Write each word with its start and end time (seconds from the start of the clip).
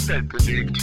die 0.00 0.08
Welt 0.08 0.28
bewegt. 0.28 0.78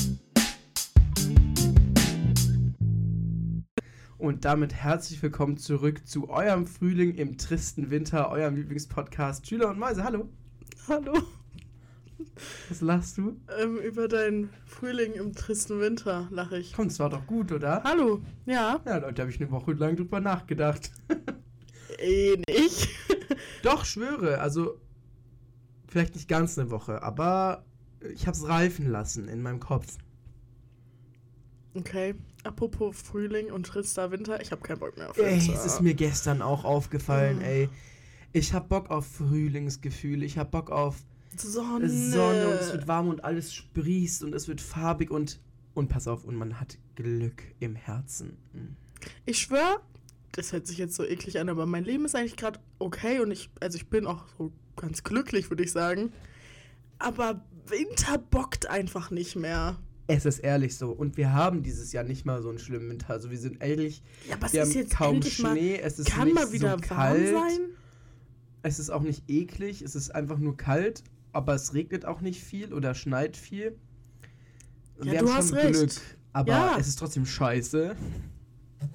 Und 4.17 4.45
damit 4.45 4.73
herzlich 4.73 5.21
willkommen 5.21 5.57
zurück 5.57 6.07
zu 6.07 6.29
eurem 6.29 6.65
Frühling 6.67 7.15
im 7.15 7.37
tristen 7.37 7.89
Winter, 7.89 8.29
eurem 8.29 8.55
Lieblingspodcast 8.55 9.47
Schüler 9.47 9.69
und 9.69 9.79
Mäuse. 9.79 10.03
Hallo. 10.03 10.29
Hallo. 10.87 11.13
Was 12.69 12.81
lachst 12.81 13.17
du? 13.17 13.39
Ähm, 13.59 13.77
über 13.77 14.07
deinen 14.07 14.49
Frühling 14.65 15.13
im 15.13 15.33
tristen 15.33 15.79
Winter 15.79 16.27
lache 16.31 16.57
ich. 16.57 16.73
Komm, 16.73 16.87
es 16.87 16.99
war 16.99 17.09
doch 17.09 17.25
gut, 17.27 17.51
oder? 17.51 17.83
Hallo. 17.83 18.21
Ja. 18.45 18.81
Ja, 18.85 18.97
Leute, 18.97 19.21
habe 19.21 19.31
ich 19.31 19.39
eine 19.39 19.51
Woche 19.51 19.73
lang 19.73 19.95
drüber 19.95 20.19
nachgedacht. 20.19 20.91
Eh 21.99 22.37
nicht. 22.49 22.89
Doch, 23.63 23.85
schwöre. 23.85 24.39
Also, 24.39 24.79
vielleicht 25.87 26.15
nicht 26.15 26.27
ganz 26.27 26.57
eine 26.57 26.71
Woche, 26.71 27.01
aber 27.01 27.63
ich 28.13 28.27
habe 28.27 28.37
es 28.37 28.47
reifen 28.47 28.89
lassen 28.89 29.27
in 29.27 29.41
meinem 29.41 29.59
Kopf. 29.59 29.97
Okay. 31.73 32.15
Apropos 32.43 32.95
Frühling 32.99 33.51
und 33.51 33.65
trister 33.67 34.11
Winter, 34.11 34.41
ich 34.41 34.51
habe 34.51 34.61
keinen 34.61 34.79
Bock 34.79 34.97
mehr 34.97 35.09
auf 35.09 35.17
Ey, 35.17 35.39
Winter. 35.39 35.53
es 35.53 35.65
ist 35.65 35.81
mir 35.81 35.93
gestern 35.93 36.41
auch 36.41 36.63
aufgefallen, 36.63 37.39
Oh. 37.41 37.45
ey. 37.45 37.69
Ich 38.33 38.53
hab 38.53 38.69
Bock 38.69 38.89
auf 38.89 39.05
Frühlingsgefühle, 39.07 40.25
ich 40.25 40.37
hab 40.37 40.51
Bock 40.51 40.69
auf 40.69 40.97
Sonne. 41.35 41.89
Sonne 41.89 42.47
und 42.47 42.55
es 42.55 42.71
wird 42.71 42.87
warm 42.87 43.09
und 43.09 43.23
alles 43.23 43.53
sprießt 43.53 44.23
und 44.23 44.33
es 44.33 44.47
wird 44.47 44.61
farbig 44.61 45.11
und 45.11 45.39
und 45.73 45.89
pass 45.89 46.07
auf 46.07 46.23
und 46.25 46.35
man 46.35 46.59
hat 46.59 46.77
Glück 46.95 47.43
im 47.59 47.75
Herzen. 47.75 48.37
Mhm. 48.53 48.75
Ich 49.25 49.37
schwör, 49.37 49.81
das 50.31 50.51
hört 50.51 50.65
sich 50.65 50.79
jetzt 50.79 50.95
so 50.95 51.03
eklig 51.05 51.39
an, 51.39 51.49
aber 51.49 51.67
mein 51.67 51.83
Leben 51.83 52.05
ist 52.05 52.15
eigentlich 52.15 52.35
gerade 52.35 52.59
okay 52.79 53.19
und 53.19 53.29
ich, 53.29 53.51
also 53.59 53.77
ich 53.77 53.87
bin 53.87 54.07
auch 54.07 54.25
so 54.39 54.51
ganz 54.75 55.03
glücklich, 55.03 55.51
würde 55.51 55.63
ich 55.63 55.71
sagen. 55.71 56.11
Aber 56.97 57.45
Winter 57.69 58.17
bockt 58.17 58.67
einfach 58.69 59.11
nicht 59.11 59.35
mehr. 59.35 59.77
Es 60.09 60.25
ist 60.25 60.39
ehrlich 60.39 60.77
so 60.77 60.91
und 60.91 61.17
wir 61.17 61.33
haben 61.33 61.63
dieses 61.63 61.91
Jahr 61.91 62.03
nicht 62.05 62.25
mal 62.25 62.41
so 62.41 62.49
einen 62.49 62.59
schlimmen 62.59 62.89
Winter. 62.89 63.09
Also 63.09 63.29
wir 63.29 63.37
sind 63.37 63.61
ehrlich, 63.61 64.01
Ja, 64.29 64.35
aber 64.35 64.45
es 64.47 64.53
wir 64.53 64.63
ist 64.63 64.69
haben 64.69 64.81
jetzt 64.81 64.95
kaum 64.95 65.15
endlich 65.15 65.39
mal, 65.39 65.51
Schnee, 65.51 65.79
es 65.79 65.99
ist 65.99 66.09
kann 66.09 66.25
nicht 66.27 66.35
mal 66.35 66.51
wieder 66.53 66.71
so 66.71 66.77
kalt. 66.87 67.33
warm 67.33 67.49
sein. 67.49 67.59
Es 68.63 68.79
ist 68.79 68.89
auch 68.89 69.01
nicht 69.01 69.23
eklig, 69.29 69.81
es 69.81 69.95
ist 69.95 70.15
einfach 70.15 70.37
nur 70.37 70.55
kalt, 70.55 71.03
aber 71.33 71.55
es 71.55 71.73
regnet 71.73 72.05
auch 72.05 72.21
nicht 72.21 72.41
viel 72.41 72.73
oder 72.73 72.95
schneit 72.95 73.35
viel. 73.37 73.75
Ja, 75.03 75.11
Wir 75.11 75.19
du 75.19 75.27
haben 75.27 75.35
hast 75.37 75.49
schon 75.49 75.57
recht. 75.57 75.73
Glück, 75.73 75.91
aber 76.33 76.51
Ja. 76.51 76.77
es 76.79 76.87
ist 76.87 76.99
trotzdem 76.99 77.25
scheiße. 77.25 77.95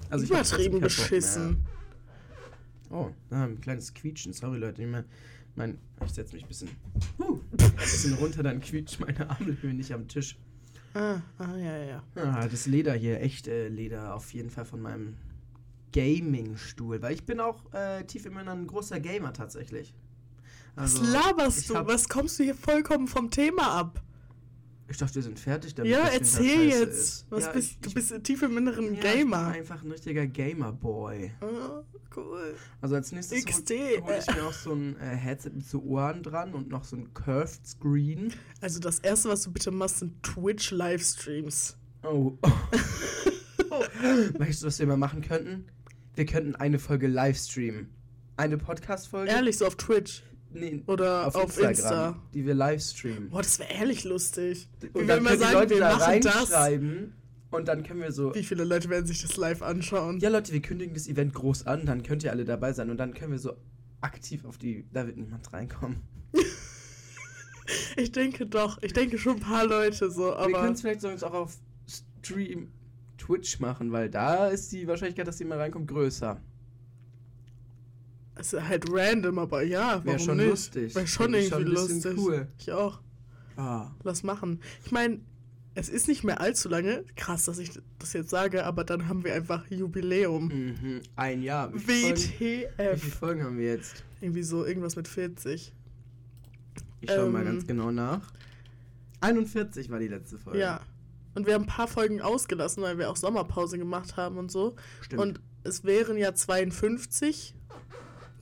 Also 0.09 0.25
ich 0.25 0.31
Übertrieben 0.31 0.73
Bock 0.73 0.83
beschissen. 0.83 1.57
Oh, 2.89 3.09
ah, 3.31 3.43
ein 3.45 3.59
kleines 3.61 3.93
Quietschen, 3.93 4.33
sorry 4.33 4.57
Leute. 4.59 4.81
Ich, 4.83 4.87
mein, 4.87 5.05
mein, 5.55 5.77
ich 6.05 6.11
setze 6.11 6.33
mich 6.33 6.43
ein 6.43 6.47
bisschen, 6.47 6.69
huh, 7.19 7.39
ein 7.51 7.75
bisschen 7.75 8.13
runter, 8.15 8.43
dann 8.43 8.59
quietscht 8.59 8.99
meine 8.99 9.29
Armhöhe 9.29 9.73
nicht 9.73 9.93
am 9.93 10.07
Tisch. 10.07 10.37
Ah, 10.93 11.21
ah, 11.39 11.55
ja, 11.57 11.77
ja, 11.77 11.85
ja. 11.85 12.03
Ah, 12.15 12.47
das 12.47 12.67
Leder 12.67 12.93
hier, 12.93 13.19
echt 13.21 13.47
äh, 13.47 13.67
Leder, 13.67 14.13
auf 14.15 14.33
jeden 14.33 14.49
Fall 14.51 14.65
von 14.65 14.79
meinem 14.81 15.15
Gaming-Stuhl. 15.91 17.01
Weil 17.01 17.13
ich 17.13 17.25
bin 17.25 17.39
auch 17.39 17.73
äh, 17.73 18.03
tief 18.03 18.25
im 18.25 18.37
Inneren 18.37 18.61
ein 18.61 18.67
großer 18.67 18.99
Gamer 18.99 19.33
tatsächlich. 19.33 19.93
Was 20.75 20.99
Also, 20.99 21.11
laberst 21.11 21.59
ich 21.59 21.67
du? 21.67 21.73
Was 21.73 22.09
kommst 22.09 22.39
du 22.39 22.43
hier 22.43 22.55
vollkommen 22.55 23.07
vom 23.07 23.29
Thema 23.31 23.79
ab? 23.79 24.03
Ich 24.93 24.99
dachte, 24.99 25.15
wir 25.15 25.23
sind 25.23 25.39
fertig 25.39 25.73
damit. 25.73 25.91
ja, 25.91 26.07
erzähl 26.07 26.69
jetzt. 26.69 27.25
Was 27.31 27.45
ja, 27.45 27.51
bist, 27.51 27.71
ich, 27.71 27.79
du 27.79 27.89
ich, 27.89 27.95
bist 27.95 28.23
tief 28.23 28.43
im 28.43 28.55
Inneren 28.59 28.93
ja, 28.93 28.99
Ich 28.99 29.01
Gamer. 29.01 29.45
bin 29.49 29.61
einfach 29.61 29.83
ein 29.83 29.89
richtiger 29.89 30.27
Gamer-Boy. 30.27 31.31
Ah, 31.41 31.81
cool. 32.15 32.53
Also 32.79 32.93
als 32.93 33.11
nächstes 33.11 33.43
hole 33.43 34.03
hol 34.03 34.13
ich 34.19 34.35
mir 34.35 34.43
auch 34.43 34.53
so 34.53 34.71
ein 34.73 34.95
äh, 34.99 35.15
Headset 35.15 35.49
mit 35.49 35.65
so 35.65 35.81
Ohren 35.81 36.21
dran 36.21 36.53
und 36.53 36.69
noch 36.69 36.83
so 36.83 36.95
ein 36.95 37.11
Curved 37.15 37.65
Screen. 37.65 38.35
Also 38.61 38.79
das 38.79 38.99
erste, 38.99 39.29
was 39.29 39.41
du 39.41 39.51
bitte 39.51 39.71
machst, 39.71 39.97
sind 39.97 40.21
Twitch-Livestreams. 40.21 41.75
Oh. 42.03 42.37
weißt 44.37 44.61
du, 44.61 44.67
was 44.67 44.77
wir 44.77 44.85
mal 44.85 44.97
machen 44.97 45.21
könnten? 45.21 45.65
Wir 46.13 46.27
könnten 46.27 46.55
eine 46.55 46.77
Folge 46.77 47.07
Livestreamen. 47.07 47.89
Eine 48.37 48.59
Podcast-Folge? 48.59 49.31
Ehrlich, 49.31 49.57
so 49.57 49.65
auf 49.65 49.75
Twitch. 49.75 50.21
Nee, 50.53 50.83
Oder 50.87 51.27
auf, 51.27 51.35
Instagram, 51.35 51.69
Insta. 51.69 52.23
die 52.33 52.45
wir 52.45 52.53
livestreamen. 52.53 53.29
Boah, 53.29 53.41
das 53.41 53.59
wäre 53.59 53.73
ehrlich 53.73 54.03
lustig. 54.03 54.69
Und 54.93 55.07
wir 55.07 55.07
dann 55.07 55.23
können 55.23 55.37
die 55.37 55.43
sagen, 55.43 55.53
Leute 55.53 55.69
wir 55.71 55.79
da 55.79 55.97
machen 55.97 56.21
das. 56.21 56.35
reinschreiben 56.35 57.13
und 57.51 57.67
dann 57.67 57.83
können 57.83 58.01
wir 58.01 58.11
so... 58.11 58.33
Wie 58.33 58.43
viele 58.43 58.63
Leute 58.63 58.89
werden 58.89 59.05
sich 59.05 59.21
das 59.21 59.37
live 59.37 59.61
anschauen? 59.61 60.19
Ja, 60.19 60.29
Leute, 60.29 60.53
wir 60.53 60.61
kündigen 60.61 60.93
das 60.93 61.07
Event 61.07 61.33
groß 61.33 61.67
an, 61.67 61.85
dann 61.85 62.03
könnt 62.03 62.23
ihr 62.23 62.31
alle 62.31 62.45
dabei 62.45 62.73
sein 62.73 62.89
und 62.89 62.97
dann 62.97 63.13
können 63.13 63.31
wir 63.31 63.39
so 63.39 63.53
aktiv 64.01 64.45
auf 64.45 64.57
die... 64.57 64.85
Da 64.91 65.05
wird 65.07 65.17
niemand 65.17 65.51
reinkommen. 65.53 66.01
Ich 67.95 68.11
denke 68.11 68.45
doch. 68.45 68.81
Ich 68.81 68.93
denke 68.93 69.17
schon 69.17 69.35
ein 69.35 69.39
paar 69.39 69.65
Leute 69.65 70.11
so, 70.11 70.23
wir 70.23 70.37
aber... 70.37 70.51
können 70.61 70.73
es 70.73 70.81
vielleicht 70.81 71.01
sonst 71.01 71.23
auch 71.23 71.33
auf 71.33 71.57
Stream 72.21 72.71
Twitch 73.17 73.59
machen, 73.59 73.91
weil 73.91 74.09
da 74.09 74.47
ist 74.47 74.71
die 74.71 74.87
Wahrscheinlichkeit, 74.87 75.27
dass 75.27 75.39
jemand 75.39 75.61
reinkommt, 75.61 75.87
größer. 75.87 76.41
Ist 78.43 78.61
halt 78.61 78.85
random, 78.89 79.39
aber 79.39 79.63
ja, 79.63 79.91
warum 79.93 80.05
Wäre 80.05 80.19
schon 80.19 80.37
nicht? 80.37 80.49
lustig. 80.49 80.95
Wäre 80.95 81.07
schon 81.07 81.33
ich 81.33 81.49
irgendwie 81.51 81.71
bisschen 81.71 81.95
lustig. 82.03 82.17
cool. 82.17 82.47
Ich 82.57 82.71
auch. 82.71 82.99
Ah. 83.55 83.91
Lass 84.03 84.23
machen. 84.23 84.59
Ich 84.85 84.91
meine, 84.91 85.19
es 85.75 85.87
ist 85.87 86.07
nicht 86.09 86.23
mehr 86.25 86.41
allzu 86.41 86.67
lange. 86.67 87.05
Krass, 87.15 87.45
dass 87.45 87.57
ich 87.57 87.71
das 87.99 88.11
jetzt 88.13 88.29
sage, 88.29 88.65
aber 88.65 88.83
dann 88.83 89.07
haben 89.07 89.23
wir 89.23 89.33
einfach 89.33 89.65
Jubiläum. 89.71 90.47
Mhm. 90.49 91.01
Ein 91.15 91.41
Jahr. 91.41 91.69
Folgen, 91.69 91.87
wie 91.87 92.03
WTF. 92.11 92.99
viele 93.01 93.11
Folgen 93.11 93.43
haben 93.43 93.57
wir 93.57 93.65
jetzt? 93.65 94.03
Irgendwie 94.19 94.43
so 94.43 94.65
irgendwas 94.65 94.95
mit 94.97 95.07
40. 95.07 95.73
Ich 97.01 97.09
schaue 97.11 97.29
mal 97.29 97.39
Ähm. 97.41 97.45
ganz 97.45 97.65
genau 97.67 97.91
nach. 97.91 98.31
41 99.21 99.89
war 99.89 99.99
die 99.99 100.07
letzte 100.09 100.37
Folge. 100.37 100.59
Ja. 100.59 100.81
Und 101.35 101.47
wir 101.47 101.53
haben 101.55 101.63
ein 101.63 101.67
paar 101.67 101.87
Folgen 101.87 102.21
ausgelassen, 102.21 102.83
weil 102.83 102.97
wir 102.97 103.09
auch 103.09 103.15
Sommerpause 103.15 103.77
gemacht 103.77 104.17
haben 104.17 104.37
und 104.37 104.51
so. 104.51 104.75
Stimmt. 105.01 105.21
Und 105.21 105.39
es 105.63 105.83
wären 105.83 106.17
ja 106.17 106.33
52. 106.35 107.55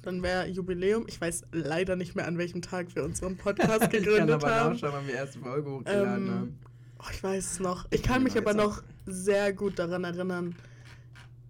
Dann 0.01 0.23
wäre 0.23 0.47
Jubiläum. 0.47 1.05
Ich 1.07 1.21
weiß 1.21 1.43
leider 1.51 1.95
nicht 1.95 2.15
mehr, 2.15 2.27
an 2.27 2.37
welchem 2.37 2.61
Tag 2.61 2.95
wir 2.95 3.03
unseren 3.03 3.37
Podcast 3.37 3.69
ich 3.73 3.79
kann 3.79 3.89
gegründet 3.91 4.31
aber 4.31 4.55
haben. 4.55 4.73
nachschauen, 4.73 4.93
wann 4.93 5.07
wir 5.07 5.13
erste 5.13 5.39
Folge 5.39 5.69
hochgeladen 5.71 6.27
Ähm, 6.27 6.31
haben. 6.33 6.59
Oh, 6.99 7.07
ich 7.11 7.23
weiß 7.23 7.51
es 7.53 7.59
noch. 7.59 7.85
Ich 7.91 8.03
kann 8.03 8.23
mich 8.23 8.37
aber 8.37 8.53
noch 8.53 8.83
sehr 9.05 9.53
gut 9.53 9.79
daran 9.79 10.03
erinnern, 10.03 10.55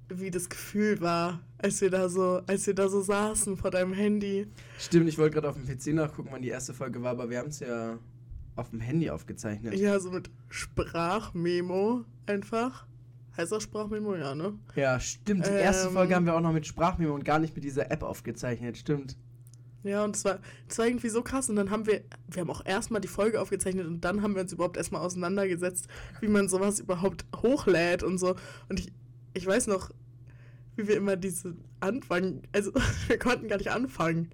wie 0.09 0.31
das 0.31 0.49
Gefühl 0.49 0.99
war, 1.01 1.39
als 1.57 1.79
wir 1.81 1.89
da 1.89 2.09
so, 2.09 2.41
als 2.47 2.67
wir 2.67 2.73
da 2.73 2.89
so 2.89 3.01
saßen 3.01 3.55
vor 3.57 3.71
deinem 3.71 3.93
Handy. 3.93 4.47
Stimmt, 4.79 5.07
ich 5.09 5.17
wollte 5.17 5.35
gerade 5.35 5.49
auf 5.49 5.55
dem 5.55 5.65
PC 5.65 5.93
nachgucken, 5.95 6.29
wann 6.31 6.41
die 6.41 6.49
erste 6.49 6.73
Folge 6.73 7.01
war, 7.01 7.11
aber 7.11 7.29
wir 7.29 7.39
haben 7.39 7.49
es 7.49 7.59
ja 7.59 7.97
auf 8.55 8.69
dem 8.71 8.79
Handy 8.81 9.09
aufgezeichnet. 9.09 9.75
Ja, 9.75 9.99
so 9.99 10.11
mit 10.11 10.29
Sprachmemo 10.49 12.03
einfach. 12.25 12.85
Heißt 13.37 13.51
das 13.51 13.63
Sprachmemo? 13.63 14.15
Ja, 14.15 14.35
ne? 14.35 14.53
Ja, 14.75 14.99
stimmt. 14.99 15.45
Die 15.45 15.51
erste 15.51 15.87
Ähm. 15.87 15.93
Folge 15.93 16.15
haben 16.15 16.25
wir 16.25 16.35
auch 16.35 16.41
noch 16.41 16.51
mit 16.51 16.67
Sprachmemo 16.67 17.13
und 17.13 17.23
gar 17.23 17.39
nicht 17.39 17.55
mit 17.55 17.63
dieser 17.63 17.89
App 17.91 18.03
aufgezeichnet. 18.03 18.77
Stimmt. 18.77 19.17
Ja, 19.83 20.03
und 20.03 20.15
es 20.15 20.25
war, 20.25 20.39
es 20.67 20.77
war 20.77 20.85
irgendwie 20.85 21.09
so 21.09 21.23
krass. 21.23 21.49
Und 21.49 21.55
dann 21.55 21.71
haben 21.71 21.87
wir, 21.87 22.01
wir 22.27 22.41
haben 22.41 22.51
auch 22.51 22.65
erstmal 22.65 23.01
die 23.01 23.07
Folge 23.07 23.41
aufgezeichnet 23.41 23.87
und 23.87 24.01
dann 24.01 24.21
haben 24.21 24.35
wir 24.35 24.41
uns 24.41 24.53
überhaupt 24.53 24.77
erstmal 24.77 25.01
auseinandergesetzt, 25.01 25.87
wie 26.19 26.27
man 26.27 26.49
sowas 26.49 26.79
überhaupt 26.79 27.25
hochlädt 27.35 28.03
und 28.03 28.17
so. 28.17 28.35
Und 28.69 28.79
ich, 28.79 28.91
ich 29.33 29.45
weiß 29.45 29.67
noch, 29.67 29.91
wie 30.75 30.87
wir 30.87 30.97
immer 30.97 31.15
diese 31.15 31.55
Anfang, 31.79 32.41
also 32.51 32.71
wir 33.07 33.17
konnten 33.17 33.47
gar 33.47 33.57
nicht 33.57 33.71
anfangen. 33.71 34.29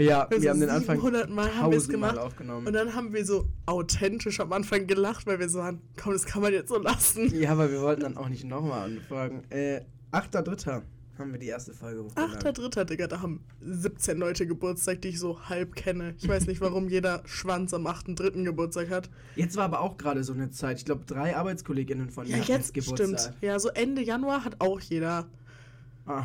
Ja, 0.00 0.22
Also 0.24 0.42
wir 0.42 0.50
haben 0.50 0.60
den 0.60 0.70
Anfang 0.70 0.96
700 0.96 1.30
Mal 1.30 1.54
haben 1.56 1.70
wir 1.70 1.78
es 1.78 1.88
gemacht. 1.88 2.18
Und 2.40 2.72
dann 2.72 2.94
haben 2.94 3.12
wir 3.12 3.24
so 3.24 3.46
authentisch 3.66 4.40
am 4.40 4.52
Anfang 4.52 4.86
gelacht, 4.86 5.26
weil 5.26 5.38
wir 5.38 5.48
so 5.48 5.58
waren, 5.60 5.80
komm, 6.00 6.12
das 6.12 6.24
kann 6.24 6.42
man 6.42 6.52
jetzt 6.52 6.68
so 6.68 6.78
lassen. 6.78 7.34
Ja, 7.38 7.52
aber 7.52 7.70
wir 7.70 7.80
wollten 7.80 8.02
dann 8.02 8.16
auch 8.16 8.28
nicht 8.28 8.44
nochmal 8.44 8.84
anfangen. 8.90 9.42
Äh, 9.50 9.82
8.3. 10.12 10.82
haben 11.18 11.32
wir 11.32 11.38
die 11.38 11.46
erste 11.46 11.72
Folge 11.74 12.02
hochgeladen. 12.04 12.34
Achter 12.34 12.52
Dritter, 12.52 12.84
Digga, 12.84 13.06
da 13.06 13.20
haben 13.20 13.44
17 13.60 14.18
Leute 14.18 14.46
Geburtstag, 14.46 15.02
die 15.02 15.08
ich 15.08 15.18
so 15.20 15.38
halb 15.48 15.76
kenne. 15.76 16.14
Ich 16.18 16.26
weiß 16.28 16.46
nicht, 16.46 16.60
warum 16.60 16.88
jeder 16.88 17.22
Schwanz 17.26 17.74
am 17.74 17.86
8.3. 17.86 18.42
Geburtstag 18.44 18.90
hat. 18.90 19.10
Jetzt 19.36 19.56
war 19.56 19.64
aber 19.66 19.80
auch 19.80 19.98
gerade 19.98 20.24
so 20.24 20.32
eine 20.32 20.50
Zeit. 20.50 20.78
Ich 20.78 20.84
glaube, 20.84 21.04
drei 21.06 21.36
Arbeitskolleginnen 21.36 22.10
von 22.10 22.24
mir 22.26 22.30
Ja, 22.32 22.36
hatten 22.38 22.52
jetzt 22.52 22.74
Geburtstag. 22.74 23.20
stimmt. 23.20 23.34
Ja, 23.42 23.58
so 23.58 23.68
Ende 23.68 24.02
Januar 24.02 24.44
hat 24.44 24.56
auch 24.60 24.80
jeder. 24.80 25.26
Ah, 26.06 26.24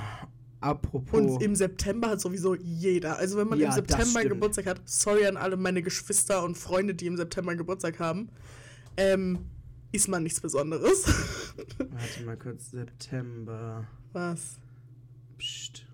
apropos. 0.65 1.19
Und 1.19 1.41
im 1.41 1.55
September 1.55 2.09
hat 2.09 2.21
sowieso 2.21 2.55
jeder. 2.55 3.17
Also 3.17 3.37
wenn 3.37 3.47
man 3.47 3.59
Ja, 3.59 3.67
im 3.69 3.73
September. 3.73 4.23
Geburtstag 4.23 4.65
hat, 4.65 4.81
sorry 4.85 5.25
an 5.25 5.37
alle 5.37 5.57
meine 5.57 5.81
Geschwister 5.81 6.43
und 6.43 6.57
Freunde, 6.57 6.93
die 6.95 7.05
im 7.07 7.17
September 7.17 7.55
Geburtstag 7.55 7.99
haben, 7.99 8.29
ähm, 8.97 9.39
ist 9.91 10.07
man 10.07 10.23
nichts 10.23 10.41
Besonderes. 10.41 11.05
Warte 11.77 12.25
mal 12.25 12.37
kurz. 12.37 12.71
September. 12.71 13.87
Was? 14.13 14.59
Psst. 15.37 15.85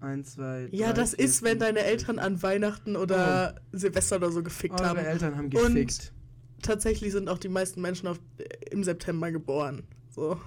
Eins, 0.00 0.34
zwei, 0.34 0.68
Ja, 0.70 0.88
drei, 0.88 0.92
das 1.00 1.14
vier, 1.14 1.24
ist, 1.24 1.42
wenn 1.42 1.58
deine 1.58 1.80
Eltern 1.80 2.18
an 2.18 2.42
Weihnachten 2.42 2.94
oder 2.96 3.54
Silvester 3.72 4.16
oder 4.16 4.30
so 4.30 4.42
gefickt 4.42 4.74
Eure 4.80 4.88
haben. 4.90 4.98
Eltern 4.98 5.36
haben 5.36 5.44
Und- 5.46 5.50
gefickt. 5.74 6.12
Tatsächlich 6.62 7.12
sind 7.12 7.28
auch 7.28 7.36
die 7.38 7.48
meisten 7.50 7.80
Menschen 7.82 8.06
auf, 8.08 8.18
im 8.70 8.84
September 8.84 9.30
geboren. 9.30 9.82
So. 10.10 10.38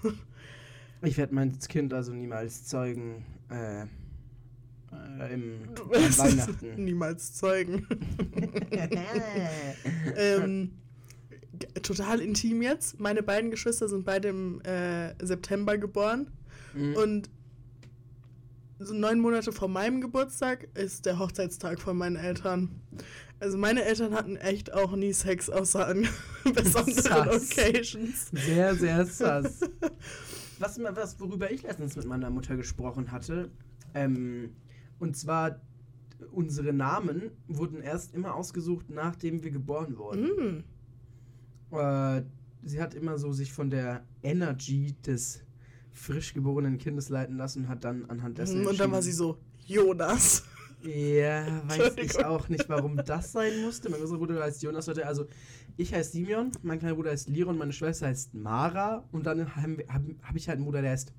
Ich 1.03 1.15
werde 1.17 1.35
mein 1.35 1.57
Kind 1.59 1.93
also 1.93 2.11
niemals 2.11 2.65
zeugen. 2.65 3.23
Äh, 3.49 3.81
äh, 3.81 5.33
im, 5.33 5.73
Du 5.75 5.89
wirst 5.89 6.09
es 6.09 6.19
Weihnachten. 6.19 6.83
niemals 6.83 7.33
zeugen. 7.33 7.87
ähm, 10.15 10.71
total 11.81 12.21
intim 12.21 12.61
jetzt. 12.61 12.99
Meine 12.99 13.23
beiden 13.23 13.51
Geschwister 13.51 13.89
sind 13.89 14.05
beide 14.05 14.29
im 14.29 14.61
äh, 14.61 15.13
September 15.23 15.77
geboren. 15.77 16.31
Mhm. 16.73 16.95
Und 16.95 17.29
so 18.79 18.93
neun 18.93 19.19
Monate 19.19 19.51
vor 19.51 19.67
meinem 19.67 20.01
Geburtstag 20.01 20.67
ist 20.75 21.05
der 21.05 21.17
Hochzeitstag 21.17 21.79
von 21.81 21.97
meinen 21.97 22.15
Eltern. 22.15 22.69
Also 23.39 23.57
meine 23.57 23.83
Eltern 23.83 24.13
hatten 24.13 24.35
echt 24.35 24.73
auch 24.73 24.95
nie 24.95 25.13
Sex, 25.13 25.49
außer 25.49 25.87
an 25.87 26.07
besonderen 26.53 26.93
Sass. 26.93 27.51
Occasions. 27.51 28.27
Sehr, 28.31 28.75
sehr 28.75 29.05
sass. 29.05 29.59
Was, 30.59 30.79
was, 30.79 31.19
worüber 31.19 31.51
ich 31.51 31.63
letztens 31.63 31.95
mit 31.95 32.05
meiner 32.05 32.29
Mutter 32.29 32.55
gesprochen 32.55 33.11
hatte, 33.11 33.51
ähm, 33.93 34.51
und 34.99 35.15
zwar 35.15 35.59
unsere 36.31 36.73
Namen 36.73 37.31
wurden 37.47 37.81
erst 37.81 38.13
immer 38.13 38.35
ausgesucht, 38.35 38.89
nachdem 38.89 39.43
wir 39.43 39.51
geboren 39.51 39.97
wurden. 39.97 40.63
Mm. 41.71 41.75
Äh, 41.75 42.23
sie 42.63 42.81
hat 42.81 42.93
immer 42.93 43.17
so 43.17 43.31
sich 43.31 43.53
von 43.53 43.69
der 43.69 44.03
Energy 44.23 44.95
des 45.05 45.41
frisch 45.93 46.33
geborenen 46.33 46.77
Kindes 46.77 47.09
leiten 47.09 47.37
lassen 47.37 47.63
und 47.63 47.69
hat 47.69 47.83
dann 47.83 48.05
anhand 48.05 48.37
dessen. 48.37 48.65
Und 48.65 48.79
dann 48.79 48.91
war 48.91 49.01
sie 49.01 49.11
so, 49.11 49.37
Jonas. 49.65 50.43
Ja, 50.83 51.63
weiß 51.67 51.95
ich 51.97 52.23
auch 52.23 52.49
nicht, 52.49 52.69
warum 52.69 52.97
das 52.97 53.31
sein 53.31 53.61
musste. 53.63 53.89
Mein 53.89 53.99
großer 53.99 54.17
Bruder 54.17 54.43
heißt 54.43 54.61
Jonas 54.61 54.87
heute. 54.87 55.07
Also, 55.07 55.25
ich 55.77 55.93
heiße 55.93 56.11
Simeon, 56.11 56.51
mein 56.63 56.79
kleiner 56.79 56.95
Bruder 56.95 57.11
heißt 57.11 57.29
Liron, 57.29 57.57
meine 57.57 57.71
Schwester 57.71 58.07
heißt 58.07 58.33
Mara 58.33 59.07
und 59.11 59.25
dann 59.25 59.55
habe 59.55 59.85
hab, 59.87 60.01
hab 60.23 60.35
ich 60.35 60.49
halt 60.49 60.57
einen 60.57 60.65
Bruder, 60.65 60.81
der 60.81 60.91
heißt 60.91 61.13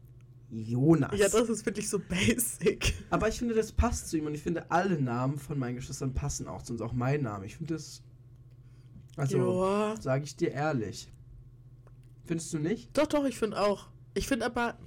Jonas. 0.51 1.17
Ja, 1.19 1.29
das 1.29 1.49
ist 1.49 1.65
wirklich 1.65 1.89
so 1.89 1.99
basic. 1.99 2.95
Aber 3.11 3.29
ich 3.29 3.39
finde, 3.39 3.55
das 3.55 3.71
passt 3.73 4.09
zu 4.09 4.17
ihm 4.17 4.27
und 4.27 4.35
ich 4.35 4.43
finde, 4.43 4.71
alle 4.71 5.01
Namen 5.01 5.39
von 5.39 5.59
meinen 5.59 5.77
Geschwistern 5.77 6.15
passen 6.15 6.49
auch 6.49 6.63
zu 6.63 6.73
uns, 6.73 6.83
auch 6.83 6.93
mein 6.93 7.23
Name. 7.23 7.47
Ich 7.47 7.57
finde 7.57 7.75
das. 7.75 8.03
Also, 9.17 9.95
sage 10.01 10.25
ich 10.25 10.37
dir 10.37 10.53
ehrlich. 10.53 11.13
Findest 12.25 12.53
du 12.53 12.59
nicht? 12.59 12.97
Doch, 12.97 13.07
doch, 13.07 13.25
ich 13.25 13.39
finde 13.39 13.61
auch. 13.61 13.89
Ich 14.15 14.27
finde 14.27 14.47
aber, 14.47 14.79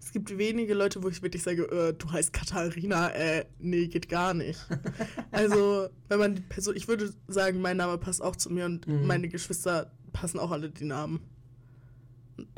es 0.00 0.12
gibt 0.12 0.36
wenige 0.38 0.74
Leute, 0.74 1.02
wo 1.02 1.08
ich 1.08 1.22
wirklich 1.22 1.42
sage, 1.42 1.64
äh, 1.70 1.92
du 1.92 2.10
heißt 2.10 2.32
Katharina, 2.32 3.10
äh, 3.10 3.44
nee, 3.58 3.88
geht 3.88 4.08
gar 4.08 4.32
nicht. 4.34 4.58
also, 5.32 5.88
wenn 6.08 6.18
man 6.18 6.34
die 6.36 6.40
Person, 6.42 6.76
ich 6.76 6.88
würde 6.88 7.12
sagen, 7.26 7.60
mein 7.60 7.76
Name 7.76 7.98
passt 7.98 8.22
auch 8.22 8.36
zu 8.36 8.50
mir 8.50 8.64
und 8.64 8.86
Mhm. 8.86 9.06
meine 9.06 9.28
Geschwister 9.28 9.92
passen 10.12 10.38
auch 10.38 10.50
alle 10.50 10.70
die 10.70 10.84
Namen. 10.84 11.20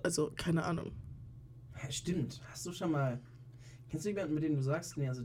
Also, 0.02 0.30
keine 0.36 0.64
Ahnung. 0.64 0.92
Ja, 1.82 1.90
stimmt. 1.90 2.40
Hast 2.50 2.66
du 2.66 2.72
schon 2.72 2.90
mal. 2.92 3.18
Kennst 3.88 4.04
du 4.04 4.10
jemanden, 4.10 4.34
mit 4.34 4.44
dem 4.44 4.54
du 4.54 4.62
sagst, 4.62 4.96
nee, 4.96 5.08
also 5.08 5.22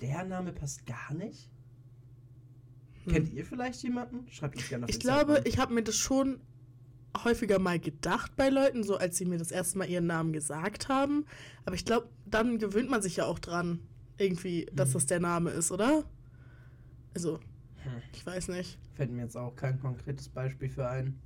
der 0.00 0.24
Name 0.24 0.52
passt 0.52 0.86
gar 0.86 1.12
nicht? 1.14 1.48
Hm. 3.04 3.12
Kennt 3.12 3.32
ihr 3.32 3.44
vielleicht 3.44 3.82
jemanden? 3.82 4.26
Schreibt 4.30 4.56
uns 4.56 4.68
gerne 4.68 4.84
auf 4.84 4.90
Ich 4.90 4.96
Instagram. 4.96 5.26
glaube, 5.26 5.48
ich 5.48 5.58
habe 5.58 5.74
mir 5.74 5.82
das 5.82 5.96
schon 5.96 6.40
häufiger 7.24 7.58
mal 7.58 7.78
gedacht 7.78 8.32
bei 8.36 8.48
Leuten, 8.48 8.82
so 8.84 8.96
als 8.96 9.16
sie 9.18 9.24
mir 9.24 9.38
das 9.38 9.50
erste 9.50 9.78
Mal 9.78 9.88
ihren 9.88 10.06
Namen 10.06 10.32
gesagt 10.32 10.88
haben. 10.88 11.26
Aber 11.64 11.74
ich 11.74 11.84
glaube, 11.84 12.08
dann 12.26 12.58
gewöhnt 12.58 12.88
man 12.90 13.02
sich 13.02 13.16
ja 13.16 13.26
auch 13.26 13.38
dran, 13.38 13.80
irgendwie, 14.18 14.66
dass 14.72 14.90
Mhm. 14.90 14.92
das 14.94 15.06
der 15.06 15.20
Name 15.20 15.50
ist, 15.50 15.72
oder? 15.72 16.04
Also, 17.14 17.36
Hm. 17.82 17.92
ich 18.14 18.24
weiß 18.24 18.48
nicht. 18.48 18.78
Fällt 18.94 19.10
mir 19.10 19.22
jetzt 19.22 19.36
auch 19.36 19.56
kein 19.56 19.80
konkretes 19.80 20.28
Beispiel 20.28 20.68
für 20.68 20.88
ein. 20.88 21.18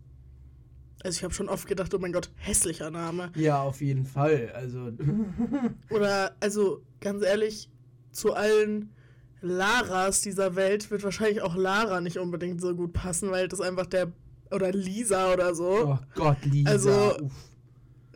Also 1.02 1.18
ich 1.18 1.24
habe 1.24 1.34
schon 1.34 1.48
oft 1.48 1.66
gedacht, 1.66 1.92
oh 1.92 1.98
mein 1.98 2.12
Gott, 2.12 2.30
hässlicher 2.36 2.90
Name. 2.90 3.30
Ja, 3.34 3.60
auf 3.62 3.80
jeden 3.82 4.06
Fall. 4.06 4.50
Also. 4.54 4.90
Oder, 5.90 6.36
also 6.40 6.82
ganz 7.00 7.22
ehrlich, 7.24 7.68
zu 8.12 8.32
allen 8.34 8.90
Laras 9.42 10.22
dieser 10.22 10.54
Welt 10.56 10.90
wird 10.90 11.02
wahrscheinlich 11.04 11.42
auch 11.42 11.56
Lara 11.56 12.00
nicht 12.00 12.16
unbedingt 12.18 12.60
so 12.62 12.74
gut 12.74 12.94
passen, 12.94 13.30
weil 13.30 13.48
das 13.48 13.60
einfach 13.60 13.84
der, 13.86 14.12
oder 14.50 14.72
Lisa 14.72 15.32
oder 15.32 15.54
so. 15.54 15.86
oh 15.86 15.98
Gott, 16.14 16.44
Lisa. 16.44 16.70
Also- 16.70 17.16
Uff. 17.24 17.32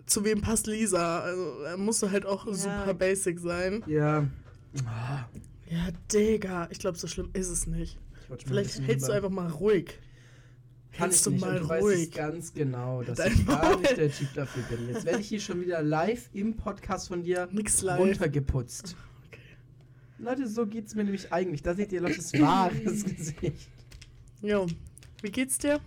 Zu 0.07 0.25
wem 0.25 0.41
passt 0.41 0.67
Lisa? 0.67 1.21
Also 1.21 1.61
er 1.65 1.77
musste 1.77 2.11
halt 2.11 2.25
auch 2.25 2.47
Ja. 2.47 2.55
super 2.55 2.95
basic 2.95 3.39
sein. 3.41 3.83
Ja. 3.87 4.27
Ah, 4.87 5.27
Ja, 5.71 5.89
Digga, 6.11 6.67
ich 6.71 6.79
glaube, 6.79 6.97
so 6.97 7.07
schlimm 7.07 7.29
ist 7.35 7.49
es 7.51 7.67
nicht. 7.67 7.99
Vielleicht 8.47 8.81
hältst 8.81 9.07
du 9.09 9.13
einfach 9.13 9.29
mal 9.29 9.49
ruhig. 9.51 9.99
Kann 10.93 11.11
hältst 11.11 11.27
du 11.27 11.31
nicht. 11.31 11.43
mal 11.43 11.57
und 11.59 11.65
du 11.65 11.69
weißt 11.69 11.83
ruhig. 11.85 12.09
es 12.09 12.11
ganz 12.15 12.55
genau, 12.55 13.03
dass 13.03 13.19
Dein 13.19 13.33
ich 13.35 13.47
gar 13.47 13.63
Maul. 13.73 13.81
nicht 13.83 13.97
der 13.99 14.11
Typ 14.11 14.33
dafür 14.35 14.63
bin. 14.75 14.89
Jetzt 14.89 15.05
werde 15.05 15.21
ich 15.21 15.29
hier 15.29 15.41
schon 15.41 15.61
wieder 15.61 15.83
live 15.83 16.31
im 16.33 16.57
Podcast 16.57 17.09
von 17.09 17.23
dir 17.23 17.47
Nix 17.53 17.83
live. 17.83 17.99
runtergeputzt. 18.01 18.97
Okay. 19.27 19.41
Leute, 20.19 20.49
so 20.49 20.67
geht's 20.67 20.95
mir 20.95 21.05
nämlich 21.05 21.31
eigentlich. 21.35 21.63
Da 21.63 21.75
seht 21.75 21.93
ihr 21.93 22.01
Lottes 22.01 22.33
wahres 22.41 23.05
Gesicht. 23.05 23.69
Jo, 24.41 24.67
wie 25.21 25.31
geht's 25.31 25.59
dir? 25.59 25.81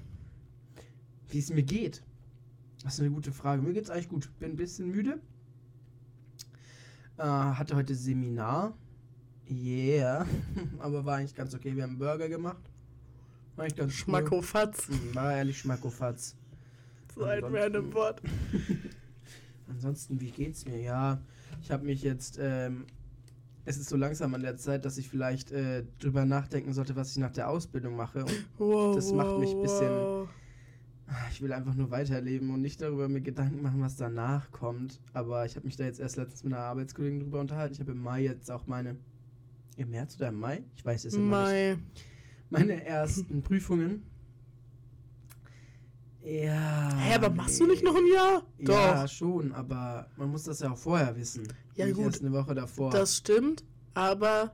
Wie 1.31 1.39
es 1.39 1.50
mir 1.50 1.63
geht? 1.63 2.04
Das 2.83 2.95
ist 2.95 3.00
eine 3.00 3.10
gute 3.12 3.31
Frage. 3.31 3.62
Mir 3.62 3.74
geht's 3.74 3.89
eigentlich 3.89 4.10
gut. 4.10 4.30
Bin 4.39 4.51
ein 4.51 4.56
bisschen 4.57 4.89
müde. 4.89 5.19
Äh, 7.18 7.24
hatte 7.24 7.75
heute 7.75 7.95
Seminar. 7.95 8.74
Yeah. 9.50 10.25
Aber 10.80 11.06
war 11.06 11.18
eigentlich 11.18 11.36
ganz 11.36 11.54
okay. 11.56 11.75
Wir 11.75 11.83
haben 11.83 11.98
Burger 11.98 12.28
gemacht. 12.30 12.62
War 13.56 13.63
eigentlich 13.63 13.78
ganz 13.78 13.92
cool. 13.94 13.98
Schmackofatz. 13.98 14.89
Mhm, 14.89 15.16
War 15.16 15.33
ehrlich 15.36 15.57
Schmackofatz. 15.60 16.36
So 17.16 17.24
ein 17.24 17.44
random 17.44 17.94
Wort. 17.94 18.22
Ansonsten, 19.68 20.19
wie 20.19 20.31
geht's 20.31 20.66
mir? 20.66 20.80
Ja, 20.80 21.22
ich 21.62 21.72
habe 21.72 21.86
mich 21.86 22.01
jetzt. 22.04 22.38
Ähm, 22.42 22.86
es 23.63 23.78
ist 23.78 23.89
so 23.89 23.95
langsam 23.95 24.33
an 24.33 24.42
der 24.42 24.57
Zeit, 24.57 24.86
dass 24.86 24.98
ich 24.98 25.07
vielleicht 25.07 25.51
äh, 25.51 25.83
drüber 26.00 26.25
nachdenken 26.25 26.74
sollte, 26.74 26.95
was 26.95 27.12
ich 27.12 27.18
nach 27.18 27.31
der 27.31 27.48
Ausbildung 27.50 27.95
mache. 27.95 28.24
Und 28.25 28.45
Wow, 28.57 28.95
Das 28.95 29.13
macht 29.13 29.38
mich 29.39 29.51
ein 29.51 29.62
bisschen- 29.62 29.89
wow. 29.92 30.30
Ich 31.31 31.41
will 31.41 31.51
einfach 31.53 31.75
nur 31.75 31.91
weiterleben 31.91 32.51
und 32.51 32.61
nicht 32.61 32.81
darüber 32.81 33.07
mir 33.09 33.21
Gedanken 33.21 33.61
machen, 33.61 33.81
was 33.81 33.95
danach 33.97 34.51
kommt. 34.51 34.99
Aber 35.13 35.45
ich 35.45 35.55
habe 35.55 35.65
mich 35.65 35.75
da 35.75 35.83
jetzt 35.83 35.99
erst 35.99 36.17
letztens 36.17 36.43
mit 36.43 36.53
einer 36.53 36.63
Arbeitskollegin 36.63 37.19
drüber 37.21 37.39
unterhalten. 37.39 37.73
Ich 37.73 37.79
habe 37.79 37.91
im 37.91 38.01
Mai 38.01 38.21
jetzt 38.23 38.49
auch 38.51 38.67
meine. 38.67 38.97
Im 39.77 39.89
März 39.89 40.15
oder 40.17 40.29
im 40.29 40.39
Mai? 40.39 40.63
Ich 40.75 40.85
weiß 40.85 41.05
es 41.05 41.13
immer 41.13 41.51
nicht. 41.51 41.51
Mai. 41.51 41.77
Meine 42.49 42.85
ersten 42.85 43.41
Prüfungen. 43.43 44.03
Ja. 46.23 46.93
Hä, 46.97 47.15
aber 47.15 47.29
machst 47.29 47.59
du 47.59 47.65
nicht 47.65 47.83
noch 47.83 47.95
ein 47.95 48.07
Jahr? 48.13 48.43
Ja, 48.59 49.01
Doch, 49.03 49.09
schon, 49.09 49.51
aber 49.53 50.07
man 50.17 50.29
muss 50.29 50.43
das 50.43 50.59
ja 50.59 50.71
auch 50.71 50.77
vorher 50.77 51.15
wissen. 51.15 51.47
Ja, 51.75 51.85
nicht 51.85 51.95
gut. 51.95 52.05
Erst 52.05 52.21
eine 52.21 52.31
Woche 52.31 52.53
davor. 52.53 52.91
das 52.91 53.17
stimmt, 53.17 53.63
aber 53.95 54.53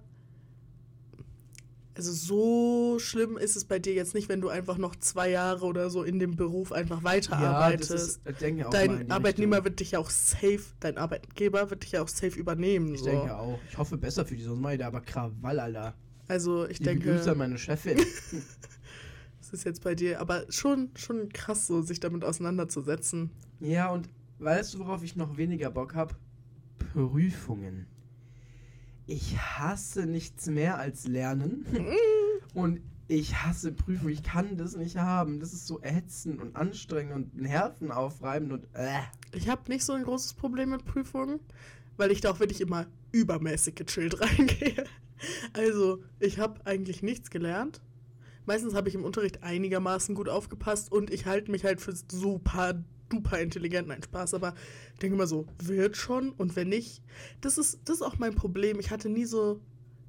also 1.98 2.12
so 2.12 3.00
schlimm 3.00 3.38
ist 3.38 3.56
es 3.56 3.66
bei 3.66 3.80
dir 3.80 3.94
jetzt 3.94 4.14
nicht, 4.14 4.30
wenn 4.30 4.40
du 4.40 4.50
einfach 4.50 4.78
noch 4.78 4.96
zwei 4.96 5.32
Jahre 5.32 5.66
oder 5.66 5.90
so 5.90 6.04
in 6.04 6.20
dem 6.20 6.36
Beruf 6.36 6.72
einfach 6.72 7.00
ja, 7.00 7.04
weiterarbeitest. 7.04 7.90
das 7.92 8.08
ist, 8.08 8.22
ich 8.30 8.38
denke 8.38 8.68
auch 8.68 8.70
dein 8.70 9.08
die 9.08 9.12
Arbeitnehmer 9.12 9.58
Richtung. 9.58 9.66
wird 9.66 9.80
dich 9.80 9.92
ja 9.92 10.00
auch 10.00 10.12
safe, 10.12 10.62
dein 10.80 11.00
Arbeitgeber 11.00 11.72
wird 11.72 11.82
dich 11.82 11.94
ja 11.94 12.04
auch 12.04 12.08
safe 12.08 12.38
übernehmen. 12.38 12.94
Ich 12.94 13.00
so. 13.00 13.08
denke 13.08 13.36
auch. 13.36 13.60
Ich 13.72 13.78
hoffe 13.80 13.98
besser 13.98 14.26
für 14.26 14.36
die, 14.36 14.44
sonst 14.44 14.60
mache 14.60 14.74
ich 14.74 14.80
da 14.80 14.88
aber 14.88 15.02
Krawall, 15.02 15.60
Alter. 15.60 15.96
Also 16.28 16.66
ich 16.66 16.74
Ich 16.74 16.80
denke, 16.82 17.16
Grüße 17.16 17.32
an 17.32 17.40
meine 17.40 17.58
Chefin. 17.58 17.98
das 19.40 19.50
ist 19.52 19.64
jetzt 19.64 19.84
bei 19.84 19.96
dir, 19.96 20.22
aber 20.22 20.46
schon, 20.50 20.92
schon 20.96 21.30
krass, 21.30 21.66
so 21.66 21.82
sich 21.82 22.00
damit 22.00 22.24
auseinanderzusetzen. 22.24 23.32
ja, 23.60 23.90
und 23.90 24.08
weißt 24.38 24.76
du, 24.76 24.80
worauf 24.80 25.04
ich 25.04 25.16
noch 25.16 25.38
weniger 25.38 25.72
Bock 25.72 25.96
habe? 25.96 26.14
Prüfungen. 26.94 27.88
Ich 29.08 29.38
hasse 29.38 30.06
nichts 30.06 30.48
mehr 30.48 30.78
als 30.78 31.08
Lernen. 31.08 31.66
und 32.54 32.82
ich 33.08 33.36
hasse 33.36 33.72
Prüfungen. 33.72 34.14
Ich 34.14 34.22
kann 34.22 34.58
das 34.58 34.76
nicht 34.76 34.98
haben. 34.98 35.40
Das 35.40 35.54
ist 35.54 35.66
so 35.66 35.82
ätzend 35.82 36.42
und 36.42 36.58
anstrengend 36.58 37.16
und 37.16 37.42
Nerven 37.42 37.92
aufreibend 37.92 38.52
und 38.52 38.68
äh. 38.74 39.00
Ich 39.34 39.48
habe 39.48 39.72
nicht 39.72 39.86
so 39.86 39.94
ein 39.94 40.04
großes 40.04 40.34
Problem 40.34 40.72
mit 40.72 40.84
Prüfungen, 40.84 41.40
weil 41.96 42.12
ich 42.12 42.20
da 42.20 42.32
auch 42.32 42.42
wirklich 42.42 42.60
immer 42.60 42.86
übermäßig 43.14 43.76
gechillt 43.76 44.20
reingehe. 44.22 44.84
Also, 45.54 46.04
ich 46.20 46.38
habe 46.38 46.66
eigentlich 46.66 47.02
nichts 47.02 47.30
gelernt. 47.30 47.82
Meistens 48.46 48.74
habe 48.76 48.90
ich 48.90 48.96
im 48.96 49.06
Unterricht 49.06 49.42
einigermaßen 49.42 50.16
gut 50.16 50.30
aufgepasst 50.30 50.92
und 50.92 51.12
ich 51.12 51.26
halte 51.26 51.50
mich 51.50 51.64
halt 51.64 51.80
für 51.82 51.94
super 51.96 52.84
duper 53.10 53.40
intelligent. 53.40 53.88
Nein, 53.88 54.04
Spaß, 54.04 54.34
aber 54.34 54.54
ich 54.94 55.00
denke 55.00 55.16
immer 55.16 55.28
so, 55.28 55.46
wird 55.60 55.98
schon 55.98 56.32
und 56.32 56.56
wenn 56.56 56.70
nicht, 56.70 57.02
das 57.42 57.58
ist, 57.58 57.80
das 57.86 57.98
ist 57.98 58.02
auch 58.02 58.18
mein 58.18 58.36
Problem. 58.36 58.80
Ich 58.80 58.92
hatte 58.92 59.10
nie 59.10 59.26
so 59.26 59.60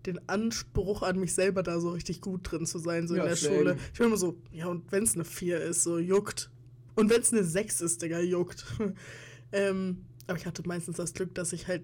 den 0.06 0.20
Anspruch 0.28 1.02
an 1.02 1.18
mich 1.18 1.34
selber 1.34 1.62
da 1.62 1.80
so 1.80 1.90
richtig 1.90 2.20
gut 2.20 2.50
drin 2.50 2.66
zu 2.66 2.78
sein, 2.78 3.08
so 3.08 3.14
Ja, 3.16 3.22
in 3.22 3.28
der 3.28 3.36
same. 3.36 3.56
Schule. 3.56 3.76
Ich 3.92 3.98
bin 3.98 4.06
immer 4.08 4.16
so, 4.16 4.36
ja, 4.52 4.66
und 4.66 4.90
wenn 4.90 5.02
es 5.02 5.14
eine 5.14 5.24
4 5.24 5.60
ist, 5.60 5.82
so 5.82 5.98
juckt. 5.98 6.50
Und 6.94 7.10
wenn 7.10 7.20
es 7.20 7.32
eine 7.32 7.44
6 7.44 7.80
ist, 7.80 8.02
Digga, 8.02 8.20
juckt. 8.20 8.64
ähm, 9.52 10.04
aber 10.26 10.38
ich 10.38 10.46
hatte 10.46 10.66
meistens 10.66 10.96
das 10.96 11.14
Glück, 11.14 11.34
dass 11.34 11.52
ich 11.52 11.68
halt 11.68 11.82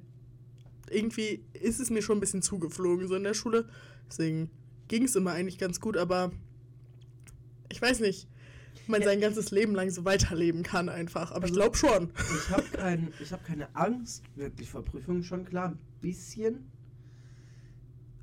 irgendwie 0.90 1.44
ist 1.54 1.80
es 1.80 1.90
mir 1.90 2.02
schon 2.02 2.18
ein 2.18 2.20
bisschen 2.20 2.42
zugeflogen, 2.42 3.08
so 3.08 3.14
in 3.14 3.24
der 3.24 3.34
Schule. 3.34 3.68
Deswegen 4.08 4.50
ging 4.88 5.04
es 5.04 5.16
immer 5.16 5.32
eigentlich 5.32 5.58
ganz 5.58 5.80
gut, 5.80 5.96
aber 5.96 6.32
ich 7.70 7.80
weiß 7.80 8.00
nicht, 8.00 8.28
man 8.88 9.00
Ja. 9.00 9.08
sein 9.08 9.20
ganzes 9.20 9.50
Leben 9.50 9.74
lang 9.74 9.90
so 9.90 10.04
weiterleben 10.04 10.62
kann 10.62 10.88
einfach. 10.88 11.30
Aber 11.32 11.46
ich 11.46 11.52
Also- 11.52 11.60
glaube 11.60 11.76
schon. 11.76 12.10
Ich 12.44 12.50
habe 12.50 12.62
kein, 12.72 13.12
ich 13.20 13.32
hab 13.32 13.44
keine 13.44 13.74
Angst 13.74 14.22
wirklich 14.36 14.70
vor 14.70 14.84
Prüfungen, 14.84 15.22
schon 15.22 15.44
klar, 15.44 15.68
ein 15.70 15.78
bisschen. 16.00 16.70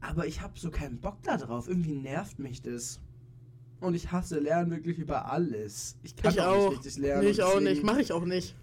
Aber 0.02 0.26
ich 0.26 0.42
habe 0.42 0.58
so 0.60 0.72
keinen 0.72 1.00
Bock 1.00 1.22
da 1.24 1.38
drauf. 1.38 1.68
Irgendwie 1.68 1.94
nervt 1.96 2.40
mich 2.40 2.62
das. 2.62 3.00
und 3.80 3.96
ich 3.96 4.12
hasse 4.12 4.38
Lernen 4.40 4.70
wirklich 4.70 5.00
über 5.00 5.32
alles. 5.32 5.98
Ich 6.04 6.16
kann 6.16 6.32
Ich 6.32 6.40
auch, 6.40 6.48
auch. 6.56 6.70
nicht 6.70 6.86
richtig 6.86 7.02
lernen. 7.02 7.24
Nee, 7.24 7.32
ich 7.32 7.42
auch 7.42 7.60
nicht. 7.60 7.84
Mache 7.84 8.00
ich 8.02 8.12
auch 8.12 8.26
nicht. 8.26 8.56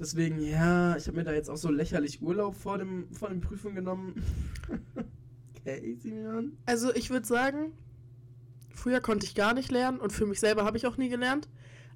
Deswegen, 0.00 0.40
ja, 0.40 0.96
ich 0.96 1.06
habe 1.06 1.16
mir 1.18 1.22
da 1.24 1.32
jetzt 1.32 1.48
auch 1.48 1.56
so 1.56 1.70
lächerlich 1.70 2.20
Urlaub 2.20 2.56
vor, 2.56 2.76
dem, 2.76 3.06
vor 3.12 3.28
den 3.28 3.40
Prüfungen 3.40 3.76
genommen. 3.76 4.20
okay, 5.56 5.96
Simeon. 6.02 6.56
Also 6.66 6.92
ich 6.94 7.10
würde 7.10 7.24
sagen, 7.26 7.72
früher 8.76 9.00
konnte 9.00 9.26
ich 9.26 9.34
gar 9.34 9.54
nicht 9.54 9.70
lernen 9.72 9.98
und 9.98 10.12
für 10.12 10.26
mich 10.26 10.38
selber 10.38 10.64
habe 10.64 10.76
ich 10.76 10.86
auch 10.86 10.96
nie 10.96 11.08
gelernt. 11.08 11.48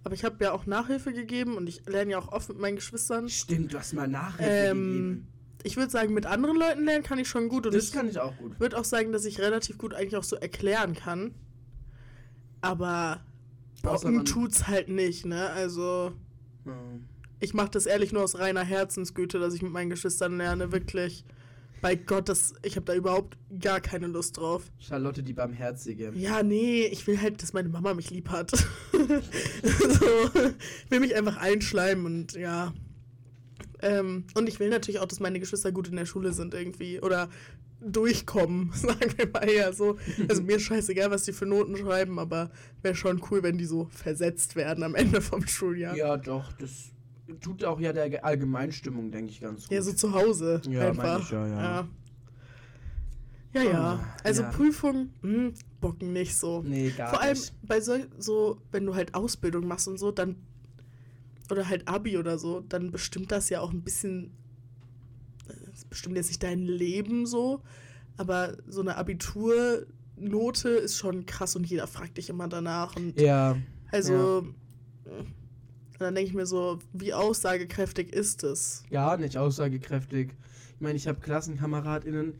Aber 0.03 0.15
ich 0.15 0.25
habe 0.25 0.43
ja 0.43 0.53
auch 0.53 0.67
Nachhilfe 0.67 1.13
gegeben 1.13 1.57
und 1.57 1.69
ich 1.69 1.87
lerne 1.87 2.13
ja 2.13 2.19
auch 2.19 2.33
oft 2.33 2.49
mit 2.49 2.59
meinen 2.59 2.77
Geschwistern. 2.77 3.29
Stimmt, 3.29 3.73
du 3.75 3.79
hast 3.79 3.93
mal 3.93 4.09
Nachhilfe 4.09 4.51
Ähm, 4.51 4.85
gegeben. 4.91 5.27
ich 5.63 5.77
würde 5.77 5.91
sagen, 5.91 6.15
mit 6.15 6.25
anderen 6.27 6.57
Leuten 6.57 6.85
lernen 6.87 7.05
kann 7.05 7.19
ich 7.19 7.29
schon 7.29 7.49
gut 7.51 7.67
und 7.67 7.75
Das 7.75 7.85
ich 7.85 7.93
kann 7.93 8.09
ich 8.09 8.19
auch 8.19 8.35
gut. 8.39 8.59
würde 8.59 8.79
auch 8.79 8.85
sagen, 8.85 9.13
dass 9.13 9.25
ich 9.27 9.39
relativ 9.41 9.77
gut 9.79 9.93
eigentlich 9.95 10.17
auch 10.17 10.25
so 10.25 10.37
erklären 10.37 10.95
kann. 10.95 11.35
Aber 12.63 13.21
Bocken 13.83 14.25
tut's 14.25 14.67
halt 14.69 14.89
nicht, 14.89 15.25
ne? 15.27 15.51
Also 15.51 16.13
Hm. 16.65 17.05
ich 17.39 17.55
mache 17.55 17.71
das 17.71 17.87
ehrlich 17.87 18.13
nur 18.13 18.23
aus 18.23 18.39
reiner 18.39 18.63
Herzensgüte, 18.65 19.39
dass 19.39 19.55
ich 19.55 19.63
mit 19.63 19.73
meinen 19.73 19.91
Geschwistern 19.91 20.37
lerne, 20.39 20.73
wirklich. 20.73 21.25
Bei 21.81 21.95
Gott, 21.95 22.29
das, 22.29 22.55
ich 22.63 22.77
habe 22.77 22.87
da 22.87 22.95
überhaupt 22.95 23.39
gar 23.59 23.81
keine 23.81 24.07
Lust 24.07 24.37
drauf. 24.37 24.65
Charlotte 24.79 25.23
die 25.23 25.33
Barmherzige. 25.33 26.13
Ja, 26.15 26.43
nee, 26.43 26.85
ich 26.85 27.07
will 27.07 27.21
halt, 27.21 27.43
dass 27.43 27.53
meine 27.53 27.69
Mama 27.69 27.95
mich 27.95 28.11
lieb 28.11 28.29
hat. 28.29 28.51
so, 28.93 28.99
ich 29.63 30.91
will 30.91 31.01
mich 31.01 31.17
einfach 31.17 31.39
einschleimen 31.39 32.05
und 32.05 32.35
ja. 32.35 32.75
Ähm, 33.83 34.25
und 34.35 34.49
ich 34.49 34.61
will 34.61 34.69
natürlich 34.69 35.01
auch, 35.01 35.07
dass 35.07 35.21
meine 35.21 35.41
Geschwister 35.41 35.73
gut 35.73 35.89
in 35.89 35.97
der 35.97 36.05
Schule 36.05 36.35
sind 36.35 36.53
irgendwie. 36.53 37.01
Oder 37.01 37.31
durchkommen, 37.81 38.71
sagen 38.75 39.15
wir 39.17 39.29
mal 39.29 39.49
eher 39.49 39.73
so. 39.73 39.97
Also 40.29 40.43
mir 40.43 40.57
ist 40.57 40.65
scheißegal, 40.65 41.11
was 41.11 41.25
die 41.25 41.33
für 41.33 41.47
Noten 41.47 41.77
schreiben, 41.77 42.19
aber 42.19 42.51
wäre 42.83 42.95
schon 42.95 43.23
cool, 43.31 43.43
wenn 43.43 43.59
die 43.59 43.65
so 43.65 43.89
versetzt 43.91 44.57
werden 44.57 44.85
am 44.85 44.95
Ende 44.95 45.21
vom 45.23 45.47
Schuljahr. 45.47 45.97
Ja, 45.97 46.17
doch, 46.17 46.53
das 46.53 46.91
tut 47.41 47.65
auch 47.65 47.81
ja 47.81 47.93
der 47.93 48.25
Allgemeinstimmung, 48.25 49.11
denke 49.11 49.33
ich, 49.33 49.41
ganz 49.41 49.65
gut. 49.65 49.73
Ja, 49.73 49.83
so 49.83 49.93
zu 49.93 50.13
Hause 50.13 50.61
Ja, 50.69 50.89
einfach. 50.89 51.21
ich 51.21 51.31
ja, 51.31 51.47
ja. 51.47 51.63
ja. 51.63 51.89
Ja, 53.53 53.63
ja. 53.63 53.81
Ah, 53.81 54.17
Also 54.23 54.43
ja. 54.43 54.51
Prüfung, 54.51 55.11
hm, 55.23 55.55
bocken 55.81 56.13
nicht 56.13 56.37
so. 56.37 56.63
nee, 56.63 56.91
gar 56.91 57.11
Vor 57.11 57.21
allem 57.21 57.37
nicht. 57.37 57.53
bei 57.63 57.81
so, 57.81 57.97
so, 58.19 58.61
wenn 58.71 58.87
du 58.87 58.95
halt 58.95 59.15
Ausbildung 59.15 59.67
machst 59.67 59.89
und 59.89 59.99
so, 59.99 60.13
dann 60.13 60.37
oder 61.51 61.69
halt 61.69 61.89
Abi 61.89 62.17
oder 62.17 62.39
so, 62.39 62.61
dann 62.61 62.93
bestimmt 62.93 63.33
das 63.33 63.49
ja 63.49 63.61
auch 63.61 63.73
ein 63.73 63.83
bisschen, 63.83 64.33
es 65.75 65.85
bestimmt 65.85 66.15
jetzt 66.17 66.29
nicht 66.29 66.43
dein 66.45 66.61
Leben 66.61 67.27
so, 67.27 67.63
aber 68.17 68.57
so 68.69 68.83
eine 68.83 68.97
Abiturnote 68.97 70.69
ist 70.69 70.97
schon 70.97 71.27
krass 71.27 71.57
und 71.57 71.67
jeder 71.67 71.89
fragt 71.89 72.19
dich 72.19 72.31
immer 72.31 72.47
danach 72.47 72.95
und 72.95 73.21
Ja, 73.21 73.57
also 73.91 74.47
äh, 76.01 76.05
dann 76.05 76.15
denke 76.15 76.31
ich 76.31 76.35
mir 76.35 76.47
so, 76.47 76.79
wie 76.93 77.15
aussagekräftig 77.15 78.13
ist 78.13 78.43
es? 78.43 78.83
gar 78.91 79.17
nicht 79.17 79.37
aussagekräftig. 79.37 80.33
Ich 80.75 80.81
meine, 80.81 80.97
ich 80.97 81.07
habe 81.07 81.21
KlassenkameradInnen, 81.21 82.35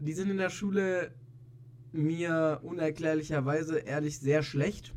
die 0.00 0.12
sind 0.12 0.30
in 0.30 0.36
der 0.36 0.50
Schule 0.50 1.12
mir 1.92 2.60
unerklärlicherweise 2.62 3.78
ehrlich 3.78 4.18
sehr 4.18 4.42
schlecht. 4.42 4.94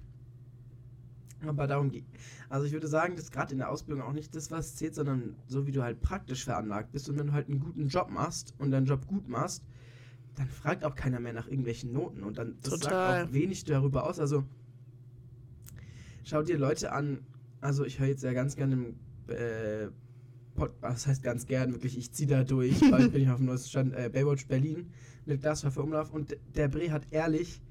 Aber 1.45 1.67
darum 1.67 1.91
geht. 1.91 2.05
Also 2.49 2.65
ich 2.65 2.73
würde 2.73 2.87
sagen, 2.87 3.15
dass 3.15 3.29
gerade 3.31 3.51
in 3.51 3.59
der 3.59 3.69
Ausbildung 3.69 4.03
auch 4.03 4.13
nicht 4.13 4.35
das, 4.35 4.49
was 4.49 4.75
zählt, 4.75 4.95
sondern 4.95 5.35
so 5.47 5.67
wie 5.67 5.71
du 5.71 5.83
halt 5.83 6.01
praktisch 6.01 6.45
veranlagt 6.45 6.91
bist 6.91 7.09
und 7.09 7.19
wenn 7.19 7.27
du 7.27 7.33
halt 7.33 7.49
einen 7.49 7.59
guten 7.59 7.87
Job 7.87 8.09
machst 8.09 8.55
und 8.57 8.71
deinen 8.71 8.85
Job 8.85 9.05
gut 9.05 9.27
machst, 9.27 9.63
dann 10.35 10.47
fragt 10.47 10.83
auch 10.83 10.95
keiner 10.95 11.19
mehr 11.19 11.33
nach 11.33 11.47
irgendwelchen 11.47 11.91
Noten 11.91 12.23
und 12.23 12.37
dann 12.37 12.55
das 12.61 12.79
Total. 12.79 13.19
sagt 13.19 13.29
auch 13.29 13.33
wenig 13.33 13.63
darüber 13.63 14.07
aus. 14.07 14.19
Also 14.19 14.43
schau 16.25 16.43
dir 16.43 16.57
Leute 16.57 16.91
an, 16.91 17.19
also 17.61 17.85
ich 17.85 17.99
höre 17.99 18.07
jetzt 18.07 18.23
ja 18.23 18.33
ganz 18.33 18.55
gerne 18.57 18.73
im 18.73 18.85
äh, 19.33 19.87
Pod, 20.55 20.71
was 20.81 21.07
heißt 21.07 21.23
ganz 21.23 21.45
gern, 21.45 21.71
wirklich, 21.71 21.97
ich 21.97 22.11
ziehe 22.11 22.27
da 22.27 22.43
durch, 22.43 22.79
bald 22.91 23.13
bin 23.13 23.21
ich 23.23 23.29
auf 23.29 23.37
dem 23.37 23.45
neuesten 23.45 23.69
Stand, 23.69 23.93
äh, 23.95 24.09
Baywatch 24.11 24.47
Berlin 24.47 24.91
mit 25.25 25.41
Glasfaser 25.41 25.83
Umlauf 25.83 26.11
und 26.11 26.35
der 26.55 26.67
Bre 26.67 26.91
hat 26.91 27.03
ehrlich 27.11 27.61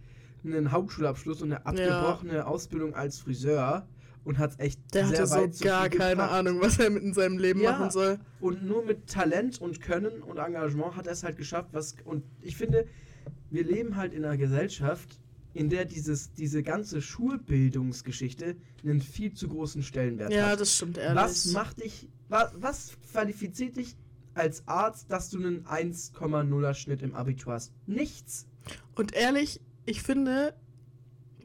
einen 0.44 0.72
Hauptschulabschluss 0.72 1.42
und 1.42 1.52
eine 1.52 1.64
abgebrochene 1.66 2.46
Ausbildung 2.46 2.94
als 2.94 3.18
Friseur 3.18 3.86
und 4.24 4.38
hat 4.38 4.52
es 4.52 4.58
echt 4.58 4.80
Der 4.94 5.06
sehr 5.06 5.18
hatte 5.18 5.26
so 5.26 5.34
weit 5.36 5.54
zu 5.54 5.64
gar 5.64 5.88
keine 5.88 6.10
gebracht. 6.12 6.32
Ahnung, 6.32 6.60
was 6.60 6.78
er 6.78 6.90
mit 6.90 7.02
in 7.02 7.12
seinem 7.14 7.38
Leben 7.38 7.60
Ja. 7.60 7.72
machen 7.72 7.90
soll. 7.90 8.18
Und 8.40 8.64
nur 8.64 8.84
mit 8.84 9.06
Talent 9.06 9.60
und 9.60 9.80
Können 9.80 10.22
und 10.22 10.38
Engagement 10.38 10.96
hat 10.96 11.06
er 11.06 11.12
es 11.12 11.22
halt 11.24 11.36
geschafft. 11.36 11.70
Was, 11.72 11.94
und 12.04 12.24
ich 12.42 12.56
finde, 12.56 12.86
wir 13.50 13.64
leben 13.64 13.96
halt 13.96 14.12
in 14.14 14.24
einer 14.24 14.36
Gesellschaft, 14.36 15.18
in 15.54 15.70
der 15.70 15.84
dieses, 15.84 16.32
diese 16.32 16.62
ganze 16.62 17.00
Schulbildungsgeschichte 17.00 18.56
einen 18.82 19.00
viel 19.00 19.32
zu 19.32 19.48
großen 19.48 19.82
Stellenwert 19.82 20.32
Ja, 20.32 20.48
hat. 20.50 20.60
das 20.60 20.74
stimmt 20.76 20.98
ehrlich. 20.98 21.16
Was 21.22 21.46
macht 21.52 21.82
dich, 21.82 22.08
was, 22.28 22.50
was 22.58 22.92
qualifiziert 23.12 23.76
dich 23.76 23.96
als 24.34 24.66
Arzt, 24.66 25.10
dass 25.10 25.30
du 25.30 25.38
einen 25.38 25.64
1,0er 25.64 26.74
Schnitt 26.74 27.02
im 27.02 27.14
Abitur 27.14 27.54
hast? 27.54 27.72
Nichts. 27.86 28.46
Und 28.94 29.14
ehrlich, 29.14 29.60
ich 29.86 30.02
finde, 30.02 30.54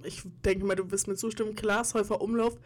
ich 0.03 0.23
denke 0.43 0.65
mal, 0.65 0.75
du 0.75 0.89
wirst 0.91 1.07
mir 1.07 1.15
zustimmen, 1.15 1.55
Glashäufer 1.55 2.19
Umlauf 2.21 2.57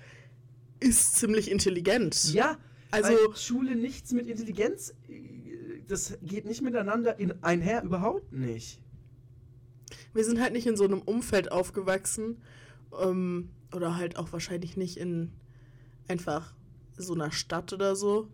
ist 0.80 1.16
ziemlich 1.18 1.52
intelligent. 1.52 2.34
Ja, 2.34 2.58
Also- 2.92 3.34
Schule 3.36 3.76
nichts 3.76 4.12
mit 4.14 4.28
Intelligenz, 4.28 4.94
äh, 5.10 5.82
das 5.88 6.18
geht 6.22 6.46
nicht 6.46 6.62
miteinander 6.62 7.20
in, 7.20 7.34
einher, 7.44 7.84
überhaupt 7.84 8.32
nicht. 8.32 8.80
Wir 10.14 10.24
sind 10.24 10.42
halt 10.42 10.54
nicht 10.54 10.68
in 10.68 10.78
so 10.78 10.84
einem 10.84 11.02
Umfeld 11.02 11.52
aufgewachsen. 11.52 12.42
Ähm, 13.02 13.50
oder 13.74 13.96
halt 13.96 14.18
auch 14.18 14.32
wahrscheinlich 14.32 14.78
nicht 14.78 14.98
in 14.98 15.32
einfach 16.08 16.54
so 16.98 17.14
einer 17.14 17.32
Stadt 17.32 17.74
oder 17.74 17.96
so. 17.96 18.30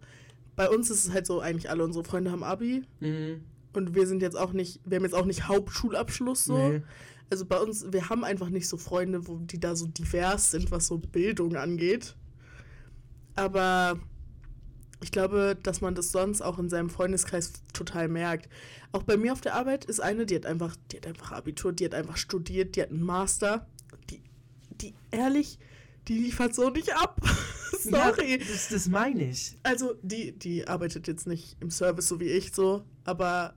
Bei 0.55 0.69
uns 0.69 0.89
ist 0.89 1.05
es 1.05 1.13
halt 1.13 1.25
so, 1.25 1.39
eigentlich 1.39 1.69
alle 1.69 1.83
unsere 1.83 2.03
Freunde 2.03 2.31
haben 2.31 2.43
Abi. 2.43 2.83
Mhm. 3.00 3.41
Und 3.74 3.95
wir 3.95 4.07
sind 4.07 4.21
jetzt 4.21 4.38
auch 4.38 4.51
nicht, 4.51 4.81
wir 4.83 4.98
haben 4.98 5.03
jetzt 5.03 5.15
auch 5.15 5.25
nicht 5.25 5.48
Hauptschulabschluss 5.48 6.45
so. 6.45 6.57
Nee. 6.57 6.81
Also 7.29 7.45
bei 7.45 7.59
uns, 7.59 7.91
wir 7.91 8.09
haben 8.09 8.24
einfach 8.24 8.50
nicht 8.50 8.67
so 8.67 8.77
Freunde, 8.77 9.27
wo 9.27 9.38
die 9.38 9.59
da 9.59 9.75
so 9.75 9.86
divers 9.86 10.51
sind, 10.51 10.71
was 10.71 10.88
so 10.88 10.98
Bildung 10.98 11.55
angeht. 11.55 12.15
Aber 13.36 14.00
ich 15.01 15.12
glaube, 15.12 15.58
dass 15.63 15.82
man 15.82 15.96
das 15.96 16.12
sonst 16.12 16.41
auch 16.41 16.60
in 16.60 16.70
seinem 16.70 16.89
Freundeskreis 16.89 17.53
total 17.74 18.08
merkt. 18.08 18.50
Auch 18.91 19.03
bei 19.03 19.18
mir 19.18 19.34
auf 19.34 19.41
der 19.41 19.56
Arbeit 19.56 19.86
ist 19.86 20.00
eine, 20.00 20.25
die 20.25 20.36
hat 20.36 20.46
einfach, 20.46 20.75
die 20.91 20.98
hat 20.98 21.08
einfach 21.08 21.32
Abitur, 21.32 21.72
die 21.72 21.86
hat 21.86 21.94
einfach 21.94 22.18
studiert, 22.18 22.75
die 22.75 22.82
hat 22.82 22.89
einen 22.89 23.03
Master. 23.03 23.68
Die, 24.10 24.22
die 24.72 24.94
ehrlich, 25.12 25.58
die 26.08 26.18
liefert 26.18 26.53
so 26.53 26.70
nicht 26.70 26.94
ab. 26.96 27.22
Sorry. 27.79 28.32
Ja, 28.32 28.38
das, 28.38 28.70
das 28.70 28.88
meine 28.88 29.29
ich. 29.29 29.58
Also, 29.63 29.96
die, 30.01 30.34
die 30.34 30.68
arbeitet 30.68 31.08
jetzt 31.08 31.27
nicht 31.27 31.56
im 31.62 31.72
Service 31.72 32.08
so 32.08 32.20
wie 32.20 32.29
ich 32.29 32.51
so, 32.53 32.84
aber 33.06 33.53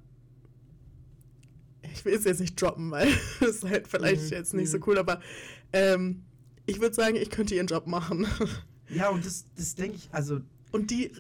ich 1.93 2.05
will 2.05 2.15
es 2.15 2.25
jetzt 2.25 2.41
nicht 2.41 2.61
droppen, 2.61 2.91
weil 2.91 3.09
das 3.41 3.57
ist 3.57 3.65
halt 3.65 3.89
vielleicht 3.89 4.23
Mhm, 4.25 4.31
jetzt 4.31 4.55
nicht 4.55 4.71
so 4.71 4.79
mhm. 4.79 4.85
cool, 4.87 4.99
aber 4.99 5.21
ähm, 5.73 6.23
ich 6.67 6.81
würde 6.81 6.95
sagen, 6.95 7.17
ich 7.17 7.31
könnte 7.31 7.55
ihren 7.55 7.67
Job 7.67 7.87
machen. 7.87 8.27
Ja, 8.89 9.09
und 9.09 9.25
das, 9.25 9.47
das 9.57 9.75
denke 9.75 9.97
ich, 9.97 10.11
also, 10.13 10.41
Und 10.71 10.91
die, 10.91 11.13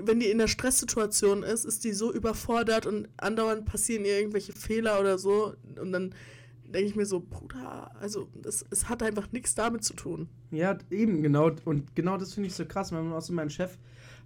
wenn 0.00 0.20
die 0.20 0.30
in 0.30 0.38
der 0.38 0.48
Stresssituation 0.48 1.42
ist, 1.42 1.64
ist 1.64 1.84
die 1.84 1.92
so 1.92 2.12
überfordert 2.12 2.86
und 2.86 3.08
andauernd 3.16 3.66
passieren 3.66 4.04
ihr 4.04 4.18
irgendwelche 4.18 4.52
Fehler 4.52 5.00
oder 5.00 5.18
so 5.18 5.54
und 5.80 5.92
dann 5.92 6.14
denke 6.64 6.88
ich 6.88 6.96
mir 6.96 7.06
so, 7.06 7.20
Bruder, 7.20 7.90
also 8.00 8.28
das, 8.40 8.64
es 8.70 8.88
hat 8.88 9.02
einfach 9.02 9.30
nichts 9.32 9.54
damit 9.54 9.84
zu 9.84 9.94
tun. 9.94 10.28
ja, 10.50 10.78
eben, 10.90 11.22
genau. 11.22 11.50
Und 11.64 11.94
genau 11.94 12.16
das 12.16 12.34
finde 12.34 12.48
ich 12.48 12.54
so 12.54 12.64
krass. 12.64 12.92
Mein, 12.92 13.12
außer 13.12 13.32
mein 13.32 13.50
Chef 13.50 13.76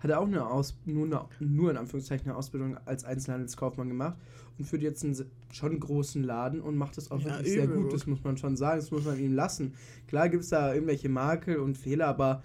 hatte 0.00 0.18
auch 0.18 0.26
eine 0.26 0.46
Aus, 0.46 0.76
nur, 0.84 1.06
eine, 1.06 1.26
nur 1.40 1.70
in 1.70 1.76
Anführungszeichen 1.78 2.26
eine 2.26 2.36
Ausbildung 2.36 2.76
als 2.84 3.04
Einzelhandelskaufmann 3.04 3.88
gemacht 3.88 4.16
und 4.58 4.66
führt 4.66 4.82
jetzt 4.82 5.04
einen 5.04 5.16
schon 5.50 5.80
großen 5.80 6.22
Laden 6.22 6.60
und 6.60 6.76
macht 6.76 6.96
das 6.98 7.10
auch 7.10 7.20
Ja, 7.20 7.26
wirklich 7.26 7.52
sehr 7.52 7.66
gut. 7.66 7.92
Das 7.92 8.06
muss 8.06 8.22
man 8.22 8.36
schon 8.36 8.56
sagen, 8.56 8.78
das 8.78 8.90
muss 8.90 9.04
man 9.04 9.18
ihm 9.18 9.34
lassen. 9.34 9.74
Klar 10.06 10.28
gibt 10.28 10.44
es 10.44 10.50
da 10.50 10.74
irgendwelche 10.74 11.08
Makel 11.08 11.56
und 11.56 11.78
Fehler, 11.78 12.08
aber 12.08 12.42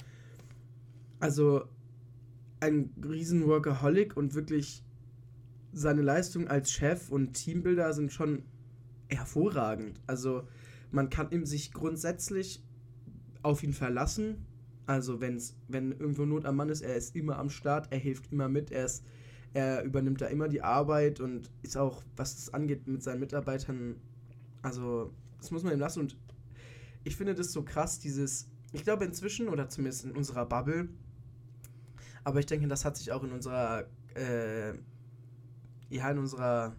also 1.20 1.63
ein 2.60 2.94
riesen 3.04 3.46
Workaholic 3.48 4.18
und 4.18 4.36
wirklich 4.36 4.84
seine 5.72 6.01
Leistung 6.01 6.48
als 6.48 6.72
Chef 6.72 7.10
und 7.10 7.34
Teambuilder 7.34 7.94
sind 7.94 8.12
schon 8.12 8.44
hervorragend. 9.08 10.00
Also 10.08 10.48
man 10.92 11.10
kann 11.10 11.32
ihm 11.32 11.46
sich 11.46 11.72
grundsätzlich 11.72 12.63
auf 13.44 13.63
ihn 13.63 13.74
verlassen. 13.74 14.46
Also 14.86 15.22
wenn's, 15.22 15.56
wenn 15.68 15.92
irgendwo 15.92 16.25
Not 16.25 16.46
am 16.46 16.56
Mann 16.56 16.70
ist, 16.70 16.82
er 16.82 16.96
ist 16.96 17.16
immer 17.16 17.38
am 17.38 17.50
Start, 17.50 17.92
er 17.92 18.00
hilft 18.00 18.32
immer 18.32 18.50
mit, 18.50 18.72
er, 18.72 18.86
ist, 18.86 19.06
er 19.54 19.84
übernimmt 19.84 20.22
da 20.22 20.28
immer 20.28 20.48
die 20.48 20.63
Arbeit 20.63 21.20
und 21.20 21.51
ist 21.62 21.78
auch, 21.78 22.04
was 22.16 22.36
das 22.36 22.54
angeht, 22.54 22.88
mit 22.88 23.04
seinen 23.04 23.20
Mitarbeitern, 23.20 23.98
also 24.63 25.13
das 25.38 25.51
muss 25.51 25.63
man 25.63 25.74
ihm 25.74 25.80
lassen. 25.80 26.00
Und 26.00 26.18
ich 27.04 27.16
finde 27.16 27.36
das 27.36 27.51
so 27.51 27.63
krass, 27.63 28.00
dieses, 28.00 28.50
ich 28.74 28.84
glaube 28.84 29.06
inzwischen, 29.06 29.48
oder 29.48 29.70
zumindest 29.70 30.06
in 30.06 30.12
unserer 30.12 30.48
Bubble, 30.48 30.89
aber 32.23 32.39
ich 32.39 32.45
denke, 32.45 32.67
das 32.67 32.85
hat 32.85 32.97
sich 32.97 33.11
auch 33.11 33.23
in 33.23 33.31
unserer, 33.31 33.85
äh, 34.15 34.73
ja, 35.89 36.09
in 36.11 36.17
unserer 36.19 36.75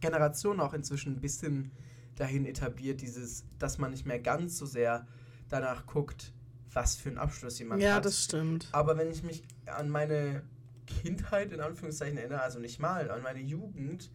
Generation 0.00 0.60
auch 0.60 0.74
inzwischen 0.74 1.14
ein 1.16 1.20
bisschen 1.20 1.70
dahin 2.16 2.46
etabliert, 2.46 3.00
dieses, 3.02 3.44
dass 3.58 3.78
man 3.78 3.90
nicht 3.90 4.06
mehr 4.06 4.18
ganz 4.18 4.56
so 4.58 4.66
sehr 4.66 5.06
danach 5.48 5.86
guckt, 5.86 6.32
was 6.72 6.96
für 6.96 7.08
einen 7.10 7.18
Abschluss 7.18 7.58
jemand 7.58 7.82
Ja, 7.82 7.96
hat. 7.96 8.04
das 8.04 8.24
stimmt. 8.24 8.68
Aber 8.72 8.96
wenn 8.96 9.10
ich 9.10 9.22
mich 9.22 9.42
an 9.66 9.88
meine 9.88 10.42
Kindheit 10.86 11.52
in 11.52 11.60
Anführungszeichen 11.60 12.16
erinnere, 12.16 12.40
also 12.42 12.58
nicht 12.58 12.78
mal, 12.80 13.10
an 13.10 13.22
meine 13.22 13.40
Jugend, 13.40 14.10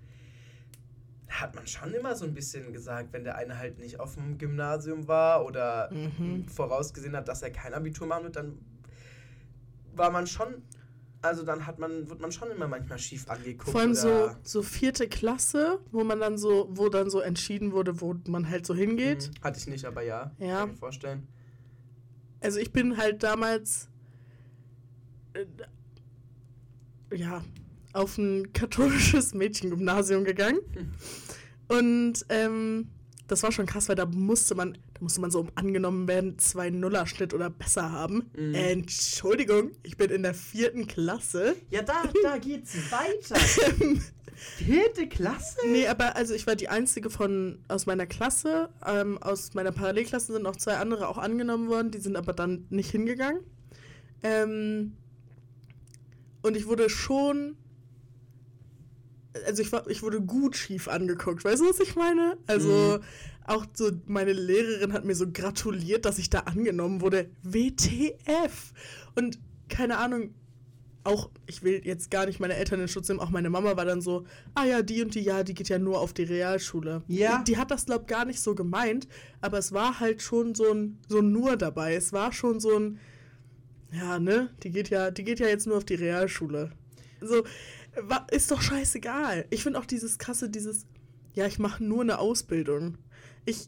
hat 1.27 1.55
man 1.55 1.65
schon 1.65 1.93
immer 1.93 2.15
so 2.15 2.25
ein 2.25 2.33
bisschen 2.33 2.73
gesagt, 2.73 3.13
wenn 3.13 3.23
der 3.23 3.35
eine 3.35 3.57
halt 3.57 3.79
nicht 3.79 3.99
auf 3.99 4.15
dem 4.15 4.37
Gymnasium 4.37 5.07
war 5.07 5.45
oder 5.45 5.89
Mhm. 5.93 6.47
vorausgesehen 6.47 7.15
hat, 7.15 7.27
dass 7.27 7.41
er 7.41 7.51
kein 7.51 7.73
Abitur 7.73 8.05
machen 8.07 8.23
wird, 8.25 8.35
dann 8.35 8.57
war 9.95 10.11
man 10.11 10.27
schon, 10.27 10.63
also 11.21 11.43
dann 11.43 11.65
hat 11.65 11.79
man, 11.79 12.09
wird 12.09 12.21
man 12.21 12.31
schon 12.31 12.49
immer 12.51 12.67
manchmal 12.67 12.99
schief 12.99 13.29
angeguckt. 13.29 13.69
Vor 13.69 13.81
allem 13.81 13.93
so, 13.93 14.31
so 14.43 14.61
vierte 14.61 15.07
Klasse, 15.07 15.79
wo 15.91 16.03
man 16.03 16.19
dann 16.19 16.37
so, 16.37 16.69
wo 16.71 16.89
dann 16.89 17.09
so 17.09 17.19
entschieden 17.19 17.71
wurde, 17.71 18.01
wo 18.01 18.15
man 18.27 18.49
halt 18.49 18.65
so 18.65 18.73
hingeht. 18.73 19.29
Mhm. 19.29 19.43
Hatte 19.43 19.59
ich 19.59 19.67
nicht, 19.67 19.85
aber 19.85 20.01
ja. 20.01 20.31
Ja. 20.39 20.59
Kann 20.59 20.69
ich 20.69 20.73
mir 20.73 20.79
vorstellen. 20.79 21.27
Also 22.39 22.59
ich 22.59 22.71
bin 22.71 22.97
halt 22.97 23.21
damals 23.23 23.87
äh, 25.33 25.45
ja 27.15 27.43
auf 27.93 28.17
ein 28.17 28.53
katholisches 28.53 29.33
Mädchengymnasium 29.33 30.23
gegangen. 30.23 30.59
Und 31.67 32.25
ähm, 32.29 32.89
das 33.27 33.43
war 33.43 33.51
schon 33.51 33.65
krass, 33.65 33.89
weil 33.89 33.95
da 33.95 34.05
musste 34.05 34.55
man, 34.55 34.77
musste 35.01 35.19
man 35.21 35.31
so 35.31 35.39
um 35.41 35.49
angenommen 35.55 36.07
werden, 36.07 36.37
zwei 36.39 36.69
Nullerschnitt 36.69 37.33
oder 37.33 37.49
besser 37.49 37.91
haben. 37.91 38.29
Mhm. 38.37 38.53
Entschuldigung, 38.55 39.71
ich 39.83 39.97
bin 39.97 40.09
in 40.11 40.23
der 40.23 40.33
vierten 40.33 40.87
Klasse. 40.87 41.55
Ja, 41.69 41.81
da, 41.81 42.03
da 42.23 42.37
geht's 42.37 42.75
weiter. 42.91 43.39
Vierte 44.57 45.07
Klasse? 45.07 45.57
Nee, 45.69 45.87
aber 45.87 46.15
also 46.15 46.33
ich 46.33 46.47
war 46.47 46.55
die 46.55 46.67
einzige 46.67 47.09
von 47.11 47.59
aus 47.67 47.85
meiner 47.85 48.07
Klasse. 48.07 48.69
Ähm, 48.85 49.17
aus 49.21 49.53
meiner 49.53 49.71
Parallelklasse 49.71 50.33
sind 50.33 50.43
noch 50.43 50.55
zwei 50.55 50.77
andere 50.77 51.07
auch 51.07 51.19
angenommen 51.19 51.67
worden, 51.69 51.91
die 51.91 51.99
sind 51.99 52.15
aber 52.15 52.33
dann 52.33 52.65
nicht 52.69 52.89
hingegangen. 52.89 53.41
Ähm, 54.23 54.93
und 56.41 56.57
ich 56.57 56.65
wurde 56.67 56.89
schon. 56.89 57.55
Also 59.45 59.61
ich 59.61 59.71
war, 59.71 59.87
ich 59.89 60.01
wurde 60.03 60.21
gut 60.21 60.57
schief 60.57 60.87
angeguckt, 60.87 61.45
weißt 61.45 61.61
du, 61.61 61.69
was 61.69 61.79
ich 61.79 61.95
meine? 61.95 62.37
Also 62.47 62.67
Mhm. 62.99 63.03
Auch 63.51 63.65
so 63.73 63.91
meine 64.07 64.33
Lehrerin 64.33 64.93
hat 64.93 65.05
mir 65.05 65.15
so 65.15 65.31
gratuliert, 65.31 66.05
dass 66.05 66.17
ich 66.17 66.29
da 66.29 66.39
angenommen 66.39 67.01
wurde. 67.01 67.29
WTF! 67.43 68.73
Und 69.15 69.39
keine 69.69 69.97
Ahnung, 69.97 70.33
auch, 71.03 71.29
ich 71.47 71.63
will 71.63 71.81
jetzt 71.83 72.11
gar 72.11 72.25
nicht 72.25 72.39
meine 72.39 72.55
Eltern 72.55 72.79
in 72.79 72.87
Schutz 72.87 73.07
nehmen, 73.07 73.19
auch 73.19 73.29
meine 73.29 73.49
Mama 73.49 73.75
war 73.75 73.85
dann 73.85 74.01
so, 74.01 74.25
ah 74.53 74.65
ja, 74.65 74.81
die 74.81 75.01
und 75.01 75.15
die, 75.15 75.21
ja, 75.21 75.43
die 75.43 75.53
geht 75.53 75.69
ja 75.69 75.79
nur 75.79 75.99
auf 75.99 76.13
die 76.13 76.23
Realschule. 76.23 77.01
Ja. 77.07 77.39
Die, 77.39 77.53
die 77.53 77.57
hat 77.57 77.71
das, 77.71 77.85
glaub 77.85 78.07
gar 78.07 78.25
nicht 78.25 78.39
so 78.39 78.53
gemeint, 78.53 79.07
aber 79.41 79.57
es 79.57 79.71
war 79.71 79.99
halt 79.99 80.21
schon 80.21 80.53
so 80.53 80.71
ein, 80.71 80.99
so 81.07 81.19
ein 81.19 81.31
nur 81.31 81.57
dabei. 81.57 81.95
Es 81.95 82.13
war 82.13 82.31
schon 82.31 82.59
so 82.59 82.77
ein, 82.77 82.99
ja, 83.91 84.19
ne, 84.19 84.49
die 84.63 84.71
geht 84.71 84.89
ja, 84.89 85.11
die 85.11 85.23
geht 85.23 85.39
ja 85.39 85.47
jetzt 85.47 85.65
nur 85.65 85.77
auf 85.77 85.85
die 85.85 85.95
Realschule. 85.95 86.71
So, 87.19 87.43
ist 88.31 88.51
doch 88.51 88.61
scheißegal. 88.61 89.45
Ich 89.49 89.63
finde 89.63 89.79
auch 89.79 89.85
dieses 89.85 90.17
krasse, 90.17 90.49
dieses, 90.49 90.85
ja, 91.33 91.45
ich 91.45 91.59
mache 91.59 91.83
nur 91.83 92.01
eine 92.01 92.19
Ausbildung. 92.19 92.97
Ich, 93.45 93.67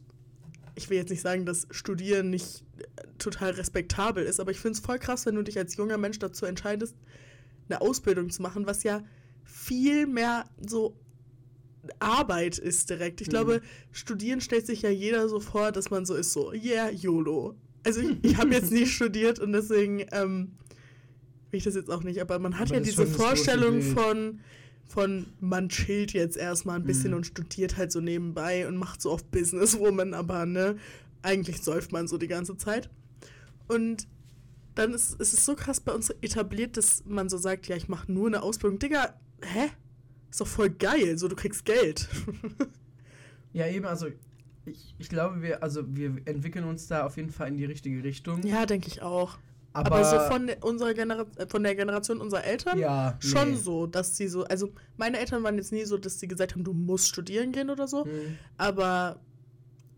ich 0.76 0.90
will 0.90 0.98
jetzt 0.98 1.10
nicht 1.10 1.22
sagen, 1.22 1.46
dass 1.46 1.68
Studieren 1.72 2.30
nicht 2.30 2.64
äh, 2.78 2.84
total 3.18 3.52
respektabel 3.52 4.24
ist, 4.26 4.40
aber 4.40 4.52
ich 4.52 4.60
finde 4.60 4.78
es 4.78 4.86
voll 4.86 5.00
krass, 5.00 5.26
wenn 5.26 5.36
du 5.36 5.44
dich 5.44 5.58
als 5.58 5.76
junger 5.76 5.98
Mensch 5.98 6.20
dazu 6.20 6.46
entscheidest, 6.46 6.96
eine 7.70 7.82
Ausbildung 7.82 8.30
zu 8.30 8.42
machen, 8.42 8.66
was 8.66 8.84
ja 8.84 9.04
viel 9.44 10.06
mehr 10.08 10.46
so 10.66 10.96
Arbeit 12.00 12.58
ist 12.58 12.90
direkt. 12.90 13.22
Ich 13.22 13.28
Mhm. 13.28 13.32
glaube, 13.32 13.62
Studieren 13.92 14.42
stellt 14.42 14.66
sich 14.66 14.82
ja 14.82 14.90
jeder 14.90 15.28
so 15.28 15.40
vor, 15.40 15.72
dass 15.72 15.90
man 15.90 16.06
so 16.06 16.16
ist, 16.16 16.32
so, 16.32 16.54
yeah, 16.54 16.90
YOLO. 16.90 17.56
Also 17.86 18.00
ich, 18.00 18.18
ich 18.24 18.38
habe 18.38 18.52
jetzt 18.52 18.72
nicht 18.72 18.92
studiert 18.96 19.40
und 19.40 19.52
deswegen 19.52 20.06
ähm, 20.12 20.54
will 21.52 21.58
ich 21.58 21.64
das 21.66 21.76
jetzt 21.76 21.90
auch 21.90 22.04
nicht, 22.04 22.22
aber 22.22 22.40
man 22.40 22.58
hat 22.58 22.70
Aber 22.70 22.76
ja 22.76 22.84
diese 22.84 23.06
Vorstellung 23.06 23.82
von, 23.82 24.40
von 24.94 25.26
man 25.40 25.70
chillt 25.70 26.14
jetzt 26.14 26.38
erstmal 26.38 26.76
ein 26.78 26.84
bisschen 26.86 27.12
Mhm. 27.12 27.18
und 27.18 27.26
studiert 27.26 27.78
halt 27.78 27.92
so 27.92 28.00
nebenbei 28.00 28.68
und 28.68 28.78
macht 28.78 29.02
so 29.02 29.12
auf 29.12 29.24
Businesswoman, 29.26 30.14
aber 30.14 30.46
ne, 30.46 30.76
eigentlich 31.24 31.62
säuft 31.64 31.92
man 31.92 32.08
so 32.08 32.18
die 32.18 32.28
ganze 32.28 32.58
Zeit. 32.58 32.90
Und 33.68 34.08
dann 34.76 34.94
ist, 34.94 35.20
ist 35.20 35.34
es 35.34 35.46
so 35.46 35.56
krass 35.56 35.80
bei 35.80 35.94
uns 35.94 36.10
etabliert, 36.22 36.78
dass 36.78 37.04
man 37.06 37.30
so 37.30 37.38
sagt, 37.38 37.68
ja, 37.68 37.76
ich 37.76 37.88
mache 37.88 38.12
nur 38.12 38.28
eine 38.28 38.44
Ausbildung. 38.44 38.80
Digga, 38.80 39.14
hä? 39.42 39.70
Ist 40.30 40.42
doch 40.42 40.48
voll 40.48 40.70
geil, 40.70 41.18
so 41.18 41.28
du 41.28 41.36
kriegst 41.36 41.66
Geld. 41.66 42.08
Ja, 43.54 43.68
eben, 43.68 43.86
also 43.86 44.08
ich, 44.66 44.96
ich 44.98 45.10
glaube, 45.10 45.44
wir, 45.44 45.62
also 45.62 45.84
wir 45.96 46.16
entwickeln 46.26 46.66
uns 46.66 46.88
da 46.88 47.06
auf 47.06 47.18
jeden 47.18 47.30
Fall 47.30 47.50
in 47.50 47.58
die 47.58 47.66
richtige 47.66 48.04
Richtung. 48.04 48.42
ja, 48.44 48.66
denke 48.66 48.88
ich 48.88 49.04
auch. 49.04 49.38
Aber, 49.74 49.96
Aber, 49.96 50.06
so 50.06 50.20
von 50.32 50.48
der, 50.48 50.64
unserer 50.64 50.94
Genera 50.94 51.26
äh, 51.38 51.48
von 51.48 51.64
der 51.64 51.76
Generation 51.76 52.22
unserer 52.22 52.44
Eltern 52.44 52.78
ja, 52.78 53.18
schon 53.20 53.52
nee. 53.52 53.58
so, 53.58 53.88
dass 53.88 54.16
sie 54.16 54.28
so, 54.28 54.44
also 54.46 54.72
meine 54.98 55.20
Eltern 55.20 55.44
waren 55.44 55.56
jetzt 55.56 55.72
nie 55.72 55.84
so, 55.86 55.98
dass 55.98 56.20
sie 56.20 56.28
gesagt 56.28 56.54
haben, 56.54 56.64
du 56.64 56.74
musst 56.74 57.08
studieren 57.08 57.52
gehen 57.52 57.70
oder 57.70 57.88
so, 57.88 58.06
Hm. 58.06 58.38
aber 58.58 59.20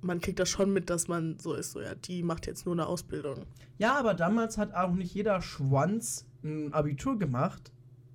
man 0.01 0.21
kriegt 0.21 0.39
das 0.39 0.49
schon 0.49 0.71
mit, 0.71 0.89
dass 0.89 1.07
man 1.07 1.37
so 1.39 1.53
ist, 1.53 1.71
so 1.71 1.81
ja, 1.81 1.95
die 1.95 2.23
macht 2.23 2.47
jetzt 2.47 2.65
nur 2.65 2.75
eine 2.75 2.85
Ausbildung. 2.87 3.45
Ja, 3.77 3.95
aber 3.99 4.13
damals 4.13 4.57
hat 4.57 4.73
auch 4.73 4.93
nicht 4.93 5.13
jeder 5.13 5.41
Schwanz 5.41 6.25
ein 6.43 6.71
Abitur 6.73 7.17
gemacht. 7.17 7.71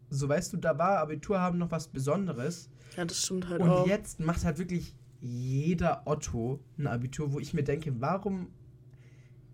So 0.08 0.28
weißt 0.28 0.52
du, 0.52 0.56
da 0.56 0.78
war 0.78 0.98
Abitur 0.98 1.40
haben 1.40 1.58
noch 1.58 1.70
was 1.70 1.88
Besonderes. 1.88 2.70
Ja, 2.96 3.04
das 3.04 3.22
stimmt 3.22 3.48
halt 3.48 3.60
Und 3.60 3.68
auch. 3.68 3.86
jetzt 3.86 4.20
macht 4.20 4.44
halt 4.44 4.58
wirklich 4.58 4.94
jeder 5.20 6.02
Otto 6.06 6.60
ein 6.78 6.86
Abitur, 6.86 7.32
wo 7.32 7.40
ich 7.40 7.52
mir 7.54 7.62
denke, 7.64 8.00
warum. 8.00 8.48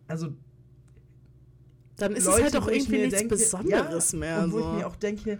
Also, 0.07 0.29
Dann 1.97 2.13
ist 2.15 2.25
Leute, 2.27 2.39
es 2.49 2.53
halt 2.55 2.57
auch 2.63 2.69
irgendwie 2.69 2.99
nichts 2.99 3.19
denke- 3.19 3.37
Besonderes 3.37 4.13
ja, 4.13 4.19
mehr. 4.19 4.43
Und 4.45 4.53
wo 4.53 4.59
so. 4.61 4.65
ich 4.73 4.79
mir 4.79 4.87
auch 4.87 4.97
denke, 4.97 5.39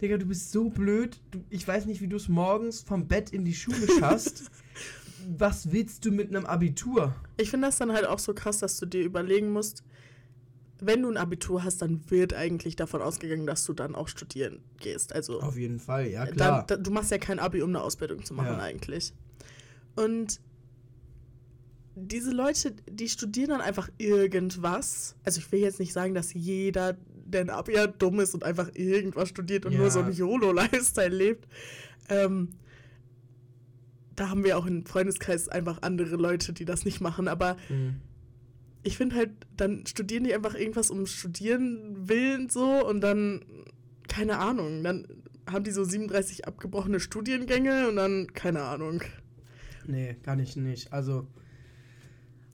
Digga, 0.00 0.18
du 0.18 0.26
bist 0.26 0.52
so 0.52 0.68
blöd. 0.68 1.20
Du, 1.30 1.44
ich 1.48 1.66
weiß 1.66 1.86
nicht, 1.86 2.00
wie 2.00 2.08
du 2.08 2.16
es 2.16 2.28
morgens 2.28 2.82
vom 2.82 3.06
Bett 3.06 3.30
in 3.30 3.44
die 3.44 3.54
Schule 3.54 3.86
schaffst. 3.98 4.50
Was 5.38 5.70
willst 5.70 6.04
du 6.04 6.10
mit 6.10 6.34
einem 6.34 6.44
Abitur? 6.46 7.14
Ich 7.36 7.48
finde 7.50 7.68
das 7.68 7.78
dann 7.78 7.92
halt 7.92 8.06
auch 8.06 8.18
so 8.18 8.34
krass, 8.34 8.58
dass 8.58 8.78
du 8.78 8.86
dir 8.86 9.04
überlegen 9.04 9.52
musst, 9.52 9.84
wenn 10.80 11.02
du 11.02 11.08
ein 11.08 11.16
Abitur 11.16 11.62
hast, 11.62 11.80
dann 11.80 12.00
wird 12.10 12.34
eigentlich 12.34 12.74
davon 12.74 13.00
ausgegangen, 13.02 13.46
dass 13.46 13.64
du 13.64 13.72
dann 13.72 13.94
auch 13.94 14.08
studieren 14.08 14.58
gehst. 14.80 15.12
Also 15.14 15.40
Auf 15.40 15.56
jeden 15.56 15.78
Fall, 15.78 16.08
ja 16.10 16.26
dann, 16.26 16.66
da, 16.66 16.76
du 16.76 16.90
machst 16.90 17.12
ja 17.12 17.18
kein 17.18 17.38
Abi, 17.38 17.62
um 17.62 17.68
eine 17.70 17.82
Ausbildung 17.82 18.24
zu 18.24 18.34
machen 18.34 18.54
Ja. 18.56 18.58
eigentlich. 18.58 19.14
Und 19.94 20.40
diese 21.94 22.30
Leute, 22.30 22.72
die 22.90 23.08
studieren 23.08 23.50
dann 23.50 23.60
einfach 23.60 23.88
irgendwas. 23.98 25.14
Also 25.24 25.40
ich 25.40 25.50
will 25.52 25.60
jetzt 25.60 25.78
nicht 25.80 25.92
sagen, 25.92 26.14
dass 26.14 26.32
jeder, 26.32 26.96
der 27.26 27.42
ein 27.42 27.50
Abi 27.50 27.74
hat, 27.74 28.00
dumm 28.00 28.20
ist 28.20 28.34
und 28.34 28.44
einfach 28.44 28.70
irgendwas 28.74 29.28
studiert 29.28 29.66
und 29.66 29.72
Ja. 29.72 29.78
nur 29.78 29.90
so 29.90 30.00
einen 30.00 30.12
YOLO-Lifestyle 30.12 31.14
lebt. 31.14 31.46
Ähm, 32.08 32.50
da 34.16 34.28
haben 34.28 34.44
wir 34.44 34.58
auch 34.58 34.66
im 34.66 34.84
Freundeskreis 34.84 35.48
einfach 35.48 35.78
andere 35.82 36.16
Leute, 36.16 36.52
die 36.52 36.64
das 36.64 36.84
nicht 36.84 37.00
machen. 37.00 37.28
Aber 37.28 37.56
Hm. 37.68 37.96
ich 38.82 38.96
finde 38.96 39.16
halt, 39.16 39.30
dann 39.56 39.86
studieren 39.86 40.24
die 40.24 40.34
einfach 40.34 40.54
irgendwas 40.54 40.90
um 40.90 41.06
Studieren 41.06 42.08
willen 42.08 42.48
so 42.48 42.86
und 42.86 43.00
dann, 43.00 43.44
keine 44.08 44.38
Ahnung, 44.38 44.82
dann 44.82 45.06
haben 45.50 45.64
die 45.64 45.70
so 45.72 45.84
37 45.84 46.46
abgebrochene 46.46 47.00
Studiengänge 47.00 47.88
und 47.88 47.96
dann, 47.96 48.32
keine 48.32 48.62
Ahnung. 48.62 49.02
Nee, 49.86 50.16
kann 50.22 50.38
ich 50.38 50.56
nicht. 50.56 50.92
Also, 50.92 51.26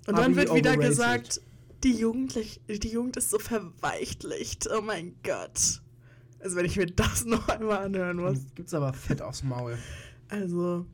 Und 0.08 0.18
dann 0.18 0.36
wird 0.36 0.54
wieder 0.54 0.72
overrated. 0.72 0.88
gesagt, 0.88 1.40
die, 1.84 1.92
Jugendlich 1.92 2.60
die 2.68 2.88
Jugend 2.88 3.16
ist 3.16 3.30
so 3.30 3.38
verweichtlicht, 3.38 4.68
oh 4.74 4.80
mein 4.80 5.14
Gott. 5.22 5.82
Also 6.40 6.56
wenn 6.56 6.64
ich 6.64 6.76
mir 6.76 6.86
das 6.86 7.24
noch 7.26 7.48
einmal 7.48 7.78
anhören 7.78 8.16
muss. 8.16 8.38
gibt's 8.54 8.74
aber 8.74 8.92
fett 8.92 9.22
aufs 9.22 9.42
Maul. 9.42 9.76
Also, 10.28 10.86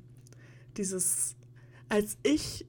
dieses, 0.76 1.36
als 1.88 2.18
ich 2.22 2.66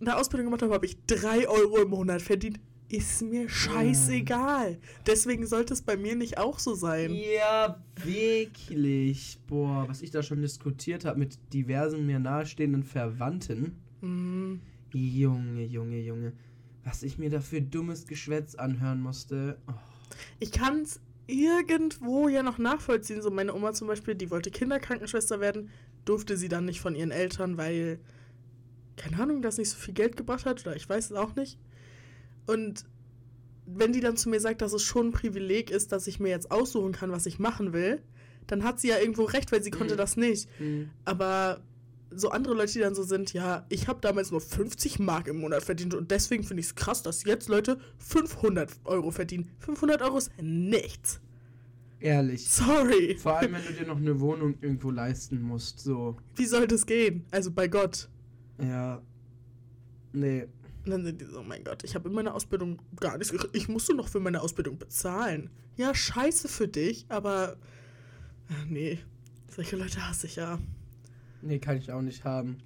eine 0.00 0.16
Ausbildung 0.16 0.46
gemacht 0.46 0.62
habe, 0.62 0.74
habe 0.74 0.86
ich 0.86 0.96
drei 1.06 1.48
Euro 1.48 1.78
im 1.78 1.90
Monat 1.90 2.22
verdient. 2.22 2.60
Ist 2.90 3.20
mir 3.20 3.50
scheißegal. 3.50 4.78
Deswegen 5.06 5.46
sollte 5.46 5.74
es 5.74 5.82
bei 5.82 5.98
mir 5.98 6.16
nicht 6.16 6.38
auch 6.38 6.58
so 6.58 6.74
sein. 6.74 7.12
Ja, 7.12 7.82
wirklich. 8.02 9.38
Boah, 9.46 9.86
was 9.86 10.00
ich 10.00 10.10
da 10.10 10.22
schon 10.22 10.40
diskutiert 10.40 11.04
habe 11.04 11.18
mit 11.18 11.38
diversen 11.52 12.06
mir 12.06 12.18
nahestehenden 12.18 12.84
Verwandten. 12.84 13.76
Mhm. 14.00 14.60
Junge, 14.92 15.64
Junge, 15.64 16.00
Junge. 16.00 16.32
Was 16.84 17.02
ich 17.02 17.18
mir 17.18 17.30
da 17.30 17.40
für 17.40 17.60
dummes 17.60 18.06
Geschwätz 18.06 18.54
anhören 18.54 19.00
musste. 19.00 19.58
Oh. 19.68 19.72
Ich 20.40 20.52
kann 20.52 20.80
es 20.82 21.00
irgendwo 21.26 22.28
ja 22.28 22.42
noch 22.42 22.58
nachvollziehen. 22.58 23.20
So 23.20 23.30
meine 23.30 23.54
Oma 23.54 23.72
zum 23.72 23.88
Beispiel, 23.88 24.14
die 24.14 24.30
wollte 24.30 24.50
Kinderkrankenschwester 24.50 25.40
werden, 25.40 25.70
durfte 26.04 26.36
sie 26.36 26.48
dann 26.48 26.64
nicht 26.64 26.80
von 26.80 26.94
ihren 26.94 27.10
Eltern, 27.10 27.58
weil, 27.58 28.00
keine 28.96 29.20
Ahnung, 29.22 29.42
das 29.42 29.58
nicht 29.58 29.68
so 29.70 29.76
viel 29.76 29.94
Geld 29.94 30.16
gebracht 30.16 30.46
hat 30.46 30.66
oder 30.66 30.74
ich 30.74 30.88
weiß 30.88 31.10
es 31.10 31.16
auch 31.16 31.34
nicht. 31.36 31.58
Und 32.46 32.86
wenn 33.66 33.92
die 33.92 34.00
dann 34.00 34.16
zu 34.16 34.30
mir 34.30 34.40
sagt, 34.40 34.62
dass 34.62 34.72
es 34.72 34.82
schon 34.82 35.08
ein 35.08 35.12
Privileg 35.12 35.70
ist, 35.70 35.92
dass 35.92 36.06
ich 36.06 36.18
mir 36.20 36.30
jetzt 36.30 36.50
aussuchen 36.50 36.92
kann, 36.92 37.10
was 37.12 37.26
ich 37.26 37.38
machen 37.38 37.74
will, 37.74 38.00
dann 38.46 38.64
hat 38.64 38.80
sie 38.80 38.88
ja 38.88 38.98
irgendwo 38.98 39.24
recht, 39.24 39.52
weil 39.52 39.62
sie 39.62 39.70
konnte 39.70 39.92
Mhm. 39.94 39.98
das 39.98 40.16
nicht. 40.16 40.48
Aber 41.04 41.60
so 42.10 42.30
andere 42.30 42.54
Leute, 42.54 42.72
die 42.72 42.78
dann 42.80 42.94
so 42.94 43.02
sind, 43.02 43.32
ja, 43.32 43.66
ich 43.68 43.88
habe 43.88 44.00
damals 44.00 44.30
nur 44.30 44.40
50 44.40 44.98
Mark 44.98 45.28
im 45.28 45.40
Monat 45.40 45.62
verdient 45.62 45.94
und 45.94 46.10
deswegen 46.10 46.42
finde 46.44 46.60
ich 46.60 46.68
es 46.68 46.74
krass, 46.74 47.02
dass 47.02 47.24
jetzt 47.24 47.48
Leute 47.48 47.78
500 47.98 48.70
Euro 48.84 49.10
verdienen. 49.10 49.50
500 49.60 50.02
Euro 50.02 50.18
ist 50.18 50.30
nichts. 50.40 51.20
Ehrlich. 52.00 52.48
Sorry. 52.48 53.16
Vor 53.20 53.38
allem, 53.38 53.52
wenn 53.54 53.64
du 53.64 53.72
dir 53.72 53.86
noch 53.86 53.96
eine 53.96 54.20
Wohnung 54.20 54.54
irgendwo 54.60 54.90
leisten 54.90 55.42
musst, 55.42 55.80
so. 55.80 56.16
Wie 56.36 56.46
soll 56.46 56.66
das 56.68 56.86
gehen? 56.86 57.24
Also 57.30 57.50
bei 57.50 57.66
Gott. 57.68 58.08
Ja. 58.60 59.02
Nee. 60.12 60.46
Und 60.84 60.90
dann 60.92 61.04
sind 61.04 61.20
die 61.20 61.24
so, 61.26 61.40
oh 61.40 61.42
mein 61.42 61.64
Gott, 61.64 61.84
ich 61.84 61.94
habe 61.94 62.08
in 62.08 62.14
meiner 62.14 62.34
Ausbildung 62.34 62.80
gar 63.00 63.18
nichts. 63.18 63.32
gekriegt. 63.32 63.54
Ich 63.56 63.68
musste 63.68 63.94
noch 63.94 64.08
für 64.08 64.20
meine 64.20 64.40
Ausbildung 64.40 64.78
bezahlen. 64.78 65.50
Ja, 65.76 65.94
scheiße 65.94 66.48
für 66.48 66.68
dich, 66.68 67.06
aber. 67.08 67.56
Ach, 68.50 68.64
Nee, 68.66 68.98
solche 69.48 69.76
Leute 69.76 70.08
hasse 70.08 70.26
ich 70.26 70.36
ja. 70.36 70.58
Nee, 71.42 71.58
kann 71.58 71.76
ich 71.76 71.90
auch 71.92 72.02
nicht 72.02 72.24
haben. 72.24 72.58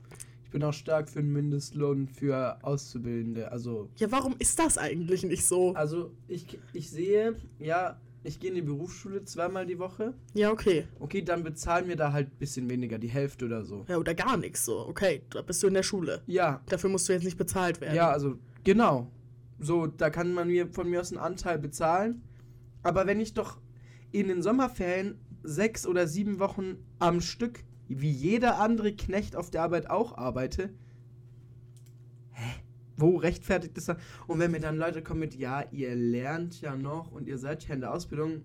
Ich 0.44 0.50
bin 0.50 0.62
auch 0.64 0.72
stark 0.74 1.08
für 1.08 1.20
einen 1.20 1.32
Mindestlohn 1.32 2.08
für 2.08 2.58
Auszubildende. 2.62 3.50
Also, 3.50 3.88
Ja, 3.96 4.10
warum 4.12 4.34
ist 4.38 4.58
das 4.58 4.76
eigentlich 4.78 5.22
nicht 5.24 5.44
so? 5.46 5.74
also 5.74 6.10
ich, 6.28 6.58
ich 6.74 6.90
sehe, 6.90 7.36
ja, 7.58 7.98
ich 8.24 8.38
gehe 8.38 8.50
in 8.50 8.56
die 8.56 8.62
Berufsschule 8.62 9.24
zweimal 9.24 9.66
die 9.66 9.78
Woche. 9.78 10.14
Ja, 10.34 10.50
okay. 10.52 10.86
Okay, 11.00 11.22
dann 11.22 11.42
bezahlen 11.42 11.88
wir 11.88 11.96
da 11.96 12.12
halt 12.12 12.28
ein 12.28 12.38
bisschen 12.38 12.68
weniger, 12.70 12.98
die 12.98 13.08
Hälfte 13.08 13.46
oder 13.46 13.64
so. 13.64 13.84
Ja, 13.88 13.96
oder 13.96 14.14
gar 14.14 14.36
nichts 14.36 14.64
so. 14.64 14.86
Okay, 14.86 15.22
da 15.30 15.42
bist 15.42 15.62
du 15.62 15.66
in 15.68 15.74
der 15.74 15.82
Schule. 15.82 16.22
Ja, 16.26 16.62
Dafür 16.66 16.90
musst 16.90 17.08
du 17.08 17.14
jetzt 17.14 17.24
nicht 17.24 17.38
bezahlt 17.38 17.80
werden. 17.80 17.94
ja, 17.96 18.10
also 18.10 18.36
genau. 18.62 19.10
So, 19.58 19.86
da 19.86 20.10
kann 20.10 20.34
man 20.34 20.48
mir 20.48 20.66
von 20.68 20.88
mir 20.90 21.00
aus 21.00 21.12
einen 21.12 21.20
Anteil 21.20 21.58
bezahlen. 21.58 22.22
Aber 22.82 23.06
wenn 23.06 23.20
ich 23.20 23.32
doch 23.34 23.58
in 24.12 24.28
den 24.28 24.42
Sommerferien 24.42 25.18
sechs 25.42 25.86
oder 25.86 26.06
sieben 26.06 26.38
Wochen 26.40 26.76
am 26.98 27.20
Stück, 27.20 27.60
wie 28.00 28.10
jeder 28.10 28.58
andere 28.58 28.92
Knecht 28.94 29.36
auf 29.36 29.50
der 29.50 29.62
Arbeit 29.62 29.90
auch 29.90 30.16
arbeite, 30.16 30.70
hä? 32.32 32.62
Wo 32.96 33.16
rechtfertigt 33.16 33.76
das 33.76 33.86
dann? 33.86 33.96
Und 34.26 34.38
wenn 34.38 34.50
mir 34.50 34.60
dann 34.60 34.76
Leute 34.76 35.02
kommen 35.02 35.20
mit, 35.20 35.34
ja, 35.34 35.64
ihr 35.72 35.94
lernt 35.94 36.60
ja 36.60 36.76
noch 36.76 37.10
und 37.10 37.26
ihr 37.26 37.38
seid 37.38 37.66
ja 37.66 37.74
in 37.74 37.80
der 37.80 37.92
Ausbildung, 37.92 38.42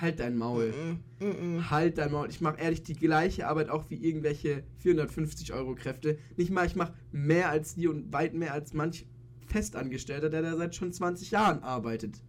halt 0.00 0.20
dein 0.20 0.36
Maul. 0.36 0.72
Mm, 1.20 1.24
mm. 1.24 1.70
Halt 1.70 1.98
dein 1.98 2.12
Maul. 2.12 2.28
Ich 2.30 2.40
mache 2.40 2.60
ehrlich 2.60 2.82
die 2.82 2.94
gleiche 2.94 3.46
Arbeit 3.46 3.68
auch 3.68 3.90
wie 3.90 3.96
irgendwelche 3.96 4.62
450 4.78 5.52
Euro 5.52 5.74
Kräfte. 5.74 6.18
Nicht 6.36 6.50
mal, 6.50 6.66
ich 6.66 6.76
mache 6.76 6.94
mehr 7.10 7.50
als 7.50 7.74
die 7.74 7.88
und 7.88 8.12
weit 8.12 8.34
mehr 8.34 8.52
als 8.52 8.72
manch 8.72 9.06
Festangestellter, 9.46 10.30
der 10.30 10.42
da 10.42 10.56
seit 10.56 10.74
schon 10.74 10.92
20 10.92 11.30
Jahren 11.30 11.62
arbeitet. 11.62 12.22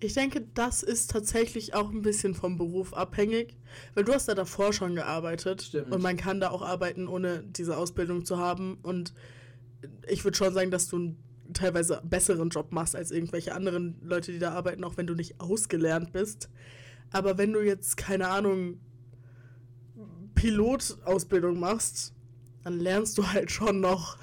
Ich 0.00 0.14
denke, 0.14 0.44
das 0.54 0.82
ist 0.82 1.10
tatsächlich 1.10 1.74
auch 1.74 1.90
ein 1.90 2.02
bisschen 2.02 2.34
vom 2.34 2.56
Beruf 2.56 2.94
abhängig, 2.94 3.56
weil 3.94 4.04
du 4.04 4.12
hast 4.12 4.28
da 4.28 4.34
davor 4.34 4.72
schon 4.72 4.94
gearbeitet 4.94 5.62
Stimmt. 5.62 5.92
und 5.92 6.02
man 6.02 6.16
kann 6.16 6.40
da 6.40 6.50
auch 6.50 6.62
arbeiten, 6.62 7.08
ohne 7.08 7.42
diese 7.44 7.76
Ausbildung 7.76 8.24
zu 8.24 8.38
haben. 8.38 8.78
Und 8.82 9.12
ich 10.08 10.24
würde 10.24 10.36
schon 10.36 10.52
sagen, 10.54 10.70
dass 10.70 10.88
du 10.88 10.96
einen 10.96 11.18
teilweise 11.52 12.00
besseren 12.04 12.50
Job 12.50 12.72
machst 12.72 12.94
als 12.94 13.10
irgendwelche 13.10 13.54
anderen 13.54 13.96
Leute, 14.02 14.32
die 14.32 14.38
da 14.38 14.52
arbeiten, 14.52 14.84
auch 14.84 14.96
wenn 14.96 15.06
du 15.06 15.14
nicht 15.14 15.40
ausgelernt 15.40 16.12
bist. 16.12 16.48
Aber 17.10 17.38
wenn 17.38 17.52
du 17.52 17.60
jetzt, 17.64 17.96
keine 17.96 18.28
Ahnung, 18.28 18.80
Pilotausbildung 20.34 21.58
machst, 21.58 22.14
dann 22.64 22.78
lernst 22.78 23.16
du 23.18 23.26
halt 23.26 23.50
schon 23.50 23.80
noch. 23.80 24.18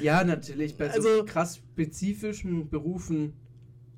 Ja, 0.00 0.24
natürlich, 0.24 0.76
bei 0.76 0.88
so 0.88 0.94
Also- 1.08 1.24
krass 1.24 1.56
spezifischen 1.56 2.68
Berufen 2.70 3.34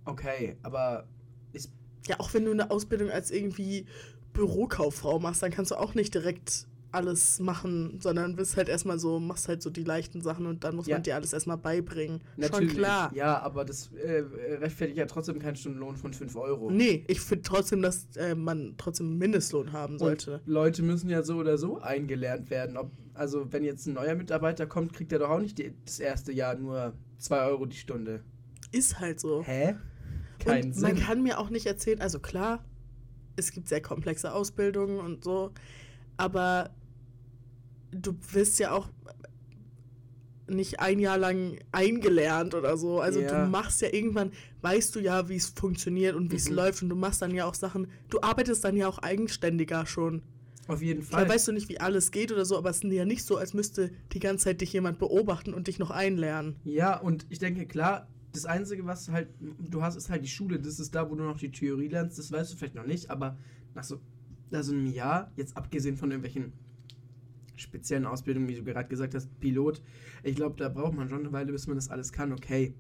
okay, 0.08 0.56
aber 0.62 1.06
ist 1.52 1.70
Ja, 2.06 2.18
auch 2.20 2.32
wenn 2.34 2.44
du 2.44 2.50
eine 2.52 2.70
Ausbildung 2.70 3.10
als 3.10 3.30
irgendwie 3.30 3.86
Bürokauffrau 4.32 5.18
machst, 5.18 5.42
dann 5.42 5.50
kannst 5.50 5.70
du 5.70 5.76
auch 5.76 5.94
nicht 5.94 6.14
direkt 6.14 6.66
alles 6.90 7.38
machen, 7.38 7.98
sondern 8.00 8.34
bist 8.36 8.56
halt 8.56 8.70
erstmal 8.70 8.98
so, 8.98 9.20
machst 9.20 9.46
halt 9.46 9.60
so 9.60 9.68
die 9.68 9.84
leichten 9.84 10.22
Sachen 10.22 10.46
und 10.46 10.64
dann 10.64 10.74
muss 10.74 10.86
Ja. 10.86 10.94
man 10.96 11.02
dir 11.02 11.16
alles 11.16 11.34
erstmal 11.34 11.58
beibringen. 11.58 12.22
natürlich. 12.38 12.70
Schon 12.70 12.78
klar. 12.78 13.12
Ja, 13.14 13.42
aber 13.42 13.66
das 13.66 13.92
äh, 13.92 14.24
rechtfertigt 14.56 14.96
ja 14.96 15.04
trotzdem 15.04 15.38
keinen 15.38 15.56
Stundenlohn 15.56 15.96
von 15.96 16.14
5 16.14 16.34
Euro. 16.36 16.70
Nee, 16.70 17.04
ich 17.08 17.20
finde 17.20 17.42
trotzdem, 17.42 17.82
dass 17.82 18.06
äh, 18.16 18.34
man 18.34 18.74
trotzdem 18.78 19.08
einen 19.08 19.18
Mindestlohn 19.18 19.72
haben 19.72 19.98
sollte. 19.98 20.36
Und 20.38 20.46
Leute 20.46 20.82
müssen 20.82 21.10
ja 21.10 21.22
so 21.22 21.36
oder 21.36 21.58
so 21.58 21.78
eingelernt 21.78 22.48
werden. 22.48 22.78
Ob, 22.78 22.90
also, 23.12 23.52
wenn 23.52 23.64
jetzt 23.64 23.86
ein 23.86 23.92
neuer 23.92 24.14
Mitarbeiter 24.14 24.66
kommt, 24.66 24.94
kriegt 24.94 25.12
er 25.12 25.18
doch 25.18 25.28
auch 25.28 25.40
nicht 25.40 25.58
die, 25.58 25.74
das 25.84 25.98
erste 26.00 26.32
Jahr 26.32 26.54
nur 26.54 26.94
2 27.18 27.44
Euro 27.48 27.66
die 27.66 27.76
Stunde. 27.76 28.22
Ist 28.72 28.98
halt 28.98 29.20
so. 29.20 29.42
Hä? 29.44 29.74
Kein 30.48 30.64
und 30.64 30.74
Sinn. 30.74 30.82
man 30.82 30.96
kann 30.96 31.22
mir 31.22 31.38
auch 31.38 31.50
nicht 31.50 31.66
erzählen, 31.66 32.00
also 32.00 32.18
klar, 32.18 32.64
es 33.36 33.52
gibt 33.52 33.68
sehr 33.68 33.80
komplexe 33.80 34.32
Ausbildungen 34.32 34.98
und 35.00 35.22
so, 35.24 35.52
aber 36.16 36.70
du 37.92 38.16
wirst 38.32 38.58
ja 38.58 38.72
auch 38.72 38.88
nicht 40.50 40.80
ein 40.80 40.98
Jahr 40.98 41.18
lang 41.18 41.58
eingelernt 41.72 42.54
oder 42.54 42.76
so. 42.78 43.00
Also 43.00 43.20
Ja. 43.20 43.44
du 43.44 43.50
machst 43.50 43.82
ja 43.82 43.92
irgendwann, 43.92 44.32
weißt 44.62 44.94
du 44.96 45.00
ja, 45.00 45.28
wie 45.28 45.36
es 45.36 45.48
funktioniert 45.48 46.16
und 46.16 46.32
wie 46.32 46.36
es 46.36 46.48
Mhm. 46.48 46.56
läuft 46.56 46.82
und 46.82 46.88
du 46.88 46.96
machst 46.96 47.20
dann 47.20 47.34
ja 47.34 47.44
auch 47.44 47.54
Sachen, 47.54 47.88
du 48.08 48.20
arbeitest 48.22 48.64
dann 48.64 48.76
ja 48.76 48.88
auch 48.88 48.98
eigenständiger 48.98 49.84
schon. 49.86 50.22
Auf 50.66 50.82
jeden 50.82 51.02
Fall. 51.02 51.24
Klar 51.24 51.34
weißt 51.34 51.48
du 51.48 51.52
nicht, 51.52 51.68
wie 51.68 51.80
alles 51.80 52.10
geht 52.10 52.32
oder 52.32 52.44
so, 52.44 52.56
aber 52.56 52.70
es 52.70 52.82
ist 52.82 52.92
ja 52.92 53.04
nicht 53.04 53.24
so, 53.24 53.36
als 53.36 53.54
müsste 53.54 53.90
die 54.12 54.20
ganze 54.20 54.44
Zeit 54.44 54.60
dich 54.60 54.72
jemand 54.72 54.98
beobachten 54.98 55.54
und 55.54 55.66
dich 55.66 55.78
noch 55.78 55.90
einlernen. 55.90 56.56
Ja, 56.64 56.98
und 56.98 57.26
ich 57.30 57.38
denke, 57.38 57.66
klar, 57.66 58.06
das 58.38 58.46
Einzige, 58.46 58.86
was 58.86 59.08
halt 59.08 59.28
du 59.40 59.82
hast, 59.82 59.96
ist 59.96 60.10
halt 60.10 60.22
die 60.22 60.28
Schule. 60.28 60.58
Das 60.58 60.78
ist 60.78 60.94
da, 60.94 61.10
wo 61.10 61.14
du 61.14 61.24
noch 61.24 61.38
die 61.38 61.50
Theorie 61.50 61.88
lernst. 61.88 62.18
Das 62.18 62.30
weißt 62.32 62.52
du 62.52 62.56
vielleicht 62.56 62.74
noch 62.74 62.86
nicht, 62.86 63.10
aber 63.10 63.36
nach 63.74 63.84
so, 63.84 64.00
nach 64.50 64.62
so 64.62 64.72
einem 64.72 64.86
Jahr, 64.86 65.30
jetzt 65.36 65.56
abgesehen 65.56 65.96
von 65.96 66.10
irgendwelchen 66.10 66.52
speziellen 67.56 68.06
Ausbildungen, 68.06 68.48
wie 68.48 68.54
du 68.54 68.62
gerade 68.62 68.88
gesagt 68.88 69.14
hast, 69.14 69.28
Pilot, 69.40 69.82
ich 70.22 70.36
glaube, 70.36 70.56
da 70.56 70.68
braucht 70.68 70.94
man 70.94 71.08
schon 71.08 71.20
eine 71.20 71.32
Weile, 71.32 71.52
bis 71.52 71.66
man 71.66 71.76
das 71.76 71.90
alles 71.90 72.12
kann, 72.12 72.32
okay. 72.32 72.74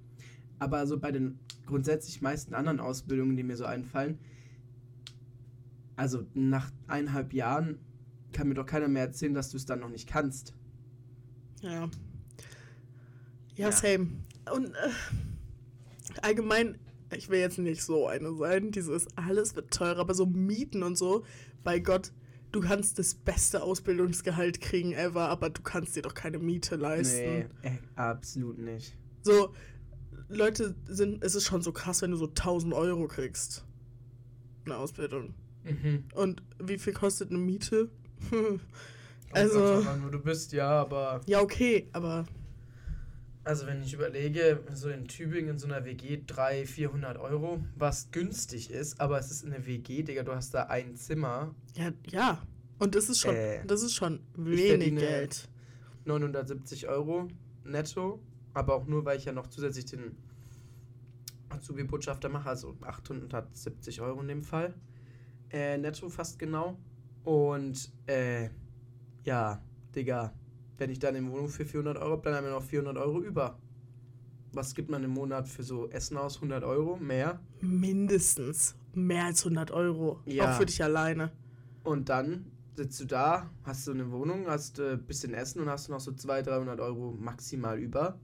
Aber 0.60 0.86
so 0.86 0.98
bei 0.98 1.12
den 1.12 1.38
grundsätzlich 1.66 2.22
meisten 2.22 2.54
anderen 2.54 2.80
Ausbildungen, 2.80 3.36
die 3.36 3.42
mir 3.42 3.56
so 3.56 3.64
einfallen, 3.64 4.18
also 5.96 6.26
nach 6.34 6.70
eineinhalb 6.86 7.32
Jahren 7.32 7.78
kann 8.32 8.48
mir 8.48 8.54
doch 8.54 8.66
keiner 8.66 8.88
mehr 8.88 9.02
erzählen, 9.02 9.34
dass 9.34 9.50
du 9.50 9.56
es 9.56 9.66
dann 9.66 9.80
noch 9.80 9.90
nicht 9.90 10.08
kannst. 10.08 10.54
Ja. 11.60 11.88
Ja, 13.56 13.66
Ja. 13.66 13.72
same. 13.72 14.08
Und 14.54 14.66
äh, 14.66 14.90
allgemein, 16.22 16.78
ich 17.16 17.28
will 17.28 17.40
jetzt 17.40 17.58
nicht 17.58 17.82
so 17.82 18.06
eine 18.06 18.34
sein, 18.34 18.70
dieses 18.70 19.06
alles 19.16 19.56
wird 19.56 19.70
teurer, 19.72 20.00
aber 20.00 20.14
so 20.14 20.26
Mieten 20.26 20.82
und 20.82 20.96
so, 20.96 21.24
bei 21.64 21.78
Gott, 21.78 22.12
du 22.52 22.60
kannst 22.60 22.98
das 22.98 23.14
beste 23.14 23.62
Ausbildungsgehalt 23.62 24.60
kriegen 24.60 24.92
ever, 24.92 25.28
aber 25.28 25.50
du 25.50 25.62
kannst 25.62 25.96
dir 25.96 26.02
doch 26.02 26.14
keine 26.14 26.38
Miete 26.38 26.76
leisten. 26.76 27.48
Nee, 27.62 27.68
äh, 27.68 27.78
absolut 27.96 28.58
nicht. 28.58 28.96
So, 29.22 29.54
Leute 30.28 30.74
sind, 30.86 31.24
es 31.24 31.34
ist 31.34 31.44
schon 31.44 31.62
so 31.62 31.72
krass, 31.72 32.02
wenn 32.02 32.10
du 32.10 32.16
so 32.16 32.26
1000 32.26 32.74
Euro 32.74 33.06
kriegst. 33.06 33.64
Eine 34.64 34.76
Ausbildung. 34.76 35.34
Mhm. 35.64 36.04
Und 36.14 36.42
wie 36.62 36.78
viel 36.78 36.92
kostet 36.92 37.30
eine 37.30 37.38
Miete? 37.38 37.90
Also, 39.32 39.62
also, 39.62 40.04
wo 40.04 40.08
du 40.08 40.18
bist, 40.20 40.52
ja, 40.52 40.70
aber 40.70 41.20
ja, 41.26 41.42
okay, 41.42 41.88
aber 41.92 42.24
also 43.48 43.66
wenn 43.66 43.80
ich 43.82 43.94
überlege, 43.94 44.62
so 44.74 44.90
in 44.90 45.08
Tübingen 45.08 45.52
in 45.52 45.58
so 45.58 45.66
einer 45.66 45.82
WG 45.86 46.20
300, 46.26 46.68
400 46.68 47.16
Euro, 47.16 47.64
was 47.76 48.10
günstig 48.10 48.70
ist, 48.70 49.00
aber 49.00 49.18
es 49.18 49.30
ist 49.30 49.46
eine 49.46 49.64
WG, 49.64 50.02
Digga, 50.02 50.22
du 50.22 50.34
hast 50.34 50.52
da 50.52 50.64
ein 50.64 50.96
Zimmer, 50.96 51.54
ja, 51.74 51.90
ja. 52.10 52.46
Und 52.78 52.94
das 52.94 53.08
ist 53.08 53.20
schon, 53.20 53.34
Äh, 53.34 53.64
das 53.66 53.82
ist 53.82 53.94
schon 53.94 54.20
wenig 54.36 54.94
Geld. 54.96 55.48
970 56.04 56.88
Euro 56.88 57.28
netto, 57.64 58.20
aber 58.52 58.74
auch 58.74 58.86
nur, 58.86 59.06
weil 59.06 59.16
ich 59.16 59.24
ja 59.24 59.32
noch 59.32 59.46
zusätzlich 59.46 59.86
den 59.86 60.14
Azubi-Botschafter 61.48 62.28
mache, 62.28 62.50
also 62.50 62.76
870 62.82 64.02
Euro 64.02 64.20
in 64.20 64.28
dem 64.28 64.42
Fall. 64.42 64.74
Äh, 65.50 65.78
netto 65.78 66.10
fast 66.10 66.38
genau. 66.38 66.78
Und, 67.24 67.90
äh, 68.06 68.50
ja, 69.24 69.62
Digga, 69.94 70.34
wenn 70.78 70.90
ich 70.90 70.98
dann 70.98 71.16
eine 71.16 71.30
Wohnung 71.30 71.48
für 71.48 71.64
400 71.64 71.98
Euro 71.98 72.12
habe, 72.12 72.22
dann 72.22 72.34
haben 72.34 72.44
wir 72.44 72.52
noch 72.52 72.62
400 72.62 72.96
Euro 72.96 73.20
über. 73.20 73.58
Was 74.52 74.74
gibt 74.74 74.90
man 74.90 75.04
im 75.04 75.10
Monat 75.10 75.48
für 75.48 75.62
so 75.62 75.88
Essen 75.90 76.16
aus? 76.16 76.36
100 76.36 76.64
Euro? 76.64 76.96
Mehr? 76.96 77.40
Mindestens 77.60 78.74
mehr 78.94 79.24
als 79.26 79.44
100 79.44 79.70
Euro. 79.70 80.20
Ja. 80.24 80.50
Auch 80.52 80.56
für 80.58 80.66
dich 80.66 80.82
alleine. 80.82 81.30
Und 81.84 82.08
dann 82.08 82.46
sitzt 82.76 83.00
du 83.00 83.04
da, 83.06 83.50
hast 83.64 83.86
du 83.86 83.92
eine 83.92 84.10
Wohnung, 84.10 84.46
hast 84.46 84.80
ein 84.80 84.94
äh, 84.94 84.96
bisschen 84.96 85.34
Essen 85.34 85.60
und 85.60 85.68
hast 85.68 85.88
du 85.88 85.92
noch 85.92 86.00
so 86.00 86.12
200, 86.12 86.46
300 86.48 86.80
Euro 86.80 87.16
maximal 87.18 87.78
über. 87.78 88.18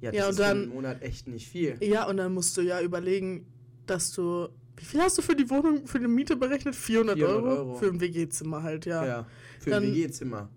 Ja, 0.00 0.10
das 0.10 0.18
Ja, 0.18 0.24
und 0.24 0.30
ist 0.30 0.36
für 0.36 0.42
dann- 0.42 0.62
einen 0.62 0.68
Monat 0.74 1.02
echt 1.02 1.26
nicht 1.28 1.48
viel. 1.48 1.76
Ja, 1.80 2.06
und 2.08 2.16
dann 2.18 2.34
musst 2.34 2.56
du 2.56 2.60
ja 2.62 2.80
überlegen, 2.80 3.46
dass 3.86 4.12
du. 4.12 4.48
Wie 4.76 4.84
viel 4.84 5.00
hast 5.00 5.16
du 5.16 5.22
für 5.22 5.34
die 5.34 5.48
Wohnung, 5.48 5.86
für 5.86 5.98
die 5.98 6.06
Miete 6.06 6.36
berechnet? 6.36 6.74
400, 6.76 7.16
400 7.16 7.42
Euro? 7.44 7.56
Euro. 7.56 7.74
Für 7.76 7.86
ein 7.88 7.98
WG-Zimmer 8.00 8.62
halt, 8.62 8.84
ja. 8.84 9.06
Ja, 9.06 9.26
für 9.60 9.70
Dann- 9.70 9.84
ein 9.84 9.94
WG-Zimmer. 9.94 10.50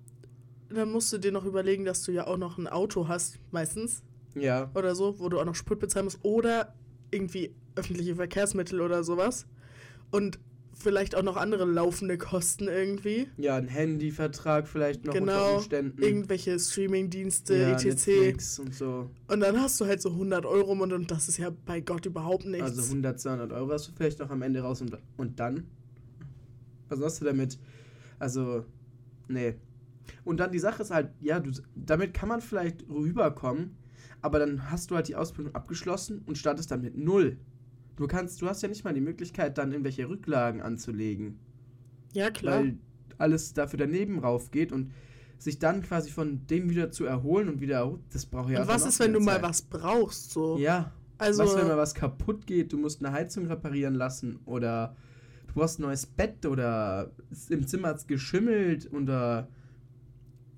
Dann 0.70 0.92
musst 0.92 1.12
du 1.12 1.18
dir 1.18 1.32
noch 1.32 1.46
überlegen, 1.46 1.86
dass 1.86 2.04
du 2.04 2.12
ja 2.12 2.28
auch 2.28 2.38
noch 2.38 2.58
ein 2.58 2.68
Auto 2.68 3.08
hast, 3.08 3.40
meistens. 3.52 4.04
Ja, 4.36 4.70
Oder 4.76 4.94
so, 4.96 5.20
wo 5.20 5.30
du 5.30 5.40
auch 5.40 5.46
noch 5.46 5.56
Sprit 5.56 5.80
bezahlen 5.80 6.06
musst. 6.06 6.20
Oder 6.24 6.76
irgendwie 7.12 7.56
öffentliche 7.76 8.16
Verkehrsmittel 8.16 8.82
oder 8.82 9.04
sowas. 9.04 9.48
Und 10.12 10.40
vielleicht 10.80 11.16
auch 11.16 11.24
noch 11.24 11.36
andere 11.36 11.66
laufende 11.66 12.18
Kosten 12.18 12.68
irgendwie. 12.68 13.28
Ja, 13.38 13.58
ein 13.58 13.68
Handyvertrag 13.68 14.68
vielleicht 14.68 15.06
noch 15.06 15.14
unter 15.14 15.26
Genau, 15.26 15.56
Umständen. 15.58 16.02
Irgendwelche 16.02 16.58
Streaming-Dienste, 16.58 17.58
ja, 17.58 17.72
etc. 17.72 17.86
Netflix 17.86 18.60
und 18.60 18.74
so. 18.74 19.10
Und 19.28 19.42
dann 19.42 19.60
hast 19.60 19.80
du 19.82 19.86
halt 19.86 20.02
so 20.02 20.10
100 20.10 20.46
Euro 20.46 20.72
und, 20.72 20.94
und 20.94 21.12
das 21.12 21.28
ist 21.28 21.38
ja 21.38 21.52
bei 21.66 21.82
Gott 21.82 22.06
überhaupt 22.06 22.46
nichts. 22.46 22.64
Also 22.64 22.84
100, 22.84 23.20
200 23.20 23.52
Euro 23.52 23.72
hast 23.72 23.88
du 23.90 23.92
vielleicht 23.96 24.20
noch 24.20 24.30
am 24.30 24.42
Ende 24.42 24.62
raus 24.62 24.82
und, 24.82 24.98
und 25.18 25.40
dann? 25.40 25.66
Was 26.88 27.00
machst 27.00 27.22
du 27.22 27.26
damit? 27.26 27.58
Also, 28.18 28.66
nee. 29.28 29.56
Und 30.24 30.40
dann 30.40 30.52
die 30.52 30.60
Sache 30.60 30.82
ist 30.82 30.92
halt, 30.92 31.10
ja, 31.22 31.40
du, 31.40 31.52
damit 31.76 32.14
kann 32.14 32.30
man 32.30 32.42
vielleicht 32.42 32.88
rüberkommen, 32.90 33.78
aber 34.22 34.40
dann 34.40 34.70
hast 34.72 34.92
du 34.92 34.96
halt 34.96 35.08
die 35.08 35.16
Ausbildung 35.16 35.56
abgeschlossen 35.56 36.22
und 36.26 36.38
startest 36.38 36.72
dann 36.72 36.82
mit 36.82 36.98
null. 36.98 37.38
Du 37.96 38.08
kannst, 38.08 38.42
du 38.42 38.48
hast 38.48 38.62
ja 38.64 38.70
nicht 38.70 38.84
mal 38.84 38.94
die 38.94 39.02
Möglichkeit, 39.02 39.58
dann 39.58 39.72
irgendwelche 39.72 40.08
Rücklagen 40.10 40.62
anzulegen. 40.62 41.38
ja, 42.14 42.30
klar. 42.32 42.60
weil 42.62 42.78
alles 43.18 43.54
dafür 43.54 43.78
daneben 43.80 44.20
raufgeht 44.20 44.72
und 44.72 44.92
sich 45.38 45.60
dann 45.60 45.82
quasi 45.82 46.10
von 46.10 46.46
dem 46.48 46.70
wieder 46.70 46.92
zu 46.92 47.06
erholen 47.06 47.50
und 47.50 47.62
wieder, 47.62 47.98
das 48.12 48.26
braucht 48.26 48.50
ja 48.52 48.62
und 48.62 48.68
was 48.68 48.86
ist, 48.86 49.00
wenn 49.00 49.14
du 49.14 49.20
wieder 49.20 49.26
mal 49.34 49.42
Zeit. 49.42 49.44
was 49.50 49.62
brauchst? 49.64 50.32
So? 50.32 50.58
Ja, 50.58 50.92
also, 51.18 51.44
was, 51.44 51.56
wenn 51.56 51.68
mal 51.68 51.78
was 51.78 51.94
kaputt 51.94 52.46
geht, 52.48 52.72
du 52.74 52.78
musst 52.78 53.04
eine 53.04 53.14
Heizung 53.14 53.48
reparieren 53.48 53.94
lassen 53.96 54.40
oder 54.46 54.96
du 55.48 55.54
brauchst 55.54 55.80
ein 55.80 55.84
neues 55.84 56.06
Bett 56.06 56.46
oder 56.46 57.12
es- 57.32 57.50
im 57.50 57.68
Zimmer 57.68 57.90
hat's 57.90 58.08
geschimmelt 58.08 58.92
oder 58.94 59.50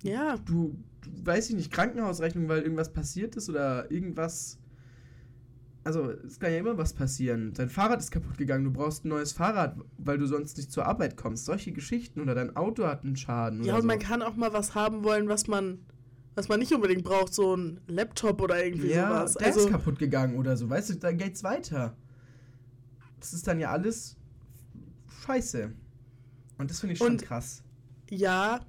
ja, 0.02 0.36
du, 0.38 0.76
du 1.02 1.26
weiß 1.26 1.50
ich 1.50 1.56
nicht, 1.56 1.72
Krankenhausrechnung, 1.72 2.48
weil 2.48 2.62
irgendwas 2.62 2.92
passiert 2.92 3.36
ist 3.36 3.48
oder 3.48 3.90
irgendwas. 3.90 4.58
Also, 5.84 6.10
es 6.10 6.38
kann 6.38 6.52
ja 6.52 6.58
immer 6.58 6.78
was 6.78 6.92
passieren. 6.92 7.52
Dein 7.54 7.68
Fahrrad 7.68 8.00
ist 8.00 8.12
kaputt 8.12 8.38
gegangen, 8.38 8.64
du 8.64 8.70
brauchst 8.70 9.04
ein 9.04 9.08
neues 9.08 9.32
Fahrrad, 9.32 9.76
weil 9.98 10.16
du 10.16 10.26
sonst 10.26 10.56
nicht 10.56 10.70
zur 10.70 10.86
Arbeit 10.86 11.16
kommst. 11.16 11.44
Solche 11.44 11.72
Geschichten 11.72 12.20
oder 12.20 12.36
dein 12.36 12.54
Auto 12.54 12.86
hat 12.86 13.04
einen 13.04 13.16
Schaden. 13.16 13.64
ja, 13.64 13.76
und 13.76 13.84
man 13.84 14.00
so. 14.00 14.06
kann 14.06 14.22
auch 14.22 14.36
mal 14.36 14.52
was 14.52 14.76
haben 14.76 15.02
wollen, 15.02 15.28
was 15.28 15.48
man, 15.48 15.80
was 16.36 16.48
man 16.48 16.60
nicht 16.60 16.72
unbedingt 16.72 17.02
braucht, 17.02 17.34
so 17.34 17.56
ein 17.56 17.80
Laptop 17.88 18.40
oder 18.40 18.64
irgendwie 18.64 18.90
ja, 18.90 19.08
sowas. 19.08 19.34
der 19.34 19.46
Also, 19.48 19.60
ist 19.60 19.70
kaputt 19.70 19.98
gegangen 19.98 20.36
oder 20.36 20.56
so, 20.56 20.70
weißt 20.70 20.90
du, 20.90 20.94
dann 20.94 21.16
geht's 21.18 21.42
weiter. 21.42 21.96
Das 23.18 23.32
ist 23.32 23.46
dann 23.48 23.58
ja 23.58 23.70
alles 23.72 24.16
scheiße. 25.26 25.72
Und 26.58 26.70
das 26.70 26.78
finde 26.78 26.92
ich 26.92 26.98
schon 26.98 27.16
krass. 27.16 27.64
ja, 28.08 28.60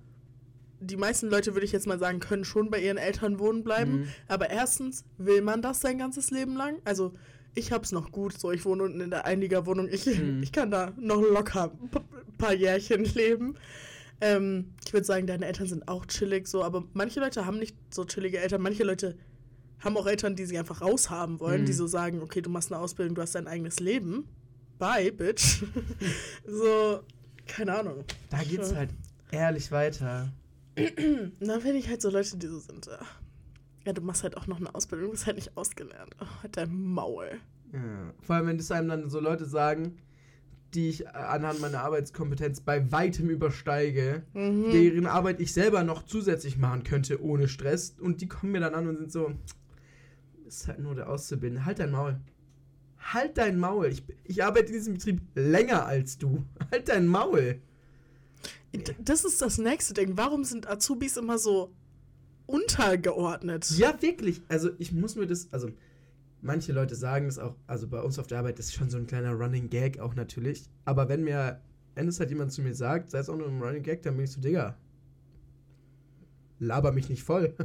die 0.85 0.97
meisten 0.97 1.29
Leute, 1.29 1.53
würde 1.55 1.65
ich 1.65 1.71
jetzt 1.71 1.87
mal 1.87 1.99
sagen, 1.99 2.19
können 2.19 2.43
schon 2.45 2.69
bei 2.69 2.79
ihren 2.79 2.97
Eltern 2.97 3.39
wohnen 3.39 3.63
bleiben. 3.63 4.01
Mhm. 4.01 4.07
Aber 4.27 4.49
erstens, 4.49 5.05
will 5.17 5.41
man 5.41 5.61
das 5.61 5.81
sein 5.81 5.97
ganzes 5.97 6.31
Leben 6.31 6.55
lang? 6.55 6.77
Also, 6.85 7.13
ich 7.55 7.71
hab's 7.71 7.91
noch 7.91 8.11
gut, 8.11 8.39
so 8.39 8.51
ich 8.51 8.65
wohne 8.65 8.83
unten 8.83 8.99
in 9.01 9.09
der 9.11 9.25
Einliegerwohnung. 9.25 9.87
Ich, 9.89 10.05
Mhm. 10.05 10.41
ich 10.43 10.51
kann 10.51 10.71
da 10.71 10.91
noch 10.97 11.21
locker 11.21 11.71
ein 11.93 12.37
paar 12.37 12.53
Jährchen 12.53 13.03
leben. 13.05 13.55
Ähm, 14.21 14.73
ich 14.85 14.93
würde 14.93 15.05
sagen, 15.05 15.27
deine 15.27 15.45
Eltern 15.45 15.67
sind 15.67 15.87
auch 15.87 16.05
chillig, 16.05 16.47
so, 16.47 16.63
aber 16.63 16.83
manche 16.93 17.19
Leute 17.19 17.45
haben 17.45 17.59
nicht 17.59 17.75
so 17.93 18.05
chillige 18.05 18.39
Eltern. 18.39 18.61
Manche 18.61 18.83
Leute 18.83 19.17
haben 19.79 19.97
auch 19.97 20.07
Eltern, 20.07 20.35
die 20.35 20.45
sie 20.45 20.57
einfach 20.57 20.81
raushaben 20.81 21.39
wollen, 21.39 21.61
Mhm. 21.61 21.65
die 21.65 21.73
so 21.73 21.87
sagen, 21.87 22.21
okay, 22.21 22.41
du 22.41 22.49
machst 22.49 22.71
eine 22.71 22.81
Ausbildung, 22.81 23.15
du 23.15 23.21
hast 23.21 23.35
dein 23.35 23.47
eigenes 23.47 23.79
Leben. 23.79 24.27
Bye, 24.79 25.11
bitch. 25.11 25.63
so, 26.47 27.01
keine 27.47 27.77
Ahnung. 27.77 28.03
Da 28.29 28.37
geht's 28.43 28.73
halt 28.73 28.89
ehrlich 29.31 29.71
weiter. 29.71 30.31
Und 30.77 31.47
dann 31.47 31.61
finde 31.61 31.77
ich 31.77 31.87
halt 31.89 32.01
so 32.01 32.09
Leute, 32.09 32.37
die 32.37 32.47
so 32.47 32.59
sind, 32.59 32.87
äh, 32.87 32.97
ja, 33.85 33.93
du 33.93 34.01
machst 34.01 34.23
halt 34.23 34.37
auch 34.37 34.47
noch 34.47 34.57
eine 34.59 34.73
Ausbildung, 34.73 35.07
du 35.07 35.11
bist 35.11 35.25
halt 35.25 35.35
nicht 35.35 35.55
ausgelernt. 35.57 36.15
Oh, 36.21 36.25
halt 36.41 36.57
dein 36.57 36.73
Maul. 36.73 37.29
Ja. 37.71 38.13
Vor 38.21 38.35
allem, 38.35 38.47
wenn 38.47 38.57
das 38.57 38.71
einem 38.71 38.87
dann 38.87 39.09
so 39.09 39.19
Leute 39.19 39.45
sagen, 39.45 39.97
die 40.73 40.89
ich 40.89 41.05
äh, 41.05 41.09
anhand 41.09 41.59
meiner 41.61 41.81
Arbeitskompetenz 41.81 42.61
bei 42.61 42.91
weitem 42.91 43.29
übersteige, 43.29 44.23
Mhm. 44.33 44.71
deren 44.71 45.05
Arbeit 45.05 45.39
ich 45.39 45.53
selber 45.53 45.83
noch 45.83 46.03
zusätzlich 46.03 46.57
machen 46.57 46.83
könnte 46.83 47.21
ohne 47.21 47.47
Stress. 47.47 47.95
Und 47.99 48.21
die 48.21 48.27
kommen 48.27 48.51
mir 48.53 48.59
dann 48.61 48.73
an 48.73 48.87
und 48.87 48.97
sind 48.97 49.11
so, 49.11 49.31
ist 50.47 50.67
halt 50.67 50.79
nur 50.79 50.95
der 50.95 51.09
Auszubildende. 51.09 51.65
Halt 51.65 51.79
dein 51.79 51.91
Maul. 51.91 52.19
Halt 52.99 53.37
dein 53.37 53.59
Maul. 53.59 53.87
Ich, 53.87 54.03
ich 54.23 54.43
arbeite 54.43 54.67
in 54.67 54.73
diesem 54.73 54.93
Betrieb 54.93 55.21
länger 55.35 55.85
als 55.85 56.17
du. 56.17 56.43
Halt 56.71 56.89
dein 56.89 57.05
Maul. 57.05 57.59
Das 58.99 59.23
ist 59.23 59.41
das 59.41 59.57
nächste 59.57 59.93
Ding. 59.93 60.17
Warum 60.17 60.43
sind 60.43 60.67
Azubis 60.67 61.17
immer 61.17 61.37
so 61.37 61.73
untergeordnet? 62.45 63.69
Ja, 63.77 64.01
wirklich. 64.01 64.41
Also 64.47 64.71
ich 64.79 64.91
muss 64.91 65.15
mir 65.15 65.27
das, 65.27 65.47
also 65.51 65.69
manche 66.41 66.73
Leute 66.73 66.95
sagen 66.95 67.27
das 67.27 67.39
auch, 67.39 67.55
also 67.67 67.87
bei 67.87 68.01
uns 68.01 68.19
auf 68.19 68.27
der 68.27 68.39
Arbeit, 68.39 68.59
das 68.59 68.67
ist 68.67 68.73
schon 68.73 68.89
so 68.89 68.97
ein 68.97 69.07
kleiner 69.07 69.31
Running 69.33 69.69
Gag 69.69 69.99
auch 69.99 70.15
natürlich. 70.15 70.63
Aber 70.85 71.07
wenn 71.09 71.23
mir, 71.23 71.61
wenn 71.95 72.07
es 72.07 72.19
halt 72.19 72.29
jemand 72.29 72.51
zu 72.51 72.61
mir 72.61 72.73
sagt, 72.73 73.11
sei 73.11 73.19
es 73.19 73.29
auch 73.29 73.37
nur 73.37 73.47
ein 73.47 73.61
Running 73.61 73.83
Gag, 73.83 74.01
dann 74.03 74.15
bin 74.15 74.25
ich 74.25 74.31
so, 74.31 74.41
Digga, 74.41 74.75
laber 76.59 76.91
mich 76.91 77.09
nicht 77.09 77.23
voll. 77.23 77.55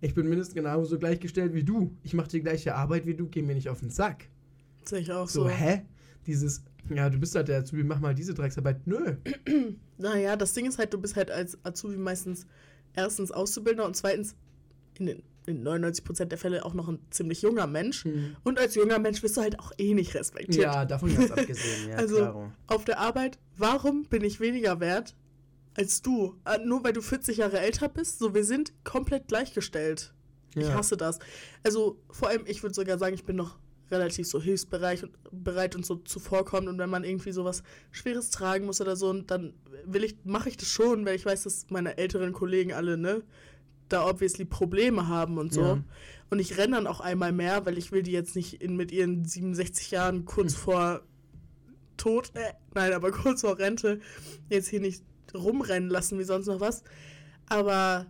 Ich 0.00 0.14
bin 0.14 0.28
mindestens 0.28 0.54
genauso 0.54 0.98
gleichgestellt 0.98 1.54
wie 1.54 1.64
du. 1.64 1.96
Ich 2.02 2.12
mache 2.12 2.28
die 2.28 2.42
gleiche 2.42 2.74
Arbeit 2.74 3.06
wie 3.06 3.14
du, 3.14 3.26
geh 3.28 3.40
mir 3.40 3.54
nicht 3.54 3.70
auf 3.70 3.80
den 3.80 3.88
Sack. 3.90 4.28
Sehe 4.84 4.98
ich 4.98 5.10
auch 5.10 5.28
So, 5.28 5.44
so. 5.44 5.48
hä? 5.48 5.82
Dieses, 6.26 6.62
ja, 6.90 7.08
du 7.10 7.18
bist 7.18 7.34
halt 7.34 7.48
der 7.48 7.60
Azubi, 7.60 7.84
mach 7.84 8.00
mal 8.00 8.14
diese 8.14 8.34
Drecksarbeit. 8.34 8.86
Nö. 8.86 9.16
Naja, 9.96 10.34
das 10.36 10.52
Ding 10.54 10.66
ist 10.66 10.78
halt, 10.78 10.92
du 10.92 10.98
bist 11.00 11.14
halt 11.14 11.30
als 11.30 11.56
Azubi 11.64 11.96
meistens 11.96 12.46
erstens 12.94 13.30
Auszubildender 13.30 13.86
und 13.86 13.94
zweitens 13.96 14.34
in 14.98 15.06
den 15.06 15.22
in 15.46 15.62
99% 15.62 16.24
der 16.24 16.38
Fälle 16.38 16.64
auch 16.64 16.72
noch 16.72 16.88
ein 16.88 16.98
ziemlich 17.10 17.42
junger 17.42 17.66
Mensch. 17.66 18.06
Und 18.44 18.58
als 18.58 18.74
junger 18.76 18.98
Mensch 18.98 19.22
wirst 19.22 19.36
du 19.36 19.42
halt 19.42 19.58
auch 19.60 19.72
eh 19.76 19.92
nicht 19.92 20.14
respektiert. 20.14 20.56
Ja, 20.64 20.86
davon 20.86 21.14
ganz 21.14 21.30
abgesehen, 21.30 21.90
ja, 21.90 21.96
Also, 21.96 22.16
klaro. 22.16 22.52
Auf 22.66 22.86
der 22.86 22.98
Arbeit, 22.98 23.38
warum 23.58 24.04
bin 24.04 24.24
ich 24.24 24.40
weniger 24.40 24.80
wert 24.80 25.14
als 25.76 26.00
du? 26.00 26.34
Äh, 26.46 26.64
Nur 26.64 26.82
weil 26.82 26.94
du 26.94 27.02
40 27.02 27.36
Jahre 27.36 27.60
älter 27.60 27.90
bist? 27.90 28.20
So, 28.20 28.32
wir 28.34 28.42
sind 28.44 28.72
komplett 28.84 29.28
gleichgestellt. 29.28 30.14
Ich 30.54 30.62
Ja. 30.66 30.74
hasse 30.76 30.96
das. 30.96 31.18
Also, 31.62 31.98
vor 32.10 32.28
allem, 32.28 32.44
ich 32.46 32.62
würde 32.62 32.74
sogar 32.74 32.96
sagen, 32.96 33.14
ich 33.14 33.24
bin 33.24 33.36
noch 33.36 33.58
relativ 33.94 34.26
so 34.26 34.40
hilfsbereit 34.40 35.02
und, 35.04 35.44
bereit 35.44 35.76
und 35.76 35.86
so 35.86 35.96
zuvorkommend. 35.96 36.68
Und 36.68 36.78
wenn 36.78 36.90
man 36.90 37.04
irgendwie 37.04 37.32
sowas 37.32 37.62
Schweres 37.90 38.30
tragen 38.30 38.66
muss 38.66 38.80
oder 38.80 38.96
so, 38.96 39.12
dann 39.12 39.54
will 39.84 40.04
ich, 40.04 40.16
mache 40.24 40.48
ich 40.48 40.56
das 40.56 40.68
schon, 40.68 41.06
weil 41.06 41.16
ich 41.16 41.24
weiß, 41.24 41.44
dass 41.44 41.66
meine 41.70 41.96
älteren 41.96 42.32
Kollegen 42.32 42.72
alle, 42.72 42.96
ne, 42.96 43.22
da 43.88 44.06
obviously 44.06 44.44
Probleme 44.44 45.08
haben 45.08 45.38
und 45.38 45.52
so. 45.52 45.62
Ja. 45.62 45.84
Und 46.30 46.38
ich 46.38 46.58
renne 46.58 46.76
dann 46.76 46.86
auch 46.86 47.00
einmal 47.00 47.32
mehr, 47.32 47.64
weil 47.66 47.78
ich 47.78 47.92
will 47.92 48.02
die 48.02 48.12
jetzt 48.12 48.34
nicht 48.34 48.62
in, 48.62 48.76
mit 48.76 48.92
ihren 48.92 49.24
67 49.24 49.90
Jahren 49.90 50.24
kurz 50.24 50.54
vor 50.54 51.02
Tod, 51.96 52.32
äh, 52.34 52.52
nein, 52.74 52.92
aber 52.92 53.12
kurz 53.12 53.42
vor 53.42 53.58
Rente 53.58 54.00
jetzt 54.48 54.68
hier 54.68 54.80
nicht 54.80 55.04
rumrennen 55.34 55.90
lassen 55.90 56.18
wie 56.18 56.24
sonst 56.24 56.46
noch 56.46 56.60
was. 56.60 56.82
Aber 57.46 58.06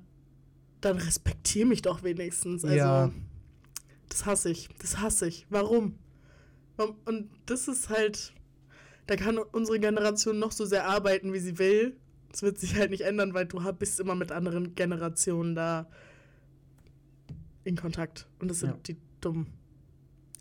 dann 0.80 0.98
respektier 0.98 1.66
mich 1.66 1.82
doch 1.82 2.02
wenigstens. 2.02 2.64
Also, 2.64 2.76
Ja. 2.76 3.10
Das 4.08 4.26
hasse 4.26 4.50
ich. 4.50 4.68
Das 4.80 4.98
hasse 4.98 5.26
ich. 5.28 5.46
Warum? 5.50 5.98
Und 7.04 7.30
das 7.46 7.68
ist 7.68 7.88
halt, 7.88 8.32
da 9.06 9.16
kann 9.16 9.38
unsere 9.38 9.78
Generation 9.78 10.38
noch 10.38 10.52
so 10.52 10.64
sehr 10.64 10.86
arbeiten, 10.88 11.32
wie 11.32 11.38
sie 11.38 11.58
will. 11.58 11.96
Das 12.30 12.42
wird 12.42 12.58
sich 12.58 12.74
halt 12.76 12.90
nicht 12.90 13.02
ändern, 13.02 13.32
weil 13.34 13.46
du 13.46 13.60
bist 13.74 14.00
immer 14.00 14.14
mit 14.16 14.32
anderen 14.32 14.74
Generationen 14.74 15.54
da 15.54 15.88
in 17.62 17.76
Kontakt. 17.76 18.26
Und 18.40 18.48
das 18.50 18.60
sind 18.60 18.70
Ja. 18.70 18.76
die 18.86 18.96
dumm. 19.20 19.46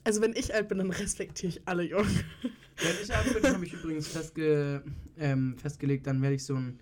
Also 0.03 0.21
wenn 0.21 0.35
ich 0.35 0.53
alt 0.53 0.67
bin, 0.67 0.79
dann 0.79 0.89
respektiere 0.91 1.49
ich 1.53 1.67
alle 1.67 1.83
Jungen. 1.83 2.23
Wenn 2.41 2.95
ich 3.01 3.15
alt 3.15 3.33
bin, 3.33 3.53
habe 3.53 3.65
ich 3.65 3.73
übrigens 3.73 4.07
festge 4.07 4.83
ähm, 5.17 5.55
festgelegt, 5.57 6.07
dann 6.07 6.21
werde 6.21 6.35
ich 6.35 6.43
so 6.43 6.55
ein, 6.55 6.79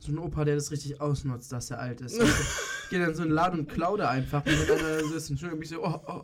so 0.00 0.10
ein 0.12 0.18
Opa, 0.18 0.44
der 0.44 0.56
das 0.56 0.70
richtig 0.72 1.00
ausnutzt, 1.00 1.52
dass 1.52 1.70
er 1.70 1.78
alt 1.78 2.00
ist. 2.00 2.20
ich 2.94 2.98
gehe 2.98 3.00
dann 3.00 3.10
in 3.10 3.16
so 3.16 3.22
einen 3.22 3.32
Laden 3.32 3.58
und 3.60 3.68
klaue 3.68 3.98
da 3.98 4.08
einfach. 4.10 4.44
Und 4.46 4.52
wenn 4.68 4.78
einer 4.78 4.98
da 5.00 5.08
sitzt 5.08 5.30
und 5.30 5.42
irgendwie 5.42 5.66
so, 5.66 5.82
oh, 5.84 6.00
oh, 6.06 6.22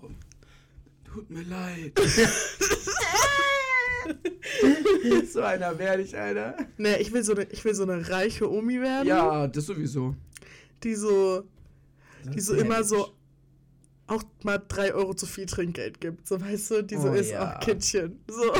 tut 1.04 1.28
mir 1.28 1.42
leid. 1.42 1.98
so 5.32 5.40
einer 5.42 5.78
werde 5.78 6.02
ich, 6.02 6.16
Alter. 6.16 6.54
nee, 6.78 6.96
ich 6.96 7.12
will, 7.12 7.22
so 7.24 7.32
eine, 7.34 7.44
ich 7.50 7.64
will 7.64 7.74
so 7.74 7.82
eine 7.82 8.08
reiche 8.08 8.50
Omi 8.50 8.80
werden, 8.80 9.06
Ja, 9.08 9.46
das 9.48 9.66
sowieso. 9.66 10.14
die 10.82 10.94
so, 10.94 11.44
Das 12.24 12.34
die 12.34 12.40
so 12.40 12.54
immer 12.54 12.74
ehrlich. 12.76 12.88
so 12.88 13.14
auch 14.06 14.22
mal 14.42 14.58
drei 14.66 14.92
Euro 14.94 15.14
zu 15.14 15.26
viel 15.26 15.46
Trinkgeld 15.46 16.00
gibt. 16.00 16.26
So 16.26 16.40
weißt 16.40 16.70
du, 16.70 16.82
die 16.82 16.96
so 16.96 17.10
Oh, 17.10 17.14
ist, 17.14 17.30
ja. 17.30 17.56
auch 17.56 17.60
Kindchen. 17.60 18.20
So, 18.28 18.52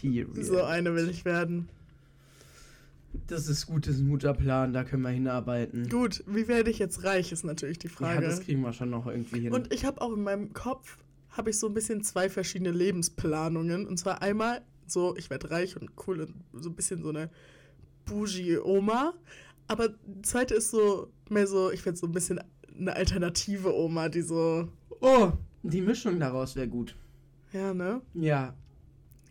Period. 0.00 0.44
so 0.44 0.62
eine 0.62 0.94
will 0.94 1.08
ich 1.10 1.24
werden. 1.24 1.68
Das 3.26 3.48
ist 3.48 3.66
gut, 3.66 3.86
das 3.86 3.94
ist 3.96 4.00
ein 4.02 4.08
guter 4.08 4.34
Plan, 4.34 4.72
da 4.72 4.84
können 4.84 5.02
wir 5.02 5.10
hinarbeiten. 5.10 5.88
Gut, 5.88 6.22
wie 6.26 6.48
werde 6.48 6.70
ich 6.70 6.78
jetzt 6.78 7.04
reich, 7.04 7.32
ist 7.32 7.44
natürlich 7.44 7.78
die 7.78 7.88
Ja, 7.88 7.92
Frage. 7.92 8.22
das 8.26 8.40
kriegen 8.40 8.60
wir 8.62 8.72
schon 8.72 8.90
noch 8.90 9.06
irgendwie 9.06 9.40
hin. 9.40 9.52
Und 9.52 9.72
ich 9.72 9.84
habe 9.84 10.00
auch 10.00 10.12
in 10.12 10.22
meinem 10.22 10.52
Kopf, 10.52 10.98
habe 11.30 11.50
ich 11.50 11.58
so 11.58 11.66
ein 11.68 11.74
bisschen 11.74 12.02
zwei 12.02 12.28
verschiedene 12.30 12.70
Lebensplanungen. 12.70 13.86
Und 13.86 13.98
zwar 13.98 14.22
einmal 14.22 14.62
so, 14.86 15.16
ich 15.16 15.30
werde 15.30 15.50
reich 15.50 15.76
und 15.80 15.90
cool 16.06 16.20
und 16.20 16.34
so 16.62 16.70
ein 16.70 16.74
bisschen 16.74 17.02
so 17.02 17.10
eine 17.10 17.30
Bougie-Oma. 18.06 19.14
Aber 19.68 19.88
die 19.88 20.22
zweite 20.22 20.54
ist 20.54 20.70
so 20.70 21.10
mehr 21.28 21.46
so, 21.46 21.70
ich 21.72 21.84
werde 21.84 21.98
so 21.98 22.06
ein 22.06 22.12
bisschen 22.12 22.40
eine 22.78 22.94
alternative 22.94 23.74
Oma, 23.74 24.08
die 24.08 24.22
so, 24.22 24.68
oh, 25.00 25.32
die 25.62 25.80
Mischung 25.80 26.20
daraus 26.20 26.54
wäre 26.56 26.68
gut. 26.68 26.94
ja, 27.52 27.74
ne? 27.74 28.00
Ja, 28.14 28.54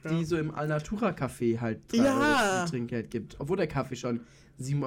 Ja. 0.06 0.18
die 0.18 0.26
so 0.26 0.38
im 0.38 0.54
Alnatura 0.54 1.10
Café 1.10 1.60
halt 1.60 1.80
3 1.90 1.98
Ja. 1.98 2.60
Euro 2.60 2.70
Trinkgeld 2.70 3.12
gibt. 3.12 3.36
Obwohl 3.40 3.58
der 3.58 3.68
Kaffee 3.68 3.96
schon 3.96 4.22
7,33 4.60 4.84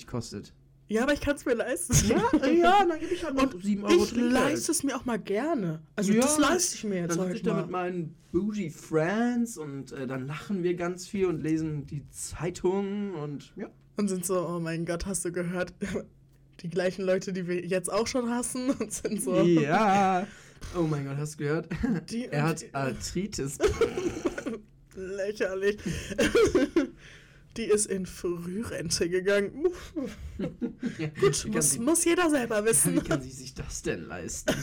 Euro 0.00 0.06
kostet. 0.06 0.52
Ja, 0.90 1.02
aber 1.02 1.12
ich 1.12 1.20
kann 1.20 1.36
es 1.36 1.44
mir 1.44 1.54
leisten. 1.54 1.94
ja, 2.08 2.86
dann 2.86 2.98
gebe 2.98 3.12
ich 3.12 3.24
halt 3.24 3.40
Und 3.40 3.62
7 3.62 3.84
Euro 3.84 4.04
ich 4.04 4.14
leiste 4.16 4.72
es 4.72 4.82
mir 4.82 4.96
auch 4.96 5.04
mal 5.04 5.18
gerne. 5.18 5.82
Also 5.96 6.12
Ja, 6.12 6.22
das 6.22 6.38
leiste 6.38 6.76
ich 6.76 6.84
mir 6.84 7.00
jetzt 7.00 7.10
Dann 7.10 7.18
sitze 7.18 7.28
heute 7.28 7.36
ich 7.36 7.42
da 7.42 7.54
mit 7.60 7.70
meinen 7.70 8.14
bougie 8.32 8.70
Friends 8.70 9.58
und 9.58 9.92
äh, 9.92 10.06
dann 10.06 10.26
lachen 10.26 10.62
wir 10.62 10.74
ganz 10.74 11.06
viel 11.06 11.26
und 11.26 11.42
lesen 11.42 11.86
die 11.86 12.08
Zeitung 12.10 13.14
und 13.14 13.52
ja. 13.56 13.68
Und 13.96 14.08
sind 14.08 14.24
so, 14.24 14.46
oh 14.48 14.60
mein 14.60 14.86
Gott, 14.86 15.06
hast 15.06 15.24
du 15.24 15.32
gehört? 15.32 15.74
Die 16.60 16.68
gleichen 16.70 17.04
Leute, 17.04 17.32
die 17.32 17.46
wir 17.46 17.64
jetzt 17.64 17.92
auch 17.92 18.06
schon 18.08 18.30
hassen 18.30 18.70
und 18.70 18.92
sind 18.92 19.22
so. 19.22 19.42
Ja. 19.42 20.26
Oh 20.76 20.82
mein 20.82 21.04
Gott, 21.06 21.16
hast 21.16 21.34
du 21.34 21.38
gehört? 21.44 21.68
Die, 22.10 22.26
Er 22.26 22.44
hat 22.44 22.64
Arthritis. 22.72 23.58
Lächerlich. 24.94 25.78
Die 27.56 27.64
ist 27.64 27.86
in 27.86 28.06
Frührente 28.06 29.08
gegangen. 29.08 29.66
Uff. 29.66 30.16
Gut, 31.20 31.44
Wie 31.44 31.50
muss, 31.50 31.70
sie, 31.72 31.78
muss 31.80 32.04
jeder 32.04 32.30
selber 32.30 32.62
wie 32.62 32.68
wissen. 32.68 33.02
kann 33.02 33.20
sie 33.22 33.30
sich 33.30 33.54
das 33.54 33.82
denn 33.82 34.06
leisten? 34.06 34.54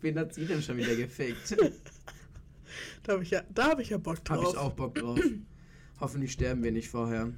Wen 0.00 0.18
hat 0.18 0.34
sie 0.34 0.46
denn 0.46 0.62
schon 0.62 0.76
wieder 0.78 0.96
gefickt? 0.96 1.56
Da 3.02 3.12
habe 3.14 3.22
ich, 3.22 3.30
ja, 3.30 3.42
da 3.52 3.70
hab 3.70 3.80
ich 3.80 3.90
ja 3.90 3.98
Bock 3.98 4.18
Hab 4.18 4.24
drauf. 4.38 4.52
ich 4.54 4.58
auch 4.58 4.72
Bock 4.72 4.94
drauf. 4.94 5.18
Hoffentlich 6.00 6.32
sterben 6.32 6.62
wir 6.62 6.72
nicht 6.72 6.88
vorher. 6.88 7.30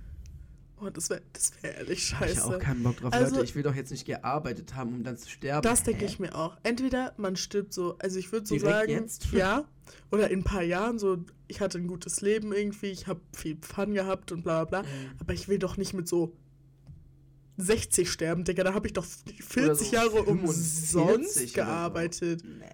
Oh, 0.84 0.90
das 0.90 1.10
wäre 1.10 1.22
das 1.32 1.52
wär 1.62 1.76
ehrlich 1.76 2.12
Hab 2.14 2.26
ich 2.26 2.34
scheiße. 2.34 2.44
auch 2.46 2.58
keinen 2.58 2.82
Bock 2.82 2.96
drauf. 2.96 3.12
Also- 3.12 3.34
Leute, 3.36 3.44
ich 3.44 3.54
will 3.54 3.62
doch 3.62 3.74
jetzt 3.74 3.90
nicht 3.92 4.04
gearbeitet 4.04 4.74
haben, 4.74 4.94
um 4.94 5.04
dann 5.04 5.16
zu 5.16 5.28
sterben. 5.30 5.62
Das 5.62 5.84
denke 5.84 6.04
ich 6.04 6.18
mir 6.18 6.34
auch. 6.34 6.56
Entweder 6.64 7.14
man 7.18 7.36
stirbt 7.36 7.72
so, 7.72 7.96
also 7.98 8.18
ich 8.18 8.32
würde 8.32 8.46
so 8.46 8.56
Direkt 8.56 8.74
sagen, 8.74 8.90
jetzt? 8.90 9.26
ja, 9.32 9.64
oder 10.10 10.30
in 10.30 10.40
ein 10.40 10.44
paar 10.44 10.62
Jahren 10.62 10.98
so, 10.98 11.24
ich 11.46 11.60
hatte 11.60 11.78
ein 11.78 11.86
gutes 11.86 12.20
Leben 12.20 12.52
irgendwie, 12.52 12.86
ich 12.88 13.06
habe 13.06 13.20
viel 13.36 13.58
Fun 13.60 13.94
gehabt 13.94 14.32
und 14.32 14.42
bla 14.42 14.64
bla 14.64 14.82
bla. 14.82 14.90
Mhm. 14.90 15.10
Aber 15.20 15.32
ich 15.34 15.48
will 15.48 15.58
doch 15.58 15.76
nicht 15.76 15.94
mit 15.94 16.08
so 16.08 16.34
60 17.58 18.10
sterben, 18.10 18.44
Digga. 18.44 18.64
Da 18.64 18.74
habe 18.74 18.86
ich 18.86 18.92
doch 18.92 19.04
40 19.04 19.56
Oder 19.64 19.74
so 19.74 19.84
Jahre 19.94 20.24
45 20.24 20.28
umsonst 20.96 21.36
oder 21.36 21.46
so. 21.46 21.54
gearbeitet. 21.54 22.42
Nee. 22.44 22.64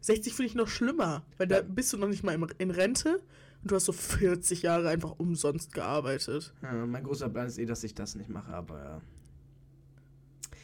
60 0.00 0.34
finde 0.34 0.48
ich 0.50 0.54
noch 0.54 0.68
schlimmer, 0.68 1.24
weil 1.38 1.46
da 1.48 1.56
Ja. 1.56 1.62
bist 1.62 1.92
du 1.92 1.96
noch 1.96 2.08
nicht 2.08 2.22
mal 2.22 2.38
in 2.58 2.70
Rente 2.70 3.22
und 3.66 3.72
du 3.72 3.74
hast 3.74 3.86
so 3.86 3.92
40 3.92 4.62
Jahre 4.62 4.88
einfach 4.88 5.18
umsonst 5.18 5.72
gearbeitet. 5.74 6.54
Ja, 6.62 6.86
mein 6.86 7.02
großer 7.02 7.28
Plan 7.28 7.48
ist 7.48 7.58
eh, 7.58 7.66
dass 7.66 7.82
ich 7.82 7.96
das 7.96 8.14
nicht 8.14 8.28
mache, 8.30 8.52
aber 8.54 8.78
ja. 8.78 9.00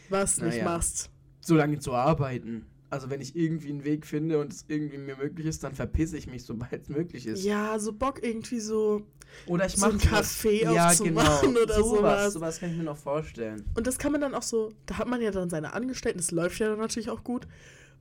Was 0.09 0.39
nicht 0.39 0.51
Naja. 0.51 0.65
machst. 0.65 1.11
so 1.41 1.57
lange 1.57 1.81
zu 1.81 1.95
arbeiten. 1.95 2.65
Also 2.91 3.11
wenn 3.11 3.21
ich 3.21 3.35
irgendwie 3.35 3.71
einen 3.71 3.83
Weg 3.83 4.07
finde 4.07 4.39
und 4.39 4.53
es 4.53 4.67
irgendwie 4.69 4.99
mir 4.99 5.17
möglich 5.17 5.47
ist, 5.47 5.65
dann 5.65 5.75
verpisse 5.75 6.17
ich 6.17 6.29
mich, 6.29 6.45
sobald 6.45 6.83
es 6.83 6.89
möglich 6.91 7.27
ist. 7.27 7.43
Ja, 7.43 7.77
so 7.81 7.93
Bock 7.93 8.23
irgendwie 8.23 8.61
so. 8.61 9.05
Oder 9.47 9.67
ich 9.67 9.73
so 9.73 9.87
ein 9.87 9.97
mache 9.97 10.07
Café 10.07 10.73
ja, 10.73 10.87
aufzumachen 10.87 11.49
genau. 11.55 11.61
oder 11.65 11.75
sowas. 11.75 11.97
sowas. 11.99 12.33
Sowas 12.35 12.61
kann 12.61 12.71
ich 12.71 12.77
mir 12.77 12.85
noch 12.85 12.99
vorstellen. 12.99 13.65
Und 13.75 13.89
das 13.89 13.99
kann 13.99 14.13
man 14.13 14.21
dann 14.21 14.37
auch 14.37 14.43
so, 14.43 14.71
da 14.87 14.99
hat 14.99 15.09
man 15.09 15.21
ja 15.21 15.33
dann 15.33 15.51
seine 15.51 15.73
Angestellten, 15.73 16.19
das 16.19 16.31
läuft 16.31 16.61
ja 16.61 16.69
dann 16.69 16.79
natürlich 16.79 17.11
auch 17.11 17.25
gut. 17.25 17.49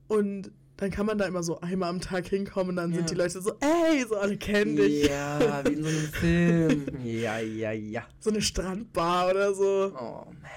Und 0.06 0.52
dann 0.82 0.90
kann 0.90 1.06
man 1.06 1.16
da 1.16 1.26
immer 1.26 1.44
so 1.44 1.60
einmal 1.60 1.90
am 1.90 2.00
Tag 2.00 2.26
hinkommen 2.26 2.70
und 2.70 2.76
dann 2.76 2.90
Ja. 2.90 2.96
sind 2.96 3.10
die 3.10 3.14
Leute 3.14 3.40
so, 3.40 3.52
ey, 3.60 4.04
so 4.08 4.16
alle 4.16 4.36
kennen 4.36 4.74
dich. 4.74 5.06
Ja, 5.08 5.62
wie 5.64 5.74
in 5.74 5.82
so 5.84 5.88
einem 5.88 6.08
Film. 6.08 6.86
Ja, 7.04 7.38
ja, 7.38 7.70
ja. 7.70 8.04
So 8.18 8.30
eine 8.30 8.42
Strandbar 8.42 9.30
oder 9.30 9.54
so. 9.54 9.92
Oh, 9.96 10.26
man. 10.26 10.50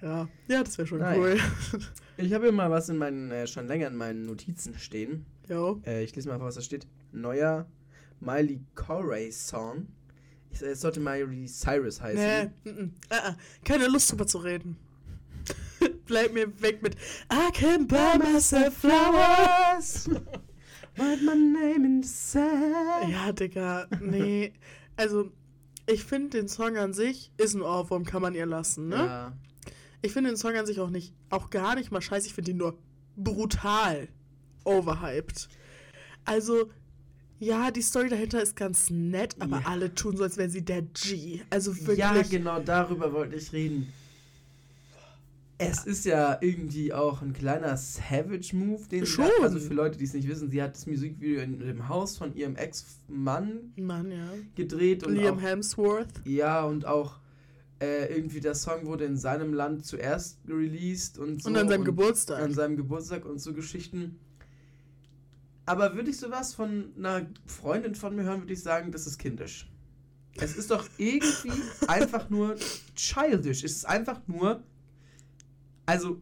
Ja, 0.00 0.28
ja, 0.46 0.64
das 0.64 0.78
wäre 0.78 0.88
schon 0.88 1.00
Naja. 1.00 1.18
cool. 1.20 1.38
Ich 2.16 2.32
habe 2.32 2.44
hier 2.44 2.52
mal 2.52 2.70
was 2.70 2.88
in 2.88 2.96
meinen, 2.96 3.30
äh, 3.30 3.46
schon 3.46 3.66
länger 3.68 3.88
in 3.88 3.96
meinen 3.96 4.24
Notizen 4.24 4.76
stehen. 4.78 5.26
Jo. 5.46 5.80
Äh, 5.86 6.02
ich 6.04 6.16
lese 6.16 6.28
mal 6.28 6.40
was 6.40 6.54
da 6.56 6.62
steht. 6.62 6.86
Neuer 7.12 7.66
Miley 8.20 8.60
Corey 8.74 9.30
Song. 9.30 9.86
Ich, 10.50 10.62
es 10.62 10.80
sollte 10.80 11.00
Miley 11.00 11.46
Cyrus 11.46 12.00
heißen. 12.00 12.50
Nee, 12.64 12.70
mm, 12.72 12.92
ah, 13.10 13.16
ah, 13.22 13.36
keine 13.64 13.86
Lust 13.88 14.10
drüber 14.10 14.26
zu 14.26 14.38
reden. 14.38 14.78
Bleib 16.06 16.32
mir 16.34 16.60
weg 16.60 16.82
mit 16.82 16.94
I 17.32 17.50
can 17.52 17.86
buy 17.86 18.18
myself 18.18 18.74
flowers. 18.78 20.08
Write 20.96 21.22
my 21.24 21.34
name 21.34 21.84
in 21.86 22.02
the 22.02 22.08
sand. 22.08 23.10
Ja, 23.10 23.32
Digga, 23.32 23.86
nee. 24.00 24.52
Also, 24.96 25.30
ich 25.86 26.04
finde 26.04 26.38
den 26.38 26.48
Song 26.48 26.76
an 26.76 26.92
sich 26.92 27.30
ist 27.36 27.54
ein 27.54 27.62
Ohrwurm, 27.62 28.04
kann 28.04 28.22
man 28.22 28.34
ihr 28.34 28.46
lassen, 28.46 28.88
ne? 28.88 28.96
Ja. 28.96 29.32
Ich 30.02 30.12
finde 30.12 30.30
den 30.30 30.36
Song 30.36 30.56
an 30.56 30.66
sich 30.66 30.80
auch 30.80 30.90
nicht, 30.90 31.14
auch 31.30 31.50
gar 31.50 31.74
nicht 31.76 31.90
mal 31.92 32.00
scheiße. 32.02 32.26
Ich 32.26 32.34
finde 32.34 32.50
ihn 32.52 32.56
nur 32.56 32.76
brutal 33.16 34.08
overhyped. 34.64 35.48
Also, 36.24 36.70
ja, 37.38 37.70
die 37.70 37.82
Story 37.82 38.08
dahinter 38.08 38.42
ist 38.42 38.56
ganz 38.56 38.90
nett, 38.90 39.36
aber 39.38 39.60
Ja. 39.60 39.66
alle 39.66 39.94
tun 39.94 40.16
so, 40.16 40.24
als 40.24 40.36
wäre 40.36 40.50
sie 40.50 40.64
der 40.64 40.82
G. 40.82 41.40
Also 41.50 41.76
wirklich. 41.76 41.98
Ja, 41.98 42.20
genau 42.22 42.60
darüber 42.60 43.12
wollte 43.12 43.36
ich 43.36 43.52
reden. 43.52 43.92
Es 45.60 45.84
ist 45.84 46.04
ja 46.04 46.38
irgendwie 46.40 46.92
auch 46.92 47.20
ein 47.20 47.32
kleiner 47.32 47.76
Savage-Move, 47.76 48.88
den 48.88 49.04
sie 49.04 49.10
Schon. 49.10 49.28
da, 49.38 49.42
also 49.42 49.58
für 49.58 49.74
Leute, 49.74 49.98
die 49.98 50.04
es 50.04 50.14
nicht 50.14 50.28
wissen, 50.28 50.50
sie 50.50 50.62
hat 50.62 50.76
das 50.76 50.86
Musikvideo 50.86 51.40
in 51.40 51.58
dem 51.58 51.88
Haus 51.88 52.16
von 52.16 52.32
ihrem 52.36 52.54
Ex-Mann 52.54 53.72
Mann, 53.76 54.12
ja. 54.12 54.28
gedreht 54.54 55.04
und 55.04 55.16
Liam 55.16 55.38
auch, 55.38 55.42
Hemsworth. 55.42 56.06
ja 56.24 56.64
und 56.64 56.86
auch 56.86 57.18
äh, 57.80 58.06
irgendwie 58.14 58.40
der 58.40 58.54
Song 58.54 58.86
wurde 58.86 59.04
in 59.04 59.16
seinem 59.16 59.52
Land 59.52 59.84
zuerst 59.84 60.38
released 60.46 61.18
und 61.18 61.42
so 61.42 61.48
und 61.48 61.56
an 61.56 61.68
seinem 61.68 61.84
Geburtstag. 61.84 62.40
an 62.40 62.54
seinem 62.54 62.76
Geburtstag 62.76 63.24
und 63.24 63.40
so 63.40 63.52
Geschichten. 63.52 64.18
Aber 65.66 65.94
würde 65.94 66.10
ich 66.10 66.18
sowas 66.18 66.54
von 66.54 66.92
einer 66.96 67.26
Freundin 67.46 67.94
von 67.94 68.16
mir 68.16 68.22
hören, 68.22 68.40
würde 68.40 68.52
ich 68.52 68.62
sagen, 68.62 68.90
das 68.90 69.06
ist 69.06 69.18
kindisch. 69.18 69.68
Es 70.36 70.56
ist 70.56 70.70
doch 70.70 70.88
irgendwie 70.96 71.52
einfach 71.88 72.30
nur 72.30 72.56
childish. 72.94 73.64
Es 73.64 73.72
ist 73.76 73.84
einfach 73.84 74.20
nur. 74.26 74.62
Also, 75.88 76.20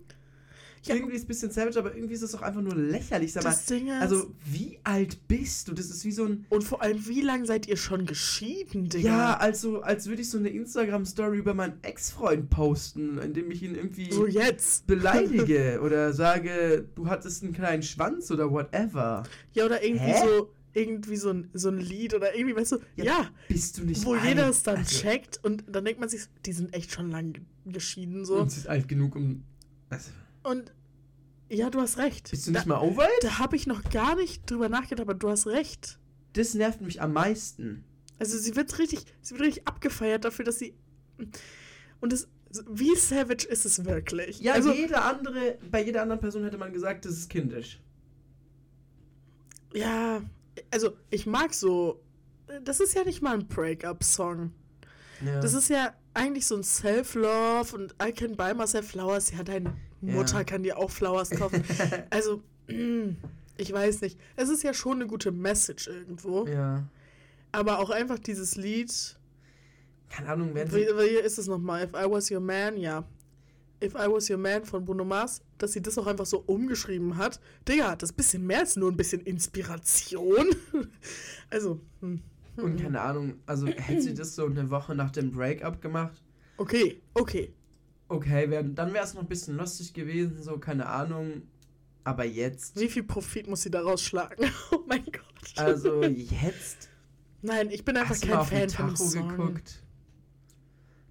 Ja. 0.85 0.95
irgendwie 0.95 1.15
ist 1.17 1.23
es 1.23 1.25
ein 1.25 1.29
bisschen 1.29 1.51
savage, 1.51 1.79
aber 1.81 1.97
irgendwie 1.97 2.15
ist 2.15 2.23
es 2.23 2.31
doch 2.31 2.43
einfach 2.43 2.61
nur 2.63 2.77
lächerlich. 2.77 3.33
Sag 3.33 3.43
mal, 3.43 3.51
das 3.51 3.65
Ding 3.67 3.89
ist, 3.89 4.01
also, 4.01 4.33
wie 4.45 4.79
alt 4.85 5.27
bist 5.27 5.67
du? 5.67 5.73
Das 5.73 5.87
ist 5.91 6.05
wie 6.05 6.13
so 6.13 6.25
ein. 6.27 6.47
und 6.49 6.63
vor 6.63 6.81
allem, 6.81 7.09
wie 7.09 7.23
lange 7.23 7.45
seid 7.45 7.67
ihr 7.67 7.77
schon 7.77 8.07
geschieden, 8.07 8.89
Digga? 8.89 9.09
Ja, 9.09 9.37
also, 9.39 9.81
als 9.83 10.07
würde 10.07 10.23
ich 10.23 10.31
so 10.31 10.39
eine 10.39 10.49
Instagram-Story 10.51 11.39
über 11.39 11.55
meinen 11.55 11.75
Ex-Freund 11.83 12.51
posten, 12.51 13.19
indem 13.19 13.51
ich 13.51 13.65
ihn 13.65 13.75
irgendwie 13.75 14.13
so 14.13 14.27
jetzt. 14.29 14.87
beleidige 14.87 15.81
oder 15.85 16.13
sage, 16.13 16.87
du 16.95 17.09
hattest 17.09 17.43
einen 17.43 17.53
kleinen 17.53 17.83
Schwanz 17.83 18.31
oder 18.31 18.49
whatever. 18.53 19.25
Ja, 19.55 19.65
oder 19.67 19.83
irgendwie 19.83 20.05
Hä? 20.13 20.23
so, 20.25 20.51
irgendwie 20.73 21.17
so 21.17 21.31
ein, 21.31 21.51
so 21.53 21.69
ein 21.71 21.79
Lied 21.79 22.15
oder 22.15 22.33
irgendwie, 22.37 22.55
weißt 22.55 22.73
du, 22.73 22.77
Ja, 22.95 23.05
ja, 23.05 23.31
Bist 23.49 23.79
du 23.79 23.83
nicht 23.85 24.05
wo 24.05 24.13
alt? 24.15 24.23
jeder 24.25 24.49
es 24.51 24.63
dann 24.63 24.77
Also, 24.77 24.99
checkt 25.01 25.41
und 25.43 25.65
dann 25.67 25.85
denkt 25.85 25.99
man 25.99 26.09
sich, 26.09 26.23
die 26.45 26.53
sind 26.53 26.73
echt 26.75 26.93
schon 26.93 27.11
lang 27.11 27.33
ge- 27.33 27.43
geschieden 27.65 28.25
so. 28.25 28.37
Und 28.37 28.53
sie 28.53 28.61
ist 28.61 28.69
alt 28.69 28.87
genug, 28.87 29.17
um. 29.17 29.43
Also, 29.88 30.11
Und 30.42 30.72
ja, 31.49 31.70
du 31.70 31.81
hast 31.81 31.99
recht. 31.99 32.31
bist 32.31 32.46
du 32.46 32.53
da, 32.53 32.61
nicht 32.61 32.66
mal 32.66 32.81
over 32.81 33.05
it? 33.05 33.25
Da 33.25 33.38
habe 33.38 33.57
ich 33.57 33.66
noch 33.66 33.83
gar 33.90 34.16
nicht 34.16 34.51
drüber 34.51 34.68
nachgedacht, 34.68 35.09
aber 35.09 35.14
du 35.14 35.29
hast 35.29 35.46
recht. 35.46 35.99
Das 36.33 36.55
nervt 36.55 36.81
mich 36.81 37.01
am 37.01 37.12
meisten. 37.12 37.85
Also 38.18 38.38
sie 38.38 38.57
wird 38.57 38.79
richtig, 38.79 39.05
sie 39.22 39.35
wird 39.35 39.42
richtig 39.42 39.68
abgefeiert 39.68 40.25
dafür, 40.25 40.44
dass 40.44 40.59
sie 40.59 40.75
und 42.01 42.12
das 42.12 42.29
wie 42.70 42.94
savage 42.96 43.46
ist 43.46 43.66
es 43.66 43.85
wirklich? 43.85 44.40
Ja, 44.40 44.55
also 44.55 44.72
jede 44.72 45.03
andere, 45.03 45.59
bei 45.70 45.85
jeder 45.85 46.03
anderen 46.03 46.20
Person 46.20 46.42
hätte 46.44 46.57
man 46.57 46.72
gesagt, 46.72 47.05
das 47.05 47.12
ist 47.12 47.29
kindisch. 47.29 47.81
ja, 49.75 50.22
also 50.70 50.96
ich 51.11 51.27
mag 51.27 51.53
so 51.53 52.03
das 52.64 52.81
ist 52.81 52.94
ja 52.94 53.05
nicht 53.05 53.22
mal 53.22 53.35
ein 53.35 53.46
Breakup-Song. 53.46 54.53
Ja. 55.25 55.41
Das 55.41 55.55
ist 55.55 55.69
ja 55.71 55.95
eigentlich 56.15 56.47
so 56.47 56.57
ein 56.57 56.63
Self-Love 56.63 57.75
und 57.77 57.95
I 58.03 58.13
can 58.13 58.37
buy 58.37 58.55
myself 58.55 58.89
flowers. 58.89 59.31
Ja, 59.31 59.43
deine 59.43 59.75
Mutter 60.01 60.39
Ja. 60.39 60.45
kann 60.45 60.63
dir 60.63 60.79
auch 60.79 60.91
Flowers 60.91 61.31
kaufen. 61.31 61.65
also, 62.11 62.43
ich 63.57 63.73
weiß 63.73 64.01
nicht. 64.03 64.19
Es 64.37 64.49
ist 64.49 64.63
ja 64.63 64.75
schon 64.75 64.95
eine 65.01 65.07
gute 65.07 65.33
Message 65.33 65.89
irgendwo. 65.89 66.47
ja. 66.47 66.87
Aber 67.53 67.79
auch 67.79 67.89
einfach 67.89 68.19
dieses 68.19 68.57
Lied. 68.57 68.93
Keine 70.11 70.29
Ahnung, 70.29 70.51
wenn 70.55 70.69
sie. 70.71 70.77
wie 70.77 71.19
ist 71.25 71.39
es 71.39 71.47
nochmal? 71.47 71.85
If 71.85 71.91
I 71.95 72.11
was 72.11 72.31
your 72.31 72.41
man, 72.41 72.77
ja. 72.77 73.05
If 73.83 73.95
I 73.95 74.09
was 74.11 74.29
your 74.29 74.37
man 74.37 74.64
von 74.64 74.85
Bruno 74.85 75.05
Mars, 75.05 75.41
dass 75.57 75.73
sie 75.73 75.81
das 75.81 75.97
auch 75.97 76.07
einfach 76.07 76.27
so 76.27 76.43
umgeschrieben 76.47 77.17
hat. 77.17 77.41
Digga, 77.67 77.97
das 77.97 78.11
ist 78.11 78.14
ein 78.14 78.17
bisschen 78.17 78.47
mehr 78.47 78.59
als 78.61 78.77
nur 78.77 78.91
ein 78.91 78.97
bisschen 78.97 79.23
Inspiration. 79.23 80.47
also, 81.51 81.81
hm. 82.01 82.21
Und 82.57 82.81
keine 82.81 83.01
Ahnung, 83.01 83.35
also 83.47 83.67
hätte 83.67 84.01
sie 84.03 84.15
das 84.15 84.35
so 84.35 84.47
eine 84.47 84.71
Woche 84.71 84.95
nach 84.95 85.11
dem 85.11 85.31
Breakup 85.33 85.81
gemacht, 85.83 86.23
Okay, 86.59 87.03
okay. 87.15 87.53
okay, 88.09 88.49
wär, 88.51 88.63
dann 88.63 88.95
wäre 88.95 89.05
es 89.05 89.13
noch 89.13 89.21
ein 89.23 89.29
bisschen 89.29 89.57
lustig 89.57 89.93
gewesen, 89.93 90.43
so, 90.43 90.59
keine 90.59 90.87
Ahnung. 90.87 91.43
Aber 92.05 92.25
jetzt. 92.25 92.79
Wie 92.81 92.89
viel 92.89 93.03
Profit 93.03 93.47
muss 93.49 93.63
sie 93.63 93.71
daraus 93.71 94.01
schlagen? 94.03 94.45
Oh 94.71 94.81
mein 94.87 95.05
Gott. 95.05 95.23
Also 95.57 96.03
jetzt. 96.05 96.89
Nein, 97.43 97.69
ich 97.71 97.85
bin 97.85 97.97
einfach 97.97 98.11
Hast 98.11 98.25
du 98.25 98.29
mal 98.29 98.35
kein 98.37 98.41
auf 98.41 98.49
den 98.51 98.71
Fan 98.71 98.71
von 98.71 98.87
dem 98.89 98.95
Tacho 98.97 99.05
Song. 99.11 99.29
geguckt? 99.29 99.83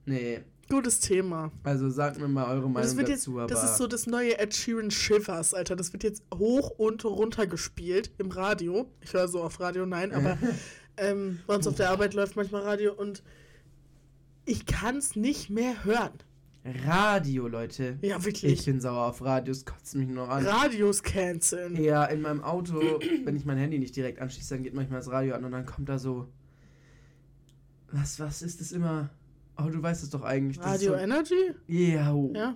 Nee, 0.05 0.43
Gutes 0.67 0.99
Thema. 0.99 1.51
also 1.63 1.89
sagt 1.91 2.19
mir 2.19 2.27
mal 2.27 2.45
eure 2.47 2.61
Meinung 2.67 2.75
Das, 2.81 2.97
wird 2.97 3.07
jetzt, 3.09 3.27
dazu, 3.27 3.37
aber. 3.39 3.47
das 3.47 3.63
ist 3.63 3.77
so 3.77 3.85
das 3.85 4.07
neue 4.07 4.39
Ed 4.39 4.55
Sheeran 4.55 4.89
Shivers, 4.89 5.53
Alter. 5.53 5.75
Das 5.75 5.93
wird 5.93 6.03
jetzt 6.03 6.23
hoch 6.33 6.71
und 6.71 7.05
runter 7.05 7.45
gespielt 7.45 8.09
im 8.17 8.31
Radio. 8.31 8.89
Ich 9.01 9.13
höre 9.13 9.27
so 9.27 9.43
auf 9.43 9.59
Radio, 9.59 9.85
nein, 9.85 10.11
aber 10.11 10.37
Ähm, 10.97 11.39
bei 11.47 11.55
uns 11.55 11.67
auf 11.67 11.75
der 11.75 11.89
Arbeit 11.89 12.13
läuft 12.13 12.35
manchmal 12.35 12.61
Radio 12.63 12.93
und 12.93 13.23
ich 14.45 14.65
kann 14.65 14.97
es 14.97 15.15
nicht 15.15 15.49
mehr 15.49 15.83
hören. 15.83 16.13
Radio, 16.85 17.47
Leute. 17.47 17.97
Ja, 18.01 18.17
Ich 18.17 18.25
wirklich. 18.25 18.65
bin 18.65 18.79
sauer 18.81 19.05
auf 19.07 19.21
Radios, 19.23 19.65
kotzt 19.65 19.93
mich 19.95 20.07
nur 20.07 20.27
an. 20.29 20.45
Radios 20.45 21.03
canceln. 21.03 21.75
Ja, 21.81 22.05
in 22.05 22.21
meinem 22.21 22.43
Auto, 22.43 22.99
wenn 23.23 23.35
ich 23.35 23.45
mein 23.45 23.57
Handy 23.57 23.77
nicht 23.77 23.95
direkt 23.95 24.19
anschließe, 24.19 24.55
dann 24.55 24.63
geht 24.63 24.73
manchmal 24.73 24.99
das 24.99 25.11
Radio 25.11 25.35
an 25.35 25.45
und 25.45 25.51
dann 25.51 25.65
kommt 25.65 25.89
da 25.89 25.99
so. 25.99 26.27
Was, 27.91 28.19
was 28.19 28.41
ist 28.41 28.61
das 28.61 28.71
immer? 28.71 29.09
Oh, 29.57 29.69
du 29.69 29.81
weißt 29.81 30.03
es 30.03 30.09
doch 30.09 30.23
eigentlich. 30.23 30.59
Radio 30.63 30.93
ist 30.95 31.01
Energy? 31.01 31.35
so, 31.67 31.73
ja. 31.73 32.15
Ja. 32.33 32.55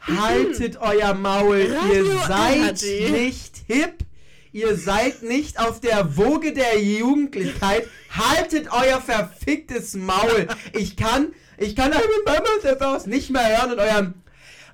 Haltet 0.00 0.78
euer 0.80 1.12
Maul. 1.14 1.62
Radio 1.62 2.04
Ihr 2.06 2.18
seid 2.26 2.56
Energy. 2.56 3.10
nicht 3.10 3.56
hip. 3.66 4.04
Ihr 4.52 4.76
seid 4.76 5.22
nicht 5.22 5.60
auf 5.60 5.80
der 5.80 6.16
Woge 6.16 6.52
der 6.52 6.82
Jugendlichkeit. 6.82 7.86
Haltet 8.10 8.68
euer 8.72 9.00
verficktes 9.00 9.94
Maul. 9.94 10.48
Ich 10.76 10.96
kann, 10.96 11.32
ich 11.56 11.76
kann 11.76 11.92
a 11.92 12.00
Mama 12.26 12.98
nicht 13.06 13.30
mehr 13.30 13.58
hören 13.58 13.72
und 13.72 13.78
eurem, 13.78 14.14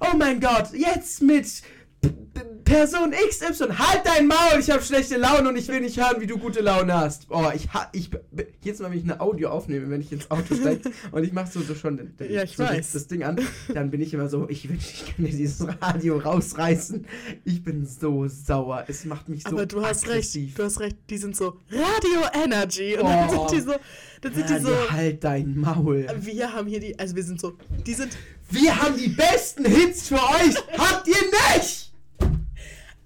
oh 0.01 0.17
mein 0.17 0.41
Gott, 0.41 0.73
jetzt 0.73 1.21
mit 1.21 1.47
Person 2.67 3.13
XY. 3.13 3.69
Halt 3.79 4.01
dein 4.05 4.27
Maul, 4.27 4.59
ich 4.61 4.69
habe 4.71 4.83
schlechte 4.83 5.17
Laune 5.17 5.49
und 5.49 5.57
ich 5.57 5.69
will 5.69 5.81
nicht 5.81 5.97
hören, 5.99 6.21
wie 6.21 6.27
du 6.27 6.37
gute 6.37 6.61
Laune 6.61 6.93
hast. 6.95 7.27
Oh, 7.31 7.45
ich 7.55 7.73
ha, 7.73 7.89
ich 7.93 8.11
jedes 8.61 8.81
Mal, 8.81 8.91
wenn 8.91 8.99
ich 8.99 9.05
eine 9.05 9.21
Audio 9.21 9.51
aufnehme, 9.51 9.89
wenn 9.89 10.01
ich 10.01 10.11
ins 10.13 10.31
Auto 10.31 10.55
steige 10.55 10.91
und 11.13 11.23
ich 11.25 11.33
mache 11.33 11.51
so, 11.51 11.61
so 11.63 11.75
schon 11.77 11.97
den, 11.97 12.17
den, 12.17 12.33
Ja, 12.33 12.43
ich 12.43 12.57
so 12.57 12.65
das- 12.65 12.73
weiß. 12.73 12.93
das 12.93 13.07
Ding 13.07 13.23
an, 13.23 13.41
dann 13.73 13.91
bin 13.91 14.01
ich 14.03 14.13
immer 14.13 14.29
so, 14.29 14.49
ich 14.49 14.69
wünsche, 14.69 14.89
ich 14.93 15.07
kann 15.07 15.25
mir 15.25 15.31
dieses 15.31 15.65
Radio 15.81 16.19
rausreißen. 16.19 17.07
Ich 17.45 17.63
bin 17.63 17.87
so 17.87 18.27
sauer. 18.27 18.85
Es 18.89 19.05
macht 19.05 19.29
mich 19.29 19.45
so 19.45 19.51
Aber 19.51 19.67
du 19.67 19.85
hast 19.87 20.05
aggressiv. 20.05 20.49
recht, 20.49 20.59
du 20.59 20.65
hast 20.65 20.81
recht, 20.81 20.97
die 21.09 21.19
sind 21.19 21.37
so 21.37 21.61
Radio 21.71 22.29
Energy 22.45 22.97
und 22.97 23.05
dann 23.09 23.29
Oh. 23.31 23.47
sind 23.49 23.59
die 23.61 23.65
so, 23.65 23.75
dann 24.23 24.35
sind 24.35 24.49
die 24.49 24.53
Radio, 24.55 24.69
so, 24.69 24.91
halt 24.91 25.23
dein 25.25 25.57
Maul. 25.57 26.07
wir 26.21 26.53
haben 26.53 26.67
hier 26.67 26.81
die, 26.81 26.99
also 26.99 27.15
wir 27.15 27.23
sind 27.23 27.41
so, 27.41 27.57
die 27.87 27.95
sind 27.95 28.17
Wir 28.51 28.81
haben 28.81 28.97
die 28.97 29.09
besten 29.09 29.65
Hits 29.65 30.09
für 30.09 30.17
euch. 30.17 30.55
Habt 30.79 31.07
ihr 31.09 31.15
nicht? 31.57 31.86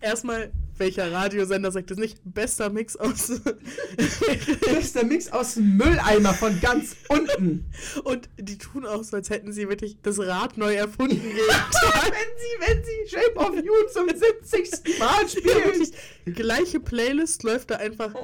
Erstmal, 0.01 0.51
welcher 0.79 1.13
Radiosender 1.13 1.71
sagt 1.71 1.91
das 1.91 1.99
nicht? 1.99 2.19
Bester 2.25 2.71
Mix 2.71 2.97
aus. 2.97 3.31
Bester 4.65 5.05
Mix 5.05 5.31
aus 5.31 5.55
dem 5.55 5.77
Mülleimer 5.77 6.33
von 6.35 6.59
ganz 6.61 6.97
unten. 7.09 7.67
und 8.05 8.29
die 8.39 8.57
tun 8.59 8.87
auch 8.87 9.05
so, 9.05 9.17
als 9.17 9.31
hätten 9.31 9.53
sie 9.53 9.69
wirklich 9.69 9.99
das 10.03 10.19
Rad 10.19 10.57
neu 10.57 10.75
erfunden 10.75 11.21
wenn 11.23 11.33
sie, 11.37 12.67
wenn 12.67 12.83
sie 12.83 13.11
Shape 13.11 13.37
of 13.37 13.57
You 13.57 13.73
zum 13.93 14.09
70. 14.09 14.99
Mal 14.99 15.11
Ja, 15.23 15.29
spielen. 15.29 16.35
gleiche 16.35 16.81
Playlist 16.81 17.43
läuft 17.43 17.71
da 17.71 17.77
einfach 17.77 18.15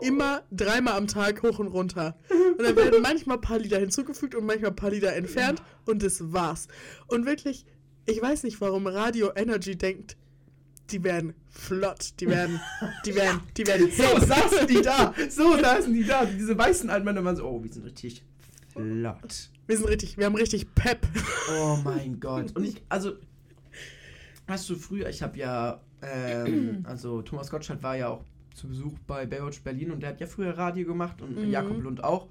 immer 0.00 0.42
dreimal 0.50 0.94
am 0.94 1.06
Tag 1.06 1.42
hoch 1.42 1.58
und 1.58 1.68
runter. 1.68 2.16
Und 2.58 2.62
dann 2.64 2.74
werden 2.76 3.02
manchmal 3.02 3.36
ein 3.36 3.40
paar 3.42 3.58
Lieder 3.58 3.78
hinzugefügt 3.78 4.34
und 4.34 4.46
manchmal 4.46 4.70
ein 4.70 4.76
paar 4.76 4.90
Lieder 4.90 5.14
entfernt 5.14 5.62
und 5.86 6.02
das 6.02 6.32
war's. 6.32 6.68
Und 7.06 7.26
wirklich, 7.26 7.66
ich 8.06 8.20
weiß 8.20 8.42
nicht, 8.42 8.60
warum 8.60 8.86
Radio 8.86 9.30
Energy 9.36 9.76
denkt, 9.76 10.16
die 10.92 11.02
werden 11.04 11.34
flott, 11.48 12.12
die 12.20 12.28
werden, 12.28 12.60
die 13.06 13.14
werden, 13.14 13.40
die 13.56 13.66
werden 13.66 13.90
So 13.90 14.18
saßen 14.26 14.66
die 14.66 14.82
da. 14.82 15.14
So 15.28 15.58
saßen 15.58 15.92
die 15.92 16.04
da. 16.04 16.24
Diese 16.24 16.56
weißen 16.56 16.90
alten 16.90 17.04
Männer 17.04 17.24
waren 17.24 17.36
so, 17.36 17.46
oh, 17.46 17.62
wir 17.62 17.72
sind 17.72 17.84
richtig 17.84 18.22
flott. 18.72 19.50
Wir 19.66 19.76
sind 19.76 19.88
richtig, 19.88 20.18
wir 20.18 20.26
haben 20.26 20.34
richtig 20.36 20.74
Pep. 20.74 21.06
Oh 21.58 21.78
mein 21.84 22.18
Gott. 22.20 22.56
Und 22.56 22.64
ich, 22.64 22.82
also, 22.88 23.12
hast 24.46 24.68
du 24.68 24.74
früher, 24.76 25.08
ich 25.08 25.22
habe 25.22 25.38
ja, 25.38 25.80
ähm, 26.02 26.80
also 26.84 27.22
Thomas 27.22 27.50
Gottschalk 27.50 27.82
war 27.82 27.96
ja 27.96 28.08
auch 28.08 28.24
zu 28.54 28.68
Besuch 28.68 28.98
bei 29.06 29.26
Baywatch 29.26 29.60
Berlin 29.62 29.92
und 29.92 30.00
der 30.00 30.10
hat 30.10 30.20
ja 30.20 30.26
früher 30.26 30.56
Radio 30.58 30.86
gemacht 30.86 31.22
und 31.22 31.36
Mhm. 31.36 31.50
Jakob 31.50 31.80
Lund 31.82 32.02
auch. 32.04 32.28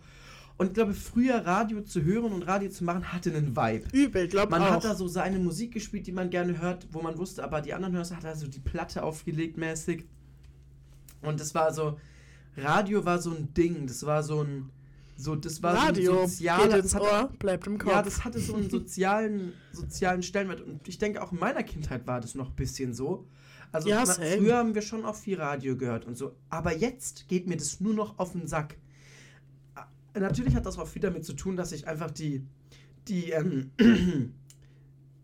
Und 0.59 0.67
ich 0.67 0.73
glaube, 0.73 0.93
früher 0.93 1.45
Radio 1.45 1.81
zu 1.81 2.03
hören 2.03 2.33
und 2.33 2.43
Radio 2.43 2.69
zu 2.69 2.83
machen 2.83 3.13
hatte 3.13 3.31
einen 3.33 3.55
Vibe. 3.55 3.87
Übel, 3.93 4.27
glaub 4.27 4.49
Man 4.51 4.61
auch. 4.61 4.71
hat 4.71 4.83
da 4.83 4.93
so 4.93 5.07
seine 5.07 5.39
Musik 5.39 5.73
gespielt, 5.73 6.05
die 6.05 6.11
man 6.11 6.29
gerne 6.29 6.59
hört, 6.61 6.85
wo 6.91 7.01
man 7.01 7.17
wusste, 7.17 7.43
aber 7.43 7.61
die 7.61 7.73
anderen 7.73 7.95
hören, 7.95 8.15
hat 8.15 8.25
er 8.25 8.35
so 8.35 8.45
die 8.47 8.59
Platte 8.59 9.01
aufgelegt 9.03 9.57
mäßig. 9.57 10.05
Und 11.21 11.39
das 11.39 11.55
war 11.55 11.73
so, 11.73 11.97
Radio 12.57 13.05
war 13.05 13.19
so 13.19 13.31
ein 13.31 13.53
Ding, 13.53 13.87
das 13.87 14.05
war 14.05 14.21
so 14.21 14.43
ein, 14.43 14.69
so, 15.15 15.35
das 15.35 15.63
war 15.63 15.75
Radio 15.75 16.11
so 16.13 16.19
ein 16.19 16.25
geht 16.25 16.29
sozialer, 16.29 16.75
ins 16.77 16.91
das 16.91 16.95
hatte, 16.95 17.05
Ohr, 17.05 17.29
bleibt 17.39 17.67
im 17.67 17.77
Kopf. 17.77 17.91
ja, 17.91 18.01
das 18.01 18.23
hatte 18.25 18.39
so 18.39 18.55
einen 18.55 18.69
sozialen, 18.77 19.53
sozialen 19.71 20.23
Stellenwert. 20.23 20.61
Und 20.61 20.85
ich 20.89 20.97
denke, 20.97 21.21
auch 21.23 21.31
in 21.31 21.39
meiner 21.39 21.63
Kindheit 21.63 22.05
war 22.05 22.19
das 22.19 22.35
noch 22.35 22.49
ein 22.49 22.55
bisschen 22.55 22.93
so. 22.93 23.25
Also 23.71 23.87
Ja, 23.87 24.05
same. 24.05 24.27
früher 24.37 24.57
haben 24.57 24.75
wir 24.75 24.81
schon 24.81 25.05
auch 25.05 25.15
viel 25.15 25.39
Radio 25.39 25.77
gehört 25.77 26.05
und 26.05 26.17
so. 26.17 26.35
Aber 26.49 26.75
jetzt 26.75 27.29
geht 27.29 27.47
mir 27.47 27.55
das 27.55 27.79
nur 27.79 27.93
noch 27.93 28.19
auf 28.19 28.33
den 28.33 28.45
Sack. 28.47 28.75
Natürlich 30.17 30.55
hat 30.55 30.65
das 30.65 30.77
auch 30.77 30.87
viel 30.87 31.01
damit 31.01 31.25
zu 31.25 31.33
tun, 31.33 31.55
dass 31.55 31.71
ich 31.71 31.87
einfach 31.87 32.11
die, 32.11 32.43
die, 33.07 33.31
ähm, 33.31 33.71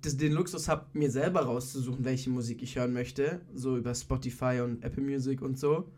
das, 0.01 0.17
den 0.17 0.33
Luxus 0.33 0.67
habe, 0.67 0.85
mir 0.93 1.11
selber 1.11 1.41
rauszusuchen, 1.41 2.05
welche 2.05 2.29
Musik 2.29 2.61
ich 2.61 2.75
hören 2.75 2.93
möchte. 2.93 3.41
So 3.53 3.77
über 3.77 3.93
Spotify 3.95 4.61
und 4.63 4.83
Apple 4.83 5.03
Music 5.03 5.41
und 5.41 5.59
so. 5.59 5.91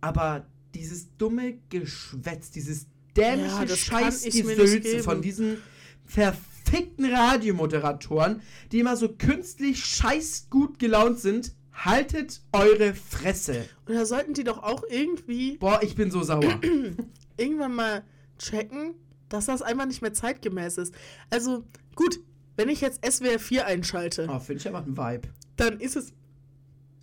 Aber 0.00 0.46
dieses 0.74 1.16
dumme 1.16 1.58
Geschwätz, 1.68 2.50
dieses 2.50 2.86
dämliche 3.16 3.66
Ja, 3.66 3.76
Scheißgesülze 3.76 5.02
von 5.02 5.20
diesen 5.20 5.58
verfickten 6.04 7.04
Radiomoderatoren, 7.04 8.40
die 8.72 8.80
immer 8.80 8.96
so 8.96 9.08
künstlich 9.08 9.84
scheiß 9.84 10.48
gut 10.50 10.78
gelaunt 10.78 11.18
sind, 11.18 11.52
haltet 11.72 12.40
eure 12.52 12.94
Fresse. 12.94 13.64
Und 13.86 13.94
da 13.94 14.04
sollten 14.04 14.34
die 14.34 14.44
doch 14.44 14.62
auch 14.62 14.82
irgendwie 14.88 15.56
Boah, 15.58 15.80
ich 15.82 15.94
bin 15.94 16.10
so 16.10 16.22
sauer. 16.22 16.60
irgendwann 17.40 17.74
mal 17.74 18.04
checken, 18.38 18.94
dass 19.28 19.46
das 19.46 19.62
einfach 19.62 19.86
nicht 19.86 20.02
mehr 20.02 20.12
zeitgemäß 20.12 20.78
ist. 20.78 20.94
Also, 21.30 21.64
gut, 21.94 22.20
wenn 22.56 22.68
ich 22.68 22.80
jetzt 22.80 23.04
SWR 23.04 23.38
4 23.38 23.66
einschalte, 23.66 24.26
Oh, 24.30 24.38
finde 24.38 24.60
ich 24.60 24.66
einfach 24.68 24.84
ein 24.86 24.96
Vibe. 24.96 25.28
dann 25.56 25.80
ist 25.80 25.96
es. 25.96 26.12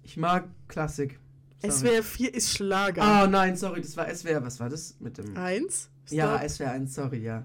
Ich 0.03 0.17
mag 0.17 0.47
Klassik. 0.67 1.19
Sorry. 1.61 1.71
SWR 1.73 2.03
4 2.03 2.33
ist 2.35 2.51
Schlager. 2.53 3.01
Oh 3.23 3.27
nein, 3.27 3.55
sorry, 3.57 3.81
das 3.81 3.97
war 3.97 4.07
SWR. 4.13 4.43
Was 4.43 4.59
war 4.59 4.69
das 4.69 4.95
mit 4.99 5.17
dem. 5.17 5.35
Eins? 5.35 5.89
ja, 6.09 6.38
Stop. 6.38 6.49
SWR 6.49 6.71
1, 6.71 6.93
sorry, 6.93 7.17
ja. 7.23 7.43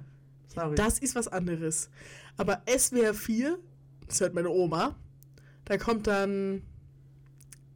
Sorry. 0.55 0.74
Das 0.74 0.99
ist 0.99 1.14
was 1.14 1.28
anderes. 1.28 1.88
Aber 2.36 2.62
SWR 2.66 3.14
4, 3.14 3.59
das 4.07 4.20
hört 4.20 4.34
meine 4.34 4.51
Oma, 4.51 4.95
da 5.64 5.78
kommt 5.78 6.07
dann. 6.07 6.62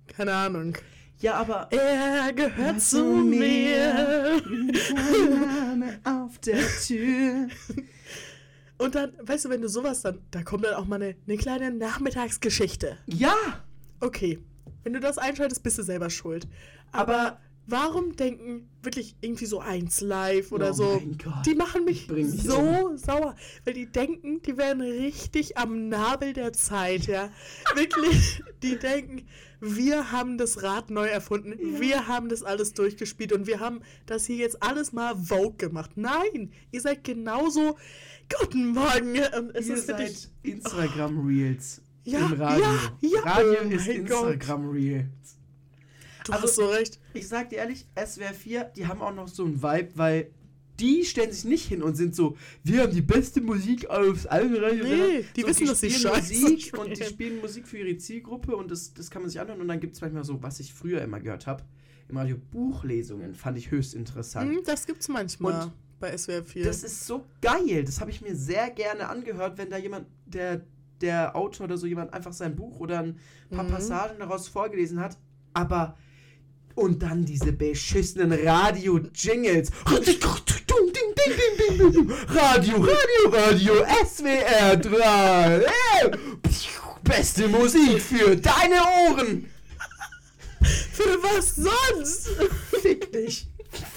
Keine 0.08 0.34
Ahnung. 0.34 0.76
Ja, 1.18 1.34
aber. 1.34 1.68
Er 1.70 2.32
gehört 2.32 2.80
zu 2.80 3.02
mir. 3.04 4.42
Name 4.94 6.00
auf 6.04 6.38
der 6.38 6.60
Tür. 6.86 7.48
Und 8.78 8.94
dann, 8.94 9.12
weißt 9.22 9.46
du, 9.46 9.48
wenn 9.48 9.62
du 9.62 9.68
sowas 9.68 10.02
dann, 10.02 10.20
da 10.30 10.42
kommt 10.42 10.64
dann 10.64 10.74
auch 10.74 10.86
mal 10.86 11.02
eine, 11.02 11.16
eine 11.26 11.36
kleine 11.38 11.70
Nachmittagsgeschichte. 11.70 12.98
Ja! 13.06 13.34
Okay, 14.00 14.38
wenn 14.84 14.92
du 14.92 15.00
das 15.00 15.16
einschaltest, 15.16 15.62
bist 15.62 15.78
du 15.78 15.82
selber 15.82 16.10
schuld. 16.10 16.46
Aber 16.92 17.38
warum 17.66 18.16
denken 18.16 18.68
wirklich 18.82 19.16
irgendwie 19.20 19.46
so 19.46 19.60
eins 19.60 20.00
live 20.00 20.52
oder 20.52 20.70
Oh 20.70 20.74
so? 20.74 21.02
Die 21.44 21.54
machen 21.54 21.84
mich 21.84 22.08
so 22.36 22.96
sauer, 22.96 23.34
weil 23.64 23.74
die 23.74 23.86
denken, 23.86 24.40
die 24.42 24.56
wären 24.56 24.80
richtig 24.80 25.58
am 25.58 25.88
Nabel 25.88 26.32
der 26.32 26.52
Zeit, 26.52 27.06
ja. 27.06 27.30
Wirklich, 27.74 28.42
die 28.62 28.78
denken, 28.78 29.26
wir 29.60 30.12
haben 30.12 30.38
das 30.38 30.62
Rad 30.62 30.90
neu 30.90 31.06
erfunden, 31.06 31.80
wir 31.80 32.06
haben 32.06 32.28
das 32.28 32.42
alles 32.42 32.72
durchgespielt 32.74 33.32
und 33.32 33.46
wir 33.46 33.60
haben 33.60 33.80
das 34.06 34.26
hier 34.26 34.36
jetzt 34.36 34.62
alles 34.62 34.92
mal 34.92 35.16
Vogue 35.16 35.56
gemacht. 35.56 35.92
Nein, 35.96 36.52
ihr 36.70 36.80
seid 36.80 37.04
genauso. 37.04 37.76
Guten 38.40 38.68
Morgen. 38.72 39.18
Und 39.38 39.54
es 39.54 39.68
Ihr 39.68 39.74
ist 39.76 39.86
seid 39.86 39.98
wirklich. 39.98 40.28
Instagram 40.42 41.26
Reels. 41.26 41.80
Ja, 42.04 42.18
Im 42.20 42.32
Radio. 42.34 42.64
ja, 42.64 42.92
ja, 43.00 43.20
Radio 43.20 43.56
oh 43.64 43.68
ist 43.70 43.86
Gott. 43.86 43.96
Instagram 43.96 44.70
Reels. 44.70 45.35
Du 46.26 46.32
Also- 46.32 46.44
hast 46.46 46.54
so 46.56 46.66
recht. 46.68 46.98
Ich 47.14 47.28
sag 47.28 47.50
dir 47.50 47.56
ehrlich, 47.56 47.86
SWR 47.94 48.34
4, 48.34 48.64
die 48.76 48.86
haben 48.86 49.00
auch 49.00 49.14
noch 49.14 49.28
so 49.28 49.44
einen 49.44 49.62
Vibe, 49.62 49.90
weil 49.94 50.30
die 50.78 51.04
stellen 51.06 51.32
sich 51.32 51.44
nicht 51.46 51.66
hin 51.66 51.82
und 51.82 51.94
sind 51.96 52.14
so, 52.14 52.36
wir 52.62 52.82
haben 52.82 52.92
die 52.92 53.00
beste 53.00 53.40
Musik 53.40 53.88
allen 53.88 54.14
Radios. 54.56 54.86
Nee, 54.86 55.24
die 55.34 55.40
so, 55.42 55.46
wissen, 55.48 55.66
dass 55.66 55.80
sie 55.80 55.90
spielen 55.90 56.14
Scheiße 56.14 56.34
Musik 56.34 56.78
und 56.78 56.90
die 56.98 57.04
spielen. 57.04 57.40
Musik 57.40 57.66
für 57.66 57.78
ihre 57.78 57.96
Zielgruppe 57.96 58.54
und 58.54 58.70
das, 58.70 58.92
das 58.92 59.10
kann 59.10 59.22
man 59.22 59.30
sich 59.30 59.40
anhören 59.40 59.60
und 59.62 59.68
dann 59.68 59.80
gibt 59.80 59.94
es 59.94 60.00
manchmal 60.02 60.24
so, 60.24 60.42
was 60.42 60.60
ich 60.60 60.74
früher 60.74 61.00
immer 61.00 61.18
gehört 61.20 61.46
habe, 61.46 61.62
im 62.08 62.16
Radio 62.18 62.36
Buchlesungen, 62.52 63.34
fand 63.34 63.56
ich 63.56 63.70
höchst 63.70 63.94
interessant. 63.94 64.50
Hm, 64.50 64.64
das 64.64 64.84
gibt's 64.86 65.08
manchmal 65.08 65.64
Und 65.64 65.72
bei 65.98 66.14
SWR 66.16 66.44
4. 66.44 66.64
Das 66.64 66.82
ist 66.84 67.06
so 67.06 67.24
geil. 67.40 67.82
Das 67.84 68.00
habe 68.02 68.10
ich 68.10 68.20
mir 68.20 68.36
sehr 68.36 68.68
gerne 68.70 69.08
angehört, 69.08 69.56
wenn 69.56 69.70
da 69.70 69.78
jemand, 69.78 70.06
der, 70.26 70.60
der 71.00 71.34
Autor 71.34 71.64
oder 71.64 71.78
so 71.78 71.86
jemand 71.86 72.12
einfach 72.12 72.34
sein 72.34 72.54
Buch 72.54 72.80
oder 72.80 72.98
ein 73.00 73.16
paar 73.50 73.64
Mhm. 73.64 73.70
Passagen 73.70 74.18
daraus 74.18 74.46
vorgelesen 74.48 75.00
hat. 75.00 75.16
Aber. 75.54 75.96
Und 76.76 77.02
dann 77.02 77.24
diese 77.24 77.52
beschissenen 77.52 78.32
Radio-Jingles. 78.46 79.70
Radio, 82.28 82.76
Radio, 82.76 83.28
Radio, 83.32 83.74
SWR 84.04 84.76
3. 84.76 85.56
Äh, 85.56 86.10
Beste 87.02 87.48
Musik 87.48 88.00
für 88.02 88.36
deine 88.36 88.82
Ohren. 89.08 89.48
Für 90.92 91.22
was 91.22 91.54
sonst? 91.56 92.28
Fick 92.82 93.12
dich. 93.12 93.48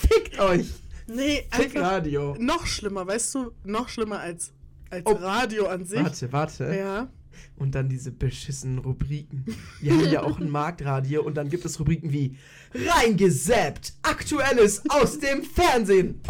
Fickt 0.07 0.39
euch! 0.39 0.67
Nee, 1.07 1.47
Fick 1.51 1.75
Radio. 1.79 2.35
noch 2.39 2.65
schlimmer, 2.67 3.05
weißt 3.07 3.35
du? 3.35 3.51
Noch 3.63 3.89
schlimmer 3.89 4.19
als, 4.19 4.51
als 4.89 5.03
Oh. 5.05 5.13
Radio 5.13 5.67
an 5.67 5.85
sich. 5.85 6.03
Warte, 6.03 6.31
warte. 6.31 6.75
Ja. 6.75 7.07
Und 7.55 7.75
dann 7.75 7.89
diese 7.89 8.11
beschissenen 8.11 8.79
Rubriken. 8.79 9.45
Wir 9.81 9.93
haben 9.93 10.09
ja 10.11 10.23
auch 10.23 10.39
ein 10.39 10.49
Marktradio 10.49 11.21
und 11.23 11.35
dann 11.35 11.49
gibt 11.49 11.65
es 11.65 11.79
Rubriken 11.79 12.11
wie 12.11 12.37
Reingesappt, 12.73 13.93
Aktuelles 14.01 14.83
aus 14.89 15.19
dem 15.19 15.43
Fernsehen. 15.43 16.21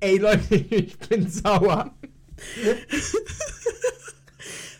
Ey 0.00 0.18
Leute, 0.18 0.54
ich 0.54 0.98
bin 0.98 1.28
sauer. 1.28 1.94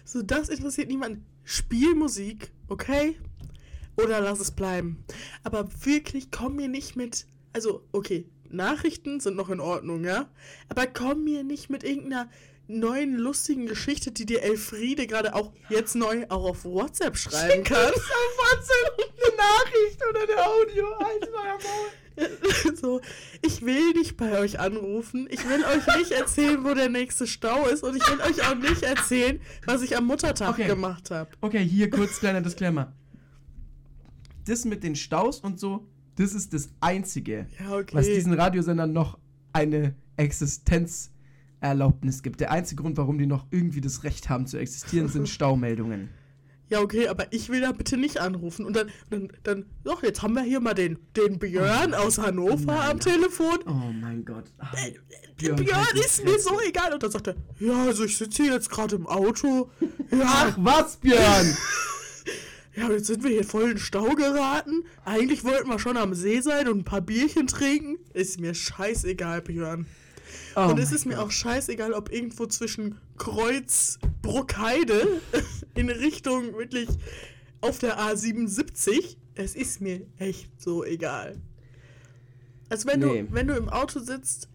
So, 0.04 0.22
das 0.22 0.48
interessiert 0.48 0.88
niemanden. 0.88 1.24
Spielmusik, 1.44 2.50
okay? 2.68 3.16
Oder 3.96 4.20
lass 4.20 4.40
es 4.40 4.50
bleiben. 4.50 5.04
Aber 5.44 5.68
wirklich, 5.84 6.30
komm 6.30 6.56
mir 6.56 6.68
nicht 6.68 6.96
mit. 6.96 7.26
Also, 7.52 7.86
okay, 7.92 8.26
Nachrichten 8.48 9.20
sind 9.20 9.36
noch 9.36 9.50
in 9.50 9.60
Ordnung, 9.60 10.04
ja? 10.04 10.30
Aber 10.68 10.86
komm 10.86 11.24
mir 11.24 11.44
nicht 11.44 11.70
mit 11.70 11.84
irgendeiner 11.84 12.30
neuen 12.78 13.16
lustigen 13.16 13.66
Geschichte, 13.66 14.10
die 14.12 14.26
dir 14.26 14.42
Elfriede 14.42 15.06
gerade 15.06 15.34
auch 15.34 15.52
jetzt 15.68 15.94
neu 15.94 16.24
auch 16.28 16.44
auf 16.44 16.64
WhatsApp 16.64 17.16
schreiben 17.16 17.64
kann. 17.64 17.88
auf 17.88 17.94
WhatsApp 17.94 18.98
eine 18.98 19.36
Nachricht 19.36 20.00
oder 20.08 20.20
eine 20.22 20.46
Audio. 20.46 20.84
Maul. 20.98 21.90
so, 22.76 23.00
ich 23.40 23.62
will 23.64 23.92
nicht 23.92 24.16
bei 24.18 24.38
euch 24.38 24.60
anrufen. 24.60 25.26
Ich 25.30 25.48
will 25.48 25.64
euch 25.64 25.96
nicht 25.98 26.10
erzählen, 26.12 26.62
wo 26.62 26.74
der 26.74 26.90
nächste 26.90 27.26
Stau 27.26 27.66
ist. 27.68 27.82
Und 27.82 27.96
ich 27.96 28.02
will 28.06 28.20
euch 28.20 28.46
auch 28.46 28.54
nicht 28.54 28.82
erzählen, 28.82 29.40
was 29.64 29.80
ich 29.82 29.96
am 29.96 30.06
Muttertag 30.06 30.50
Okay. 30.50 30.66
gemacht 30.66 31.10
habe. 31.10 31.30
Okay, 31.40 31.64
hier 31.64 31.88
kurz 31.90 32.18
kleiner 32.18 32.42
Disclaimer. 32.42 32.92
Das 34.44 34.64
mit 34.64 34.82
den 34.82 34.96
Staus 34.96 35.40
und 35.40 35.58
so, 35.60 35.86
das 36.16 36.34
ist 36.34 36.52
das 36.52 36.68
Einzige, 36.80 37.46
Ja, 37.58 37.76
okay. 37.76 37.94
was 37.96 38.06
diesen 38.06 38.34
Radiosendern 38.34 38.92
noch 38.92 39.18
eine 39.52 39.94
Existenzerlaubnis 41.62 42.22
gibt. 42.22 42.40
Der 42.40 42.50
einzige 42.50 42.82
Grund, 42.82 42.96
warum 42.96 43.18
die 43.18 43.26
noch 43.26 43.46
irgendwie 43.50 43.80
das 43.80 44.04
Recht 44.04 44.28
haben 44.28 44.46
zu 44.46 44.58
existieren, 44.58 45.08
sind 45.08 45.28
Staumeldungen. 45.28 46.10
Ja, 46.68 46.80
okay, 46.80 47.08
aber 47.08 47.26
ich 47.32 47.50
will 47.50 47.60
da 47.60 47.72
bitte 47.72 47.98
nicht 47.98 48.18
anrufen. 48.18 48.64
Und 48.64 48.74
dann, 48.74 48.88
dann, 49.10 49.28
dann, 49.42 49.66
doch, 49.84 50.02
jetzt 50.02 50.22
haben 50.22 50.34
wir 50.34 50.42
hier 50.42 50.58
mal 50.58 50.72
den, 50.72 50.98
den 51.16 51.38
Björn 51.38 51.92
aus 51.92 52.16
Hannover 52.16 52.64
Nein. 52.64 52.90
am 52.92 53.00
Telefon. 53.00 53.58
Oh 53.66 53.92
mein 53.92 54.24
Gott. 54.24 54.44
Ah, 54.58 54.70
Der 54.74 55.52
Björn, 55.52 55.56
Björn 55.56 55.76
halt 55.76 55.96
die 55.96 56.00
ist 56.00 56.24
mir 56.24 56.38
so 56.38 56.58
egal. 56.66 56.94
Und 56.94 57.02
dann 57.02 57.10
sagt 57.10 57.26
er, 57.26 57.36
ja, 57.60 57.84
also 57.84 58.04
ich 58.04 58.16
sitze 58.16 58.44
hier 58.44 58.54
jetzt 58.54 58.70
gerade 58.70 58.96
im 58.96 59.06
Auto. 59.06 59.70
Ach, 60.12 60.48
Ja, 60.48 60.54
was, 60.56 60.96
Björn? 60.96 61.56
ja, 62.74 62.90
jetzt 62.90 63.06
sind 63.06 63.22
wir 63.22 63.30
hier 63.30 63.44
voll 63.44 63.72
in 63.72 63.78
Stau 63.78 64.08
geraten. 64.14 64.84
Eigentlich 65.04 65.44
wollten 65.44 65.68
wir 65.68 65.78
schon 65.78 65.98
am 65.98 66.14
See 66.14 66.40
sein 66.40 66.68
und 66.68 66.78
ein 66.78 66.84
paar 66.84 67.02
Bierchen 67.02 67.48
trinken. 67.48 67.98
Ist 68.14 68.40
mir 68.40 68.54
scheißegal, 68.54 69.42
Björn. 69.42 69.84
Oh 70.56 70.68
und 70.70 70.78
es 70.78 70.92
ist 70.92 71.06
mir 71.06 71.16
Gott. 71.16 71.26
auch 71.26 71.30
scheißegal, 71.30 71.92
ob 71.92 72.12
irgendwo 72.12 72.46
zwischen 72.46 72.98
Kreuz 73.16 73.98
Bruckheide 74.22 75.20
in 75.74 75.88
Richtung 75.90 76.54
wirklich 76.54 76.88
auf 77.60 77.78
der 77.78 77.98
A77. 77.98 79.16
Es 79.34 79.54
ist 79.54 79.80
mir 79.80 80.06
echt 80.18 80.60
so 80.60 80.84
egal. 80.84 81.40
Also 82.68 82.88
wenn 82.88 83.00
Nee. 83.00 83.22
du 83.22 83.32
wenn 83.32 83.46
du 83.46 83.54
im 83.54 83.68
Auto 83.68 84.00
sitzt, 84.00 84.48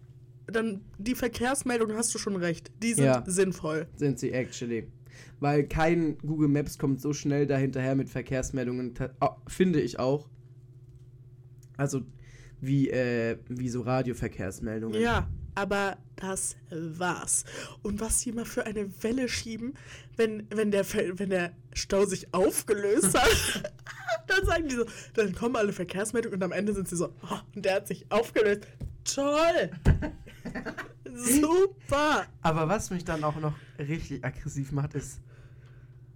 dann 0.46 0.80
die 0.98 1.14
Verkehrsmeldung 1.14 1.92
hast 1.94 2.14
du 2.14 2.18
schon 2.18 2.36
recht. 2.36 2.70
Die 2.82 2.94
sind 2.94 3.04
Ja. 3.04 3.22
sinnvoll. 3.26 3.86
Sind 3.96 4.18
sie 4.18 4.32
actually. 4.32 4.88
Weil 5.40 5.64
kein 5.68 6.18
Google 6.18 6.48
Maps 6.48 6.78
kommt 6.78 7.00
so 7.00 7.12
schnell 7.12 7.46
dahinterher 7.46 7.94
mit 7.94 8.08
Verkehrsmeldungen, 8.08 8.94
finde 9.46 9.80
ich 9.80 9.98
auch. 9.98 10.28
Also 11.76 12.02
wie, 12.60 12.88
äh, 12.90 13.38
wie 13.48 13.68
so 13.68 13.82
Radioverkehrsmeldungen. 13.82 15.00
Ja, 15.00 15.28
aber 15.58 15.98
das 16.14 16.56
war's. 16.70 17.44
Und 17.82 18.00
was 18.00 18.20
die 18.20 18.30
mal 18.30 18.44
für 18.44 18.64
eine 18.64 19.02
Welle 19.02 19.28
schieben, 19.28 19.74
wenn, 20.16 20.46
wenn, 20.50 20.70
der, 20.70 20.86
wenn 21.18 21.30
der 21.30 21.52
Stau 21.72 22.04
sich 22.04 22.32
aufgelöst 22.32 23.18
hat, 23.18 23.72
dann 24.28 24.46
sagen 24.46 24.68
die 24.68 24.76
so, 24.76 24.84
dann 25.14 25.34
kommen 25.34 25.56
alle 25.56 25.72
Verkehrsmeldungen 25.72 26.36
und 26.36 26.44
am 26.44 26.52
Ende 26.52 26.72
sind 26.74 26.88
sie 26.88 26.96
so, 26.96 27.12
oh, 27.22 27.38
und 27.54 27.64
der 27.64 27.74
hat 27.74 27.88
sich 27.88 28.06
aufgelöst. 28.10 28.68
Toll! 29.02 29.70
Super! 31.12 32.26
Aber 32.42 32.68
was 32.68 32.90
mich 32.90 33.04
dann 33.04 33.24
auch 33.24 33.36
noch 33.40 33.54
richtig 33.78 34.24
aggressiv 34.24 34.70
macht, 34.70 34.94
ist 34.94 35.20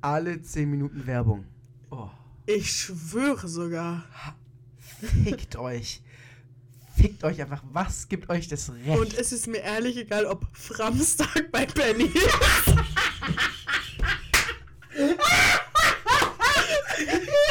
alle 0.01 0.41
10 0.41 0.71
Minuten 0.71 1.07
Werbung. 1.07 1.47
Oh. 1.91 2.11
Ich 2.47 2.71
schwöre 2.71 3.49
sogar. 3.49 4.05
Fickt 5.25 5.57
euch. 5.57 6.03
Fickt 7.03 7.25
euch 7.25 7.43
einfach. 7.43 7.63
Was 7.73 8.09
gibt 8.09 8.31
euch 8.31 8.47
das 8.47 8.71
Recht? 8.71 8.97
Und 8.97 9.19
es 9.19 9.33
ist 9.33 9.49
mir 9.49 9.59
ehrlich 9.59 9.97
egal, 9.97 10.25
ob 10.25 10.47
Framstag 10.53 11.51
bei 11.51 11.67
Penny 11.67 12.05
ist. 12.05 12.29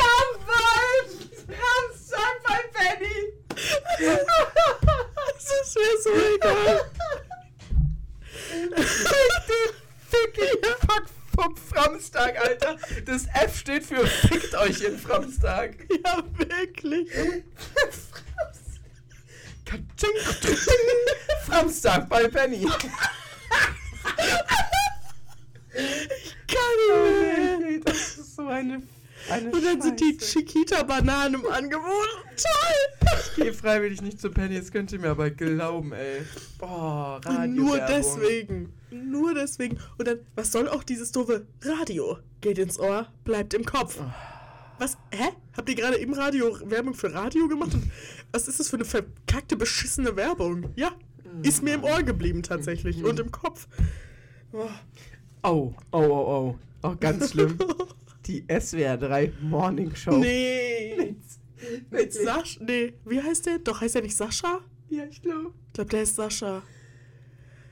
Jawohl! 0.07 0.95
Samstag 1.47 2.35
bei 2.47 2.61
Penny! 2.71 3.19
Es 5.37 5.45
ist 5.61 5.75
mir 5.75 5.95
so 6.01 6.11
egal. 6.35 6.91
Fick 10.09 10.33
den 10.33 10.47
Fick 10.63 10.65
Fuck 10.79 11.05
vom 11.35 11.57
Framstag, 11.57 12.39
Alter. 12.39 12.77
Das 13.05 13.25
F 13.33 13.57
steht 13.57 13.83
für 13.83 14.07
Fickt 14.07 14.55
euch 14.55 14.81
in 14.81 14.97
Framstag. 14.97 15.75
Ja, 16.05 16.23
wirklich. 16.37 17.09
Katsching, 20.01 20.17
katsching. 20.41 20.75
Framstag 21.45 22.09
bei 22.09 22.27
Penny. 22.27 22.65
Kann 26.47 26.67
nicht 26.87 27.69
mehr. 27.69 27.79
Das 27.85 28.17
ist 28.17 28.35
so 28.35 28.47
eine, 28.47 28.81
eine 29.29 29.51
Und 29.51 29.63
dann 29.63 29.81
sind 29.81 29.99
die 29.99 30.17
Scheiße. 30.19 30.39
Chiquita-Bananen 30.39 31.35
im 31.35 31.51
Angebot. 31.51 32.07
Toll! 32.35 33.19
Ich 33.19 33.35
gehe 33.35 33.53
freiwillig 33.53 34.01
nicht 34.01 34.19
zu 34.19 34.31
Penny, 34.31 34.57
das 34.57 34.71
könnt 34.71 34.91
ihr 34.91 34.99
mir 34.99 35.11
aber 35.11 35.29
glauben, 35.29 35.93
ey. 35.93 36.23
Boah, 36.57 37.21
Radio. 37.23 37.41
Und 37.43 37.55
nur 37.55 37.77
deswegen. 37.79 38.73
Nur 38.89 39.35
deswegen. 39.35 39.79
Und 39.97 40.07
dann, 40.07 40.19
was 40.35 40.51
soll 40.51 40.67
auch 40.67 40.83
dieses 40.83 41.11
doofe 41.11 41.45
Radio? 41.63 42.17
Geht 42.41 42.57
ins 42.57 42.79
Ohr, 42.79 43.07
bleibt 43.23 43.53
im 43.53 43.65
Kopf. 43.65 43.99
Was? 44.81 44.97
Hä? 45.11 45.29
Habt 45.55 45.69
ihr 45.69 45.75
gerade 45.75 45.97
im 45.97 46.11
Radio 46.11 46.57
Werbung 46.67 46.95
für 46.95 47.13
Radio 47.13 47.47
gemacht? 47.47 47.71
Und 47.75 47.83
was 48.31 48.47
ist 48.47 48.59
das 48.59 48.67
für 48.67 48.77
eine 48.77 48.85
verkackte, 48.85 49.55
beschissene 49.55 50.15
Werbung? 50.15 50.71
Ja, 50.75 50.93
ist 51.43 51.61
mir 51.61 51.75
im 51.75 51.83
Ohr 51.83 52.01
geblieben 52.01 52.41
tatsächlich. 52.41 53.03
Und 53.03 53.19
im 53.19 53.29
Kopf. 53.29 53.67
Oh. 54.51 54.67
Oh, 55.43 55.75
oh, 55.91 55.99
oh, 55.99 56.59
oh. 56.81 56.95
Ganz 56.99 57.29
schlimm. 57.29 57.59
Die 58.25 58.43
SWR 58.49 58.97
3 58.97 59.33
Morning 59.43 59.93
Show. 59.93 60.17
Nee. 60.17 60.95
Mit 60.97 61.91
Mit 61.91 62.13
Sascha. 62.13 62.63
Nee, 62.63 62.93
wie 63.05 63.21
heißt 63.21 63.45
der? 63.45 63.59
Doch, 63.59 63.81
heißt 63.81 63.97
er 63.97 64.01
nicht 64.01 64.17
Sascha? 64.17 64.61
Ja, 64.89 65.03
ich 65.03 65.21
glaube. 65.21 65.53
Ich 65.67 65.73
glaube, 65.73 65.91
der 65.91 66.01
ist 66.01 66.15
Sascha. 66.15 66.63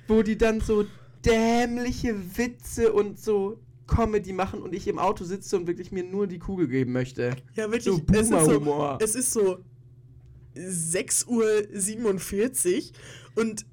Wo 0.07 0.21
die 0.21 0.37
dann 0.37 0.61
so 0.61 0.85
dämliche 1.25 2.37
Witze 2.37 2.93
und 2.93 3.19
so 3.19 3.59
Comedy 3.89 4.33
machen 4.33 4.61
und 4.61 4.73
ich 4.73 4.87
im 4.87 4.99
Auto 4.99 5.23
sitze 5.23 5.57
und 5.57 5.67
wirklich 5.67 5.91
mir 5.91 6.03
nur 6.03 6.27
die 6.27 6.39
Kugel 6.39 6.67
geben 6.67 6.93
möchte. 6.93 7.35
Ja, 7.55 7.71
wirklich. 7.71 7.83
So 7.83 8.01
es, 8.13 8.29
ist 8.29 8.29
so 8.29 8.97
es 9.01 9.15
ist 9.15 9.31
so 9.31 9.59
6.47 10.55 12.77
Uhr 12.77 12.83
und 13.35 13.65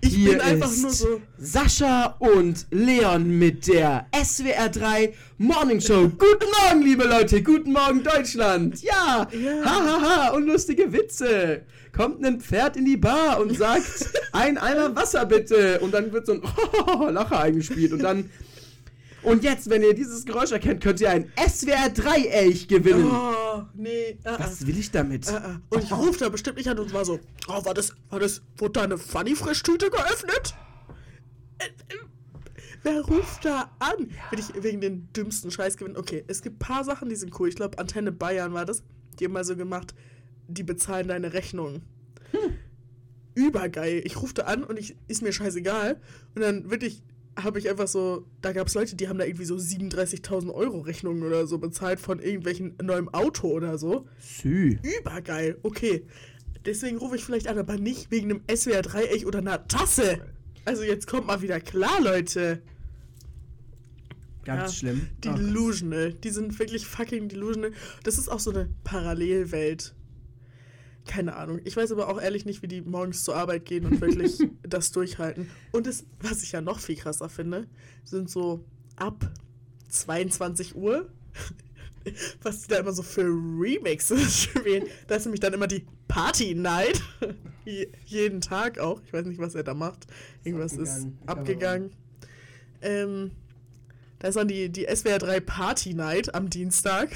ich 0.00 0.14
Hier 0.14 0.32
bin 0.32 0.40
einfach 0.40 0.74
nur 0.76 0.90
so. 0.90 1.20
Sascha 1.38 2.16
und 2.18 2.66
Leon 2.70 3.38
mit 3.38 3.66
der 3.66 4.06
SWR 4.14 4.68
3 4.68 5.14
Morning 5.38 5.80
Show. 5.80 6.08
Guten 6.08 6.46
Morgen, 6.62 6.82
liebe 6.82 7.04
Leute. 7.04 7.42
Guten 7.42 7.72
Morgen, 7.72 8.02
Deutschland. 8.02 8.82
Ja. 8.82 9.26
Ja. 9.32 9.64
Hahaha. 9.64 10.00
Ha, 10.00 10.26
ha. 10.26 10.34
Und 10.34 10.46
lustige 10.46 10.92
Witze. 10.92 11.62
Kommt 11.92 12.24
ein 12.24 12.40
Pferd 12.40 12.76
in 12.76 12.84
die 12.84 12.98
Bar 12.98 13.40
und 13.40 13.56
sagt, 13.56 14.10
ein 14.32 14.58
Eimer 14.58 14.94
Wasser 14.94 15.24
bitte. 15.24 15.80
Und 15.80 15.94
dann 15.94 16.12
wird 16.12 16.26
so 16.26 16.34
ein 16.34 16.42
Lacher 17.14 17.40
eingespielt. 17.40 17.92
Und 17.92 18.02
dann. 18.02 18.30
Und 19.26 19.42
jetzt, 19.42 19.68
wenn 19.68 19.82
ihr 19.82 19.92
dieses 19.92 20.24
Geräusch 20.24 20.52
erkennt, 20.52 20.80
könnt 20.80 21.00
ihr 21.00 21.10
ein 21.10 21.32
SWR 21.36 21.90
3 21.90 22.26
Elch 22.26 22.68
gewinnen. 22.68 23.10
Oh, 23.10 23.64
nee. 23.74 24.16
Uh, 24.24 24.38
Was 24.38 24.64
will 24.64 24.78
ich 24.78 24.92
damit? 24.92 25.26
uh, 25.26 25.34
uh. 25.34 25.58
Und 25.68 25.82
ich 25.82 25.92
rufe 25.92 26.20
da 26.20 26.28
bestimmt 26.28 26.58
nicht 26.58 26.68
an 26.68 26.78
und 26.78 26.92
war 26.94 27.04
so, 27.04 27.18
oh, 27.48 27.64
war 27.64 27.74
das, 27.74 27.92
war 28.08 28.20
das, 28.20 28.42
wurde 28.56 28.74
da 28.74 28.82
eine 28.82 28.98
Funny-Frischtüte 28.98 29.90
geöffnet? 29.90 30.54
Äh, 31.58 31.64
äh, 31.64 31.96
Wer 32.84 33.00
ruft 33.00 33.44
da 33.44 33.72
an? 33.80 34.12
Will 34.30 34.38
ich 34.38 34.62
wegen 34.62 34.80
den 34.80 35.08
dümmsten 35.12 35.50
Scheiß 35.50 35.76
gewinnen? 35.76 35.96
Okay, 35.96 36.22
es 36.28 36.40
gibt 36.40 36.60
paar 36.60 36.84
Sachen, 36.84 37.08
die 37.08 37.16
sind 37.16 37.32
cool. 37.40 37.48
Ich 37.48 37.56
glaube, 37.56 37.80
Antenne 37.80 38.12
Bayern 38.12 38.54
war 38.54 38.64
das. 38.64 38.84
Die 39.18 39.24
haben 39.24 39.32
mal 39.32 39.42
so 39.44 39.56
gemacht, 39.56 39.92
die 40.46 40.62
bezahlen 40.62 41.08
deine 41.08 41.32
Rechnung. 41.32 41.82
Übergeil. 43.34 44.02
Ich 44.04 44.22
rufe 44.22 44.34
da 44.34 44.42
an 44.44 44.62
und 44.62 44.78
ich, 44.78 44.94
ist 45.08 45.22
mir 45.22 45.32
scheißegal. 45.32 46.00
Und 46.36 46.42
dann 46.42 46.70
wirklich 46.70 47.02
habe 47.36 47.58
ich 47.58 47.68
einfach 47.68 47.88
so, 47.88 48.24
da 48.40 48.52
gab 48.52 48.66
es 48.66 48.74
Leute, 48.74 48.96
die 48.96 49.08
haben 49.08 49.18
da 49.18 49.24
irgendwie 49.24 49.44
so 49.44 49.56
37.000 49.56 50.52
Euro 50.52 50.80
Rechnungen 50.80 51.22
oder 51.22 51.46
so 51.46 51.58
bezahlt 51.58 52.00
von 52.00 52.18
irgendwelchen 52.20 52.74
neuem 52.82 53.08
Auto 53.12 53.48
oder 53.48 53.78
so. 53.78 54.06
Sü. 54.18 54.78
Übergeil. 54.98 55.58
Okay. 55.62 56.06
Deswegen 56.64 56.96
rufe 56.98 57.16
ich 57.16 57.24
vielleicht 57.24 57.46
an, 57.46 57.58
aber 57.58 57.76
nicht 57.76 58.10
wegen 58.10 58.30
einem 58.30 58.42
SWR-Dreieck 58.52 59.26
oder 59.26 59.38
einer 59.38 59.68
Tasse. 59.68 60.20
Also 60.64 60.82
jetzt 60.82 61.06
kommt 61.06 61.26
mal 61.26 61.42
wieder 61.42 61.60
klar, 61.60 62.00
Leute. 62.00 62.60
Ganz 64.44 64.72
Ja, 64.72 64.78
schlimm. 64.78 65.08
Delusional. 65.24 66.12
Die 66.14 66.30
sind 66.30 66.58
wirklich 66.58 66.86
fucking 66.86 67.28
delusional. 67.28 67.72
Das 68.02 68.18
ist 68.18 68.28
auch 68.28 68.40
so 68.40 68.50
eine 68.50 68.68
Parallelwelt. 68.84 69.94
Keine 71.06 71.36
Ahnung. 71.36 71.60
Ich 71.64 71.76
weiß 71.76 71.92
aber 71.92 72.08
auch 72.08 72.20
ehrlich 72.20 72.44
nicht, 72.44 72.62
wie 72.62 72.68
die 72.68 72.82
morgens 72.82 73.22
zur 73.24 73.36
Arbeit 73.36 73.64
gehen 73.64 73.86
und 73.86 74.00
wirklich 74.00 74.38
das 74.62 74.90
durchhalten. 74.92 75.48
Und 75.72 75.86
das, 75.86 76.04
was 76.20 76.42
ich 76.42 76.52
ja 76.52 76.60
noch 76.60 76.80
viel 76.80 76.96
krasser 76.96 77.28
finde, 77.28 77.66
sind 78.04 78.28
so 78.30 78.64
ab 78.96 79.30
22 79.88 80.74
Uhr, 80.74 81.08
was 82.42 82.62
die 82.62 82.68
da 82.68 82.78
immer 82.78 82.92
so 82.92 83.02
für 83.02 83.22
Remixes 83.24 84.42
spielen. 84.42 84.84
Da 85.06 85.14
ist 85.16 85.24
nämlich 85.26 85.40
dann 85.40 85.52
immer 85.54 85.68
die 85.68 85.86
Party 86.08 86.54
Night. 86.54 87.00
Je- 87.64 87.88
Jeden 88.04 88.40
Tag 88.40 88.78
auch. 88.78 89.00
Ich 89.04 89.12
weiß 89.12 89.26
nicht, 89.26 89.38
was 89.38 89.54
er 89.54 89.62
da 89.64 89.74
macht. 89.74 90.06
Irgendwas 90.44 90.72
ist 90.72 91.06
abgegangen. 91.26 91.26
abgegangen. 91.26 91.90
Ähm, 92.82 93.30
da 94.18 94.28
ist 94.28 94.34
dann 94.36 94.48
die, 94.48 94.70
die 94.70 94.86
SWR 94.92 95.18
3 95.18 95.40
Party 95.40 95.94
Night 95.94 96.34
am 96.34 96.50
Dienstag. 96.50 97.10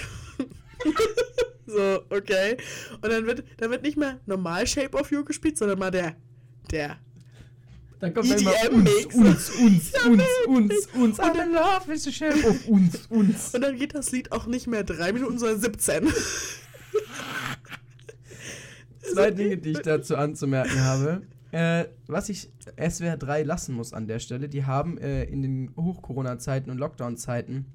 So, 1.70 2.02
okay. 2.10 2.56
Und 3.00 3.10
dann 3.10 3.26
wird, 3.26 3.44
dann 3.58 3.70
wird 3.70 3.82
nicht 3.82 3.96
mehr 3.96 4.20
normal 4.26 4.66
Shape 4.66 4.96
of 4.96 5.10
You 5.10 5.24
gespielt, 5.24 5.56
sondern 5.58 5.78
mal 5.78 5.90
der, 5.90 6.16
der. 6.70 6.98
Dann 8.00 8.14
kommt 8.14 8.30
dann 8.30 8.38
immer 8.38 8.52
EDM-Mix. 8.64 9.14
uns, 9.14 9.50
uns, 9.50 9.60
uns, 9.60 9.92
wirklich. 9.92 10.26
uns, 10.46 10.86
uns. 10.94 11.18
Und 11.18 11.36
dann- 11.36 11.52
love 11.52 11.92
is 11.92 12.06
a 12.08 12.10
shape 12.10 12.48
of 12.48 12.66
uns, 12.66 13.06
uns. 13.10 13.54
Und 13.54 13.60
dann 13.60 13.76
geht 13.76 13.94
das 13.94 14.10
Lied 14.10 14.32
auch 14.32 14.46
nicht 14.46 14.66
mehr 14.66 14.84
drei 14.84 15.12
Minuten, 15.12 15.38
sondern 15.38 15.60
17. 15.60 16.08
Zwei 19.12 19.30
Dinge, 19.30 19.58
die 19.58 19.72
ich 19.72 19.80
dazu 19.80 20.16
anzumerken 20.16 20.82
habe. 20.82 21.22
Äh, 21.52 21.86
was 22.06 22.28
ich 22.28 22.48
SWR 22.78 23.16
3 23.16 23.42
lassen 23.42 23.74
muss 23.74 23.92
an 23.92 24.06
der 24.06 24.20
Stelle, 24.20 24.48
die 24.48 24.64
haben 24.64 24.98
äh, 24.98 25.24
in 25.24 25.42
den 25.42 25.74
Hoch-Corona-Zeiten 25.76 26.70
und 26.70 26.78
Lockdown-Zeiten, 26.78 27.66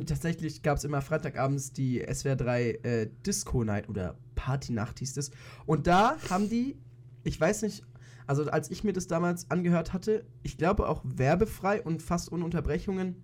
die 0.00 0.06
tatsächlich, 0.06 0.62
gab 0.62 0.78
es 0.78 0.84
immer 0.84 1.02
Freitagabends 1.02 1.72
die 1.72 2.04
SWR 2.12 2.36
3 2.36 2.70
äh, 2.70 3.10
Disco-Night 3.26 3.88
oder 3.88 4.16
Party-Nacht 4.34 4.98
hieß 4.98 5.16
es. 5.16 5.30
Und 5.66 5.86
da 5.86 6.16
haben 6.30 6.48
die, 6.48 6.76
ich 7.24 7.40
weiß 7.40 7.62
nicht, 7.62 7.84
also 8.26 8.44
als 8.44 8.70
ich 8.70 8.84
mir 8.84 8.92
das 8.92 9.06
damals 9.06 9.50
angehört 9.50 9.92
hatte, 9.92 10.24
ich 10.42 10.56
glaube 10.56 10.88
auch 10.88 11.02
werbefrei 11.04 11.82
und 11.82 12.02
fast 12.02 12.32
ohne 12.32 12.44
Unterbrechungen, 12.44 13.22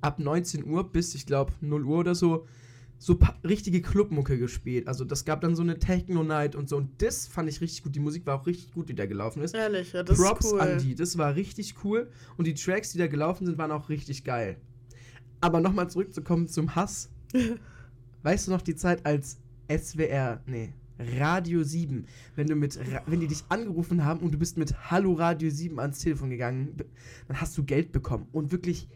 ab 0.00 0.18
19 0.18 0.64
Uhr 0.64 0.92
bis, 0.92 1.14
ich 1.14 1.26
glaube, 1.26 1.52
0 1.60 1.84
Uhr 1.84 1.98
oder 1.98 2.14
so, 2.14 2.46
so 2.98 3.18
richtige 3.42 3.82
Clubmucke 3.82 4.38
gespielt. 4.38 4.86
Also 4.86 5.04
das 5.04 5.24
gab 5.24 5.40
dann 5.40 5.56
so 5.56 5.62
eine 5.62 5.78
Techno-Night 5.78 6.54
und 6.54 6.68
so. 6.68 6.76
Und 6.76 7.02
das 7.02 7.26
fand 7.26 7.48
ich 7.48 7.60
richtig 7.60 7.82
gut. 7.82 7.94
Die 7.94 8.00
Musik 8.00 8.26
war 8.26 8.40
auch 8.40 8.46
richtig 8.46 8.72
gut, 8.72 8.88
die 8.88 8.94
da 8.94 9.06
gelaufen 9.06 9.42
ist. 9.42 9.54
Ehrlich, 9.54 9.92
ja, 9.92 10.02
das 10.02 10.18
Props 10.18 10.46
ist 10.46 10.52
cool. 10.52 10.60
an 10.60 10.78
die. 10.78 10.94
Das 10.94 11.18
war 11.18 11.34
richtig 11.34 11.74
cool. 11.84 12.10
Und 12.36 12.46
die 12.46 12.54
Tracks, 12.54 12.92
die 12.92 12.98
da 12.98 13.06
gelaufen 13.06 13.46
sind, 13.46 13.58
waren 13.58 13.72
auch 13.72 13.88
richtig 13.88 14.24
geil. 14.24 14.58
Aber 15.44 15.60
nochmal 15.60 15.90
zurückzukommen 15.90 16.48
zum 16.48 16.74
Hass. 16.74 17.10
weißt 18.22 18.46
du 18.46 18.52
noch 18.52 18.62
die 18.62 18.74
Zeit 18.74 19.04
als 19.04 19.36
SWR, 19.70 20.40
nee, 20.46 20.72
Radio 21.18 21.62
7, 21.62 22.06
wenn 22.34 22.46
du 22.46 22.54
mit, 22.54 22.78
wenn 23.04 23.20
die 23.20 23.26
dich 23.26 23.44
angerufen 23.50 24.06
haben 24.06 24.20
und 24.20 24.32
du 24.32 24.38
bist 24.38 24.56
mit 24.56 24.90
Hallo 24.90 25.12
Radio 25.12 25.50
7 25.50 25.78
ans 25.80 25.98
Telefon 25.98 26.30
gegangen, 26.30 26.74
dann 27.28 27.40
hast 27.42 27.58
du 27.58 27.64
Geld 27.64 27.92
bekommen. 27.92 28.26
Und 28.32 28.52
wirklich 28.52 28.88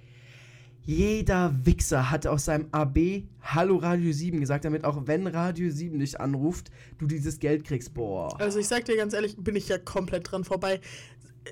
jeder 0.89 1.55
Wichser 1.65 2.11
hat 2.11 2.27
aus 2.27 2.47
seinem 2.47 2.69
AB 2.73 3.25
Hallo 3.43 3.77
Radio 3.77 4.11
7 4.11 4.41
gesagt, 4.41 4.65
damit 4.65 4.85
auch 4.85 5.07
wenn 5.07 5.27
Radio 5.27 5.71
7 5.71 5.99
dich 5.99 6.19
anruft, 6.19 6.71
du 6.97 7.07
dieses 7.07 7.41
Geld 7.41 7.65
kriegst. 7.65 7.93
Boah. 7.93 8.41
Also 8.41 8.59
ich 8.59 8.69
sag 8.69 8.87
dir 8.87 8.97
ganz 8.97 9.13
ehrlich, 9.13 9.37
bin 9.37 9.55
ich 9.55 9.69
ja 9.69 9.77
komplett 9.77 10.33
dran 10.33 10.45
vorbei. 10.45 10.81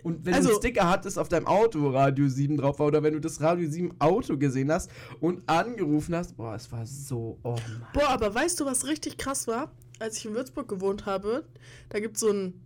Und 0.02 0.24
wenn 0.26 0.34
Also- 0.34 0.48
du 0.48 0.54
einen 0.54 0.62
Sticker 0.62 0.88
hattest 0.90 1.18
auf 1.18 1.28
deinem 1.28 1.46
Auto, 1.46 1.88
Radio 1.90 2.28
7 2.28 2.56
drauf 2.56 2.78
war, 2.78 2.86
oder 2.88 3.02
wenn 3.02 3.14
du 3.14 3.20
das 3.20 3.40
Radio 3.40 3.68
7 3.70 3.92
Auto 3.98 4.36
gesehen 4.36 4.70
hast 4.70 4.90
und 5.20 5.42
angerufen 5.48 6.14
hast, 6.14 6.36
boah, 6.36 6.54
es 6.54 6.70
war 6.70 6.84
so, 6.86 7.38
oh 7.42 7.52
Mann. 7.52 7.86
Boah, 7.94 8.08
aber 8.08 8.34
weißt 8.34 8.60
du, 8.60 8.66
was 8.66 8.86
richtig 8.86 9.16
krass 9.16 9.46
war? 9.46 9.72
Als 9.98 10.18
ich 10.18 10.26
in 10.26 10.34
Würzburg 10.34 10.68
gewohnt 10.68 11.06
habe, 11.06 11.44
da 11.88 11.98
gibt 12.00 12.16
es 12.16 12.20
so 12.20 12.28
einen 12.30 12.60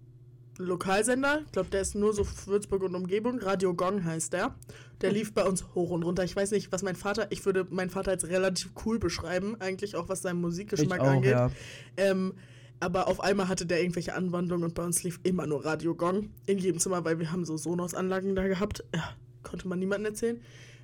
Lokalsender, 0.58 1.42
ich 1.46 1.52
glaube, 1.52 1.70
der 1.70 1.80
ist 1.80 1.94
nur 1.94 2.12
so 2.12 2.26
Würzburg 2.46 2.82
und 2.82 2.94
Umgebung, 2.94 3.38
Radio 3.38 3.72
Gong 3.74 4.04
heißt 4.04 4.32
der. 4.32 4.54
Der 5.00 5.10
lief 5.12 5.32
bei 5.32 5.44
uns 5.44 5.64
hoch 5.74 5.90
und 5.90 6.02
runter. 6.02 6.24
Ich 6.24 6.36
weiß 6.36 6.50
nicht, 6.50 6.70
was 6.72 6.82
mein 6.82 6.96
Vater, 6.96 7.28
ich 7.30 7.46
würde 7.46 7.66
meinen 7.70 7.88
Vater 7.88 8.10
als 8.10 8.28
relativ 8.28 8.72
cool 8.84 8.98
beschreiben, 8.98 9.56
eigentlich 9.60 9.96
auch 9.96 10.08
was 10.10 10.20
seinen 10.22 10.40
Musikgeschmack 10.42 11.00
auch, 11.00 11.06
angeht. 11.06 11.30
ja. 11.30 11.50
Ähm, 11.96 12.34
aber 12.80 13.08
auf 13.08 13.20
einmal 13.20 13.48
hatte 13.48 13.66
der 13.66 13.82
irgendwelche 13.82 14.14
Anwandlungen 14.14 14.64
und 14.64 14.74
bei 14.74 14.82
uns 14.82 15.02
lief 15.02 15.20
immer 15.22 15.46
nur 15.46 15.64
Radio 15.64 15.94
Gong 15.94 16.30
in 16.46 16.58
jedem 16.58 16.80
Zimmer, 16.80 17.04
weil 17.04 17.18
wir 17.18 17.30
haben 17.30 17.44
so 17.44 17.58
Sonos-Anlagen 17.58 18.34
da 18.34 18.48
gehabt. 18.48 18.82
Ja, 18.94 19.14
konnte 19.42 19.68
man 19.68 19.78
niemandem 19.78 20.12
erzählen. 20.12 20.40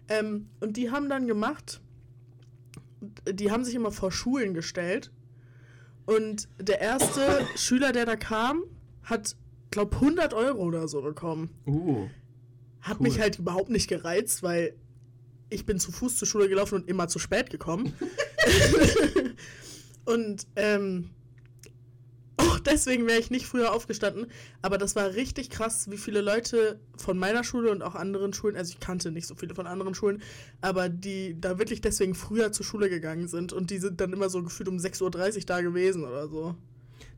Ähm, 0.08 0.48
und 0.60 0.76
die 0.76 0.90
haben 0.90 1.08
dann 1.08 1.26
gemacht, 1.26 1.80
die 3.28 3.50
haben 3.50 3.64
sich 3.64 3.74
immer 3.74 3.90
vor 3.90 4.12
Schulen 4.12 4.52
gestellt. 4.52 5.10
Und 6.04 6.48
der 6.60 6.80
erste 6.80 7.46
Schüler, 7.56 7.92
der 7.92 8.04
da 8.04 8.16
kam, 8.16 8.62
hat, 9.02 9.34
glaub 9.70 9.94
100 9.94 10.34
Euro 10.34 10.62
oder 10.64 10.88
so 10.88 11.00
bekommen. 11.00 11.50
Uh. 11.66 12.08
Hat 12.82 13.00
Cool. 13.00 13.04
mich 13.08 13.18
halt 13.18 13.38
überhaupt 13.38 13.70
nicht 13.70 13.88
gereizt, 13.88 14.42
weil 14.42 14.76
ich 15.48 15.64
bin 15.64 15.80
zu 15.80 15.92
Fuß 15.92 16.18
zur 16.18 16.28
Schule 16.28 16.48
gelaufen 16.48 16.76
und 16.76 16.88
immer 16.88 17.08
zu 17.08 17.18
spät 17.18 17.48
gekommen. 17.48 17.94
und 20.04 20.46
ähm, 20.56 21.10
deswegen 22.66 23.06
wäre 23.06 23.18
ich 23.18 23.30
nicht 23.30 23.46
früher 23.46 23.72
aufgestanden. 23.72 24.26
Aber 24.62 24.78
das 24.78 24.96
war 24.96 25.14
richtig 25.14 25.50
krass, 25.50 25.90
wie 25.90 25.96
viele 25.96 26.20
Leute 26.20 26.80
von 26.96 27.18
meiner 27.18 27.44
Schule 27.44 27.70
und 27.70 27.82
auch 27.82 27.94
anderen 27.94 28.32
Schulen, 28.32 28.56
also 28.56 28.72
ich 28.72 28.80
kannte 28.80 29.10
nicht 29.10 29.26
so 29.26 29.34
viele 29.34 29.54
von 29.54 29.66
anderen 29.66 29.94
Schulen, 29.94 30.22
aber 30.60 30.88
die 30.88 31.40
da 31.40 31.58
wirklich 31.58 31.80
deswegen 31.80 32.14
früher 32.14 32.52
zur 32.52 32.66
Schule 32.66 32.90
gegangen 32.90 33.28
sind. 33.28 33.52
Und 33.52 33.70
die 33.70 33.78
sind 33.78 34.00
dann 34.00 34.12
immer 34.12 34.28
so 34.28 34.42
gefühlt 34.42 34.68
um 34.68 34.76
6.30 34.76 35.02
Uhr 35.02 35.46
da 35.46 35.60
gewesen 35.60 36.04
oder 36.04 36.28
so. 36.28 36.54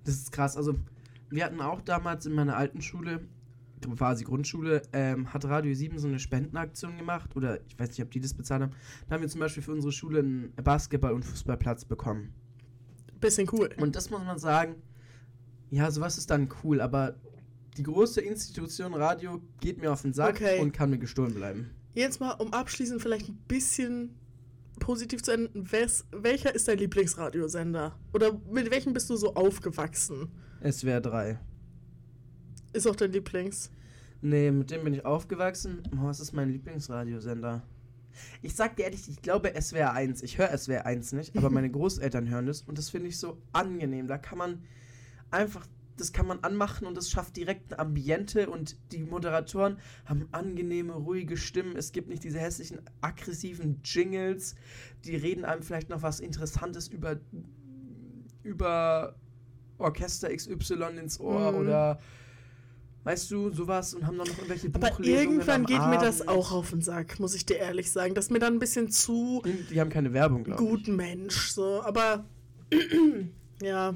Das 0.05 0.15
ist 0.15 0.33
krass. 0.33 0.57
Also, 0.57 0.75
wir 1.31 1.45
hatten 1.45 1.61
auch 1.61 1.81
damals 1.83 2.27
in 2.27 2.33
meiner 2.33 2.57
alten 2.57 2.81
Schule, 2.81 3.21
quasi 3.97 4.25
Grundschule, 4.25 4.83
ähm, 4.93 5.33
hat 5.33 5.45
Radio 5.45 5.75
7 5.75 5.99
so 5.99 6.09
eine 6.09 6.19
Spendenaktion 6.19 6.97
gemacht. 6.97 7.37
Oder 7.37 7.61
ich 7.67 7.79
weiß 7.79 7.91
nicht, 7.91 8.03
ob 8.03 8.11
die 8.11 8.21
das 8.21 8.35
bezahlt 8.35 8.63
haben. 8.63 8.73
Da 9.09 9.15
haben 9.15 9.23
wir 9.23 9.29
zum 9.29 9.41
Beispiel 9.41 9.63
für 9.63 9.73
unsere 9.73 9.93
Schule 9.93 10.21
einen 10.21 10.53
Basketball- 10.63 11.13
und 11.13 11.25
Fußballplatz 11.25 11.85
bekommen. 11.85 12.33
Bisschen 13.21 13.49
cool. 13.53 13.71
Und 13.79 13.97
das 13.97 14.11
muss 14.11 14.23
man 14.25 14.39
sagen, 14.39 14.77
ja, 15.71 15.91
sowas 15.91 16.19
ist 16.19 16.31
dann 16.31 16.49
cool, 16.63 16.81
aber 16.81 17.17
die 17.77 17.83
große 17.83 18.21
Institution 18.21 18.95
Radio 18.95 19.41
geht 19.61 19.79
mir 19.81 19.93
auf 19.93 20.03
den 20.03 20.13
Sack 20.13 20.37
Okay. 20.37 20.61
und 20.61 20.73
kann 20.73 20.91
mir 20.91 20.99
gestohlen 20.99 21.35
bleiben. 21.35 21.71
Jetzt 21.95 22.21
mal, 22.21 22.33
um 22.33 22.53
abschließend 22.53 23.01
vielleicht 23.03 23.29
ein 23.29 23.39
bisschen 23.49 24.15
positiv 24.81 25.23
zu 25.23 25.33
enden. 25.33 25.71
Wes, 25.73 26.05
welcher 26.13 26.55
ist 26.55 26.69
dein 26.69 26.79
Lieblingsradiosender? 26.79 27.99
Oder 28.13 28.41
mit 28.51 28.71
welchem 28.71 28.93
bist 28.93 29.11
du 29.11 29.17
so 29.17 29.35
aufgewachsen? 29.35 30.29
SWR 30.69 31.01
3. 31.01 31.39
Ist 32.73 32.87
auch 32.87 32.97
dein 32.97 33.13
Lieblings. 33.13 33.71
Nee, 34.21 34.51
mit 34.51 34.71
dem 34.71 34.85
bin 34.85 34.95
ich 34.95 35.05
aufgewachsen. 35.05 35.83
Oh, 35.93 36.05
was 36.07 36.21
ist 36.21 36.33
mein 36.33 36.51
Lieblingsradiosender? 36.51 37.63
Ich 38.43 38.55
sag 38.55 38.77
dir 38.77 38.85
ehrlich, 38.85 39.09
ich 39.09 39.23
glaube 39.23 39.53
SWR 39.61 39.93
1. 39.93 40.23
Ich 40.23 40.39
höre 40.39 40.57
SWR 40.57 40.87
1 40.87 41.13
nicht, 41.13 41.37
aber 41.37 41.51
meine 41.51 41.71
Großeltern 41.71 42.29
hören 42.29 42.47
das 42.47 42.63
und 42.63 42.77
das 42.79 42.91
finde 42.91 43.09
ich 43.09 43.19
so 43.19 43.39
angenehm. 43.53 44.09
Da 44.09 44.19
kann 44.19 44.39
man 44.39 44.63
einfach, 45.31 45.67
das 45.97 46.13
kann 46.13 46.27
man 46.27 46.39
anmachen 46.45 46.87
und 46.87 46.97
das 46.97 47.11
schafft 47.11 47.37
direkt 47.37 47.73
ein 47.73 47.81
Ambiente 47.81 48.49
und 48.51 48.77
die 48.93 49.03
Moderatoren 49.03 49.79
haben 50.05 50.29
angenehme, 50.33 50.93
ruhige 50.93 51.37
Stimmen. 51.37 51.77
Es 51.77 51.91
gibt 51.93 52.09
nicht 52.09 52.23
diese 52.25 52.39
hässlichen, 52.39 52.81
aggressiven 53.01 53.81
Jingles. 53.85 54.55
Die 55.05 55.17
reden 55.17 55.45
einem 55.45 55.63
vielleicht 55.63 55.89
noch 55.89 56.03
was 56.03 56.21
Interessantes 56.21 56.87
über, 56.89 57.19
über 58.43 59.17
Orchester 59.79 60.35
XY 60.35 60.99
ins 60.99 61.21
Ohr 61.21 61.53
Mhm. 61.53 61.59
oder 61.59 61.99
weißt 63.05 63.31
du, 63.31 63.51
sowas 63.51 63.95
und 63.95 64.07
haben 64.07 64.19
dann 64.19 64.27
noch 64.27 64.37
irgendwelche 64.37 64.69
Aber 64.73 64.91
Buchlesungen 64.91 65.19
irgendwann 65.41 65.65
geht 65.67 65.81
mir 65.81 65.99
das 65.99 66.21
Abend. 66.21 66.31
auch 66.31 66.53
auf 66.53 66.71
den 66.71 66.83
Sack, 66.83 67.19
muss 67.21 67.35
ich 67.35 67.47
dir 67.47 67.57
ehrlich 67.57 67.91
sagen. 67.91 68.15
Das 68.15 68.27
ist 68.27 68.31
mir 68.31 68.39
dann 68.39 68.55
ein 68.55 68.59
bisschen 68.59 68.91
zu 68.91 69.43
Die 69.71 69.81
haben 69.81 69.89
keine 69.91 70.13
Werbung, 70.13 70.45
glaube 70.45 70.63
ich. 70.63 70.69
gut 70.69 70.89
Mensch. 70.89 71.49
So. 71.53 71.83
Aber 71.83 72.25
ja. 73.63 73.95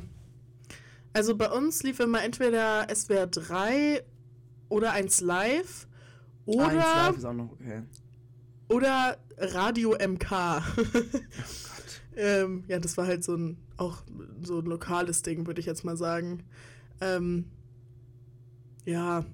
Also 1.13 1.37
bei 1.37 1.51
uns 1.51 1.83
lief 1.83 2.01
immer 2.01 2.23
entweder 2.23 2.87
SWR 2.95 3.27
3 3.27 4.03
oder 4.69 4.93
1 4.93 5.21
Live 5.21 5.87
oder, 6.45 6.69
Eins 6.69 6.85
live 6.85 7.17
ist 7.19 7.25
auch 7.25 7.33
noch 7.35 7.53
okay. 7.53 7.83
oder 8.69 9.17
Radio 9.39 9.97
MK. 9.97 10.63
ähm, 12.17 12.65
ja, 12.67 12.79
das 12.81 12.97
war 12.97 13.07
halt 13.07 13.23
so 13.23 13.37
ein 13.37 13.59
auch 13.77 14.03
so 14.43 14.59
ein 14.59 14.65
lokales 14.65 15.23
Ding, 15.23 15.47
würde 15.47 15.61
ich 15.61 15.67
jetzt 15.67 15.85
mal 15.85 15.97
sagen. 15.97 16.43
Ähm, 17.01 17.45
ja, 18.85 19.25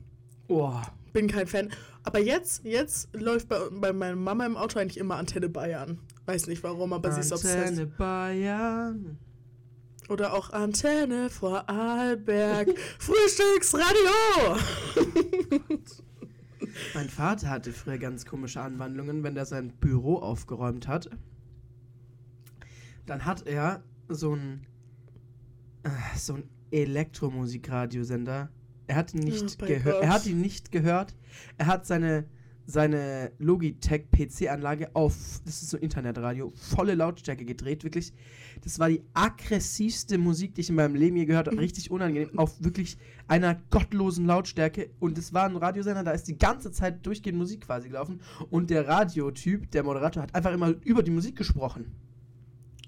Oh, 0.49 0.81
bin 1.13 1.29
kein 1.29 1.47
Fan. 1.47 1.71
Aber 2.03 2.19
jetzt, 2.19 2.65
jetzt 2.65 3.09
läuft 3.15 3.49
bei, 3.49 3.59
bei 3.71 3.93
meiner 3.93 4.17
Mama 4.17 4.47
im 4.47 4.57
Auto 4.57 4.79
eigentlich 4.79 4.99
immer 4.99 5.17
Antenne 5.17 5.49
Bayern. 5.49 5.99
Weiß 6.25 6.47
nicht 6.47 6.63
warum, 6.63 6.93
aber 6.93 7.13
sie 7.13 7.21
ist 7.21 7.33
obsessed. 7.33 7.69
Antenne 7.69 7.87
Bayern. 7.87 9.19
Oder 10.09 10.33
auch 10.33 10.51
Antenne 10.51 11.29
vor 11.31 11.69
Arlberg. 11.69 12.79
Frühstücksradio! 12.99 14.57
Mein 16.95 17.09
Vater 17.09 17.51
hatte 17.51 17.73
früher 17.73 17.99
ganz 17.99 18.25
komische 18.25 18.61
Anwandlungen, 18.61 19.23
wenn 19.23 19.37
er 19.37 19.45
sein 19.45 19.73
Büro 19.81 20.17
aufgeräumt 20.17 20.89
hat. 20.89 21.11
Dann 23.07 23.25
hat 23.25 23.47
er 23.47 23.83
so 24.09 24.35
ein 24.35 24.67
äh, 25.83 26.17
so 26.17 26.35
ein 26.35 26.45
Elektromusikradiosender. 26.71 28.51
Er 28.87 28.97
hat 28.97 29.15
ihn 29.15 29.21
nicht 29.21 29.59
Oh 29.63 29.67
gehört. 29.67 30.03
Er 30.03 30.09
hat 30.11 30.27
ihn 30.27 30.41
nicht 30.41 30.73
gehört. 30.73 31.15
Er 31.59 31.67
hat 31.67 31.87
seine 31.87 32.25
seine 32.69 33.33
Logitech 33.39 34.11
PC-Anlage 34.11 34.95
auf, 34.95 35.15
das 35.47 35.63
ist 35.63 35.71
so 35.71 35.79
Internetradio, 35.79 36.53
volle 36.55 36.95
Lautstärke 36.95 37.47
gedreht, 37.47 37.83
wirklich. 37.83 38.13
Das 38.63 38.79
war 38.79 38.91
die 38.91 39.03
aggressivste 39.15 40.19
Musik, 40.19 40.55
die 40.55 40.61
ich 40.61 40.69
in 40.69 40.75
meinem 40.75 40.95
Leben 40.95 41.17
je 41.17 41.25
gehört 41.25 41.47
habe, 41.47 41.59
richtig 41.59 41.91
unangenehm, 41.91 42.39
auf 42.39 42.63
wirklich 42.63 42.99
einer 43.27 43.59
gottlosen 43.71 44.27
Lautstärke. 44.27 44.91
Und 45.01 45.17
es 45.17 45.33
war 45.33 45.47
ein 45.47 45.57
Radiosender, 45.57 46.05
da 46.05 46.11
ist 46.11 46.29
die 46.29 46.37
ganze 46.37 46.71
Zeit 46.71 47.07
durchgehend 47.07 47.39
Musik 47.39 47.63
quasi 47.63 47.89
gelaufen. 47.89 48.21
Und 48.51 48.69
der 48.69 48.87
Radiotyp, 48.87 49.71
der 49.71 49.83
Moderator, 49.83 50.25
hat 50.25 50.35
einfach 50.35 50.53
immer 50.53 50.75
über 50.85 51.03
die 51.03 51.11
Musik 51.11 51.37
gesprochen. 51.37 51.87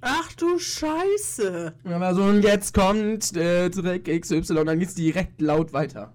Ach 0.03 0.31
du 0.35 0.59
Scheiße! 0.59 1.75
Und 1.85 1.91
dann 1.91 2.01
war 2.03 2.15
so, 2.15 2.25
und 2.25 2.43
jetzt 2.43 2.75
kommt 2.75 3.35
äh, 3.35 3.71
Track 3.71 4.05
XY, 4.05 4.59
und 4.59 4.67
dann 4.67 4.79
geht's 4.79 4.95
direkt 4.95 5.41
laut 5.41 5.73
weiter. 5.73 6.13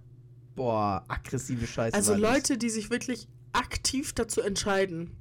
Boah, 0.55 1.03
aggressive 1.07 1.65
Scheiße. 1.65 1.95
Also. 1.95 2.13
Leute, 2.13 2.59
die 2.59 2.69
sich 2.69 2.89
wirklich 2.91 3.27
aktiv 3.55 4.13
dazu 4.13 4.41
entscheiden, 4.41 5.11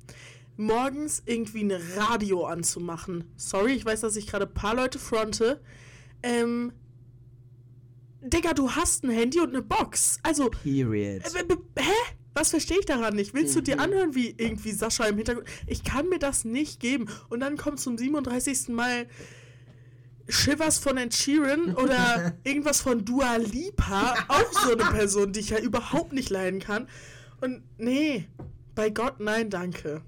morgens 0.56 1.22
irgendwie 1.26 1.62
ein 1.64 1.72
Radio 1.96 2.44
anzumachen. 2.46 3.24
Sorry, 3.36 3.72
ich 3.72 3.84
weiß, 3.84 4.00
dass 4.02 4.16
ich 4.16 4.26
gerade 4.26 4.46
ein 4.46 4.54
paar 4.54 4.74
Leute 4.74 4.98
fronte. 4.98 5.60
Ähm, 6.22 6.72
Digga, 8.22 8.54
du 8.54 8.70
hast 8.70 9.04
ein 9.04 9.10
Handy 9.10 9.40
und 9.40 9.50
eine 9.50 9.62
Box. 9.62 10.18
Also, 10.22 10.48
Period. 10.48 11.22
äh, 11.34 11.44
b- 11.44 11.54
b- 11.56 11.82
hä? 11.82 11.90
Was 12.36 12.50
verstehe 12.50 12.78
ich 12.80 12.86
daran 12.86 13.14
nicht? 13.14 13.32
Willst 13.34 13.54
du 13.54 13.60
dir 13.60 13.76
Mhm. 13.76 13.80
anhören, 13.82 14.14
wie 14.14 14.34
irgendwie 14.36 14.72
Sascha 14.72 15.04
im 15.06 15.16
Hintergrund... 15.16 15.46
Ich 15.66 15.84
kann 15.84 16.08
mir 16.08 16.18
das 16.18 16.44
nicht 16.44 16.80
geben. 16.80 17.06
Und 17.28 17.40
dann 17.40 17.56
kommt 17.56 17.78
zum 17.78 17.96
37. 17.96 18.68
Mal 18.70 19.06
Shivers 20.28 20.78
von 20.78 20.96
Ed 20.96 21.14
Sheeran 21.14 21.74
oder 21.76 22.34
irgendwas 22.44 22.80
von 22.80 23.04
Dua 23.04 23.36
Lipa. 23.36 24.14
Auch 24.28 24.52
so 24.64 24.72
eine 24.72 24.84
Person, 24.90 25.32
die 25.32 25.40
ich 25.40 25.50
ja 25.50 25.58
überhaupt 25.60 26.12
nicht 26.12 26.30
leiden 26.30 26.58
kann. 26.60 26.88
Und 27.44 27.62
nee, 27.76 28.26
bei 28.74 28.88
Gott, 28.88 29.20
nein, 29.20 29.50
danke. 29.50 30.00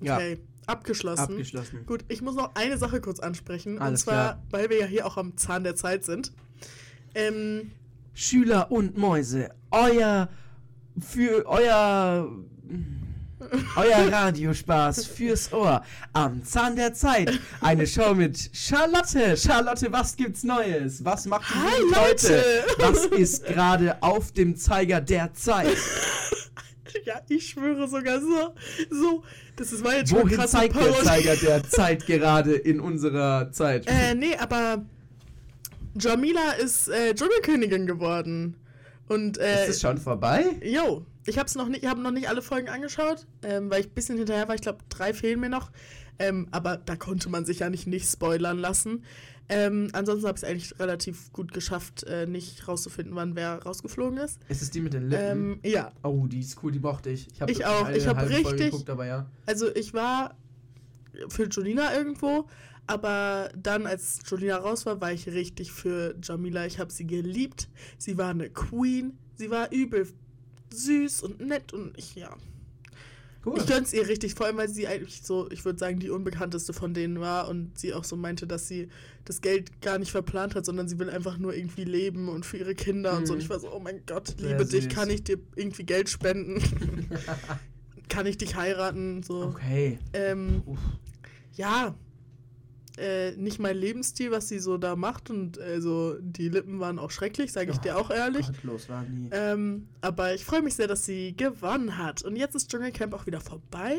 Ja. 0.00 0.16
Okay, 0.16 0.38
abgeschlossen. 0.64 1.20
Abgeschlossen. 1.20 1.84
Gut, 1.84 2.06
ich 2.08 2.22
muss 2.22 2.36
noch 2.36 2.54
eine 2.54 2.78
Sache 2.78 3.02
kurz 3.02 3.20
ansprechen. 3.20 3.78
Alles 3.78 4.00
und 4.00 4.04
zwar, 4.04 4.24
klar. 4.32 4.42
weil 4.48 4.70
wir 4.70 4.80
ja 4.80 4.86
hier 4.86 5.06
auch 5.06 5.18
am 5.18 5.36
Zahn 5.36 5.62
der 5.62 5.76
Zeit 5.76 6.04
sind. 6.04 6.32
Ähm, 7.14 7.72
Schüler 8.14 8.72
und 8.72 8.96
Mäuse, 8.96 9.50
euer 9.70 10.30
für 10.98 11.44
euer 11.46 12.30
euer 13.76 14.12
Radiospaß 14.12 15.04
fürs 15.04 15.52
Ohr 15.52 15.82
am 16.14 16.42
Zahn 16.44 16.76
der 16.76 16.94
Zeit. 16.94 17.38
Eine 17.60 17.86
Show 17.86 18.14
mit 18.14 18.50
Charlotte. 18.54 19.36
Charlotte, 19.36 19.92
was 19.92 20.16
gibt's 20.16 20.44
Neues? 20.44 21.04
Was 21.04 21.26
macht 21.26 21.44
die 21.50 21.58
Hi, 21.58 21.80
Jugend 21.80 22.00
heute? 22.00 22.36
Leute. 22.36 22.64
Was 22.78 23.04
ist 23.06 23.44
gerade 23.44 24.02
auf 24.02 24.32
dem 24.32 24.56
Zeiger 24.56 25.02
der 25.02 25.34
Zeit? 25.34 25.76
ja, 27.04 27.20
ich 27.28 27.48
schwöre 27.48 27.88
sogar 27.88 28.20
so. 28.20 28.54
So, 28.90 29.24
das 29.56 29.72
ist 29.72 29.84
war 29.84 29.96
jetzt 29.96 30.10
schon 30.10 30.22
Wohin 30.22 30.36
krasse 30.36 30.56
zeigt 30.56 30.74
der 30.74 30.80
Parodie. 30.80 31.04
Zeiger 31.04 31.36
der 31.36 31.64
Zeit 31.68 32.06
gerade 32.06 32.54
in 32.54 32.80
unserer 32.80 33.50
Zeit? 33.52 33.86
Äh, 33.86 34.14
nee, 34.14 34.36
aber 34.36 34.84
Jamila 35.98 36.52
ist 36.52 36.88
äh, 36.88 37.14
Dschungelkönigin 37.14 37.86
geworden. 37.86 38.56
Und 39.08 39.38
äh, 39.38 39.64
ist 39.64 39.76
es 39.76 39.80
schon 39.80 39.98
vorbei? 39.98 40.44
Jo, 40.62 41.04
ich 41.26 41.38
hab's 41.38 41.56
noch 41.56 41.68
nicht, 41.68 41.82
ich 41.82 41.88
habe 41.88 42.00
noch 42.00 42.12
nicht 42.12 42.28
alle 42.28 42.42
Folgen 42.42 42.68
angeschaut, 42.68 43.26
ähm, 43.42 43.70
weil 43.70 43.80
ich 43.80 43.88
ein 43.88 43.94
bisschen 43.94 44.16
hinterher 44.18 44.46
war. 44.46 44.54
Ich 44.54 44.60
glaube, 44.60 44.78
drei 44.88 45.12
fehlen 45.12 45.40
mir 45.40 45.48
noch. 45.48 45.70
Ähm, 46.18 46.48
aber 46.50 46.76
da 46.76 46.96
konnte 46.96 47.28
man 47.28 47.44
sich 47.44 47.60
ja 47.60 47.70
nicht 47.70 47.86
nicht 47.86 48.06
spoilern 48.08 48.58
lassen. 48.58 49.04
Ähm, 49.50 49.88
ansonsten 49.92 50.26
habe 50.28 50.36
ich 50.36 50.44
es 50.44 50.48
eigentlich 50.48 50.78
relativ 50.78 51.32
gut 51.32 51.52
geschafft, 51.52 52.04
äh, 52.04 52.26
nicht 52.26 52.66
rauszufinden, 52.68 53.14
wann 53.16 53.34
wer 53.34 53.62
rausgeflogen 53.62 54.18
ist. 54.18 54.40
Ist 54.48 54.62
es 54.62 54.70
die 54.70 54.80
mit 54.80 54.94
den 54.94 55.08
Lippen? 55.08 55.24
Ähm, 55.24 55.60
ja, 55.64 55.92
oh, 56.02 56.26
die 56.26 56.40
ist 56.40 56.62
cool, 56.62 56.72
die 56.72 56.78
mochte 56.78 57.10
ich. 57.10 57.28
hab 57.40 57.50
Ich 57.50 57.66
auch. 57.66 57.88
Ich 57.90 58.06
hab 58.06 58.16
halbe 58.16 58.32
Folge 58.32 58.48
richtig- 58.50 58.70
Geguckt, 58.70 58.90
aber 58.90 59.06
ja. 59.06 59.26
also 59.46 59.74
ich 59.74 59.92
war 59.92 60.36
für 61.28 61.44
Jolina 61.44 61.94
irgendwo, 61.94 62.46
aber 62.86 63.50
dann, 63.56 63.86
als 63.86 64.20
Jolina 64.26 64.56
raus 64.56 64.86
war, 64.86 65.00
war 65.00 65.12
ich 65.12 65.26
richtig 65.28 65.72
für 65.72 66.14
Jamila. 66.22 66.66
Ich 66.66 66.78
habe 66.78 66.92
sie 66.92 67.06
geliebt. 67.06 67.68
Sie 67.98 68.16
war 68.16 68.30
eine 68.30 68.50
Queen. 68.50 69.18
Sie 69.34 69.50
war 69.50 69.72
übel 69.72 70.06
süß 70.72 71.22
und 71.22 71.40
nett 71.40 71.72
und 71.72 71.96
ich, 71.98 72.14
ja. 72.14 72.36
Cool. 73.44 73.58
Ich 73.58 73.66
gönn's 73.66 73.92
ihr 73.94 74.06
richtig, 74.06 74.34
vor 74.34 74.44
allem 74.46 74.58
weil 74.58 74.68
sie 74.68 74.86
eigentlich 74.86 75.22
so, 75.22 75.48
ich 75.50 75.64
würde 75.64 75.78
sagen, 75.78 75.98
die 75.98 76.10
unbekannteste 76.10 76.74
von 76.74 76.92
denen 76.92 77.20
war 77.20 77.48
und 77.48 77.78
sie 77.78 77.94
auch 77.94 78.04
so 78.04 78.14
meinte, 78.16 78.46
dass 78.46 78.68
sie 78.68 78.88
das 79.24 79.40
Geld 79.40 79.80
gar 79.80 79.98
nicht 79.98 80.10
verplant 80.10 80.54
hat, 80.54 80.66
sondern 80.66 80.88
sie 80.88 80.98
will 80.98 81.08
einfach 81.08 81.38
nur 81.38 81.54
irgendwie 81.54 81.84
leben 81.84 82.28
und 82.28 82.44
für 82.44 82.58
ihre 82.58 82.74
Kinder 82.74 83.16
und 83.16 83.26
so. 83.26 83.32
Und 83.32 83.38
Mhm. 83.38 83.44
ich 83.44 83.50
war 83.50 83.58
so, 83.58 83.72
oh 83.72 83.80
mein 83.80 84.02
Gott, 84.06 84.34
Sehr 84.38 84.50
liebe 84.50 84.66
dich, 84.66 84.90
kann 84.90 85.08
ich 85.08 85.24
dir 85.24 85.38
irgendwie 85.56 85.84
Geld 85.84 86.10
spenden? 86.10 86.62
kann 88.10 88.26
ich 88.26 88.36
dich 88.36 88.56
heiraten? 88.56 89.22
So. 89.22 89.42
okay. 89.44 89.98
Ähm, 90.12 90.62
ja, 91.56 91.94
äh, 93.00 93.36
nicht 93.36 93.58
mein 93.58 93.76
Lebensstil, 93.76 94.30
was 94.30 94.48
sie 94.48 94.58
so 94.58 94.78
da 94.78 94.94
macht 94.96 95.30
und 95.30 95.58
also 95.58 96.16
die 96.20 96.48
Lippen 96.48 96.78
waren 96.80 96.98
auch 96.98 97.10
schrecklich, 97.10 97.52
sage 97.52 97.70
ich 97.72 97.78
Oh, 97.78 97.82
dir 97.82 97.96
auch 97.98 98.10
ehrlich. 98.10 98.46
Gottlos 98.46 98.88
war 98.88 99.02
nie. 99.02 99.28
Ähm, 99.32 99.88
aber 100.00 100.34
ich 100.34 100.44
freue 100.44 100.62
mich 100.62 100.74
sehr, 100.74 100.86
dass 100.86 101.04
sie 101.06 101.36
gewonnen 101.36 101.96
hat. 101.98 102.22
Und 102.22 102.36
jetzt 102.36 102.54
ist 102.54 102.70
Dschungelcamp 102.70 103.14
auch 103.14 103.26
wieder 103.26 103.40
vorbei. 103.40 103.98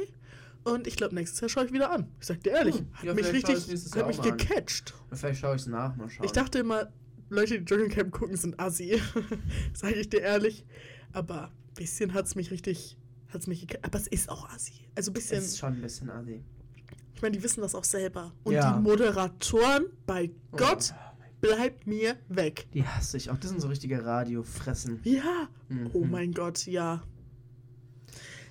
Und 0.64 0.86
ich 0.86 0.95
glaube, 0.95 1.16
nächstes 1.16 1.39
Jahr 1.41 1.49
schaue 1.49 1.66
ich 1.66 1.74
wieder 1.74 1.91
an. 1.91 2.08
Ich 2.20 2.28
sag 2.28 2.43
dir 2.43 2.52
ehrlich, 2.52 2.76
Hm, 2.78 2.88
hat 2.93 3.04
ja, 3.04 3.14
mich 3.16 3.32
richtig, 3.34 3.68
hat 3.95 4.08
mich 4.08 4.22
gecatcht. 4.22 4.93
Vielleicht 5.12 5.39
schaue 5.41 5.56
ich 5.56 5.62
es 5.64 5.68
nach, 5.68 5.95
mal 5.95 6.08
schauen. 6.10 6.24
Ich 6.26 6.32
dachte 6.32 6.60
immer, 6.60 6.88
Leute, 7.30 7.60
die 7.60 7.66
Dschungelcamp 7.66 8.12
gucken, 8.12 8.38
sind 8.38 8.60
assi. 8.60 9.02
sage 9.74 9.95
ich 9.95 10.10
dir 10.10 10.22
ehrlich. 10.22 10.64
Aber 11.14 11.45
ein 11.45 11.74
bisschen 11.76 12.14
hat 12.14 12.26
es 12.28 12.36
mich 12.36 12.52
richtig, 12.52 12.97
hat's 13.34 13.47
mich 13.47 13.62
gecatcht. 13.62 13.86
Aber 13.86 13.97
es 13.97 14.08
ist 14.08 14.30
auch 14.30 14.47
assi. 14.49 14.74
Also 14.95 15.12
bisschen, 15.12 15.39
es 15.39 15.45
ist 15.47 15.58
schon 15.58 15.74
ein 15.74 15.82
bisschen 15.82 16.10
assi. 16.12 16.43
Ich 17.22 17.24
meine, 17.24 17.38
die 17.38 17.44
wissen 17.44 17.62
das 17.62 17.76
auch 17.76 17.84
selber. 17.84 18.34
Und 18.44 18.54
Ja. 18.56 18.74
die 18.74 18.82
Moderatoren, 18.82 19.86
bei 20.08 20.32
Gott, 20.54 20.92
Oh, 20.92 21.24
bleibt 21.40 21.86
mir 21.86 22.16
weg. 22.30 22.66
die 22.74 22.84
hasse 22.84 23.16
ich 23.18 23.30
auch. 23.30 23.38
Das 23.38 23.52
sind 23.52 23.62
so 23.62 23.68
richtige 23.68 24.04
Radiofressen. 24.04 25.02
Ja. 25.04 25.48
Mhm. 25.70 25.92
Oh 25.94 26.04
mein 26.04 26.32
Gott, 26.32 26.66
ja. 26.66 27.04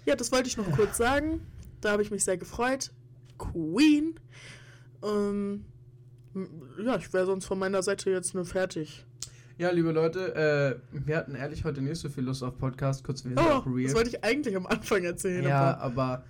Ja, 0.06 0.14
das 0.14 0.30
wollte 0.30 0.46
ich 0.48 0.56
noch 0.56 0.70
kurz 0.70 0.98
sagen. 0.98 1.40
Da 1.80 1.90
habe 1.90 2.02
ich 2.02 2.12
mich 2.12 2.22
sehr 2.22 2.36
gefreut. 2.38 2.92
Queen. 3.38 4.14
Ähm, 5.02 5.64
ja, 6.84 6.96
ich 6.96 7.12
wäre 7.12 7.26
sonst 7.26 7.46
von 7.46 7.58
meiner 7.58 7.82
Seite 7.82 8.08
jetzt 8.10 8.34
nur 8.36 8.44
fertig. 8.44 9.04
Ja, 9.58 9.70
liebe 9.72 9.90
Leute, 9.90 10.80
äh, 10.94 11.04
wir 11.06 11.16
hatten 11.16 11.34
ehrlich 11.34 11.64
heute 11.64 11.82
nicht 11.82 11.98
so 11.98 12.08
viel 12.08 12.22
Lust 12.22 12.44
auf 12.44 12.56
Podcast. 12.56 13.02
Kurz, 13.02 13.24
wir 13.24 13.30
sind 13.30 13.40
Oh, 13.40 13.50
auch 13.50 13.66
real. 13.66 13.84
das 13.86 13.94
wollte 13.94 14.10
ich 14.10 14.22
eigentlich 14.22 14.54
am 14.54 14.66
Anfang 14.66 15.02
erzählen. 15.02 15.42
ja, 15.42 15.76
Aber 15.76 15.82
aber 15.82 16.24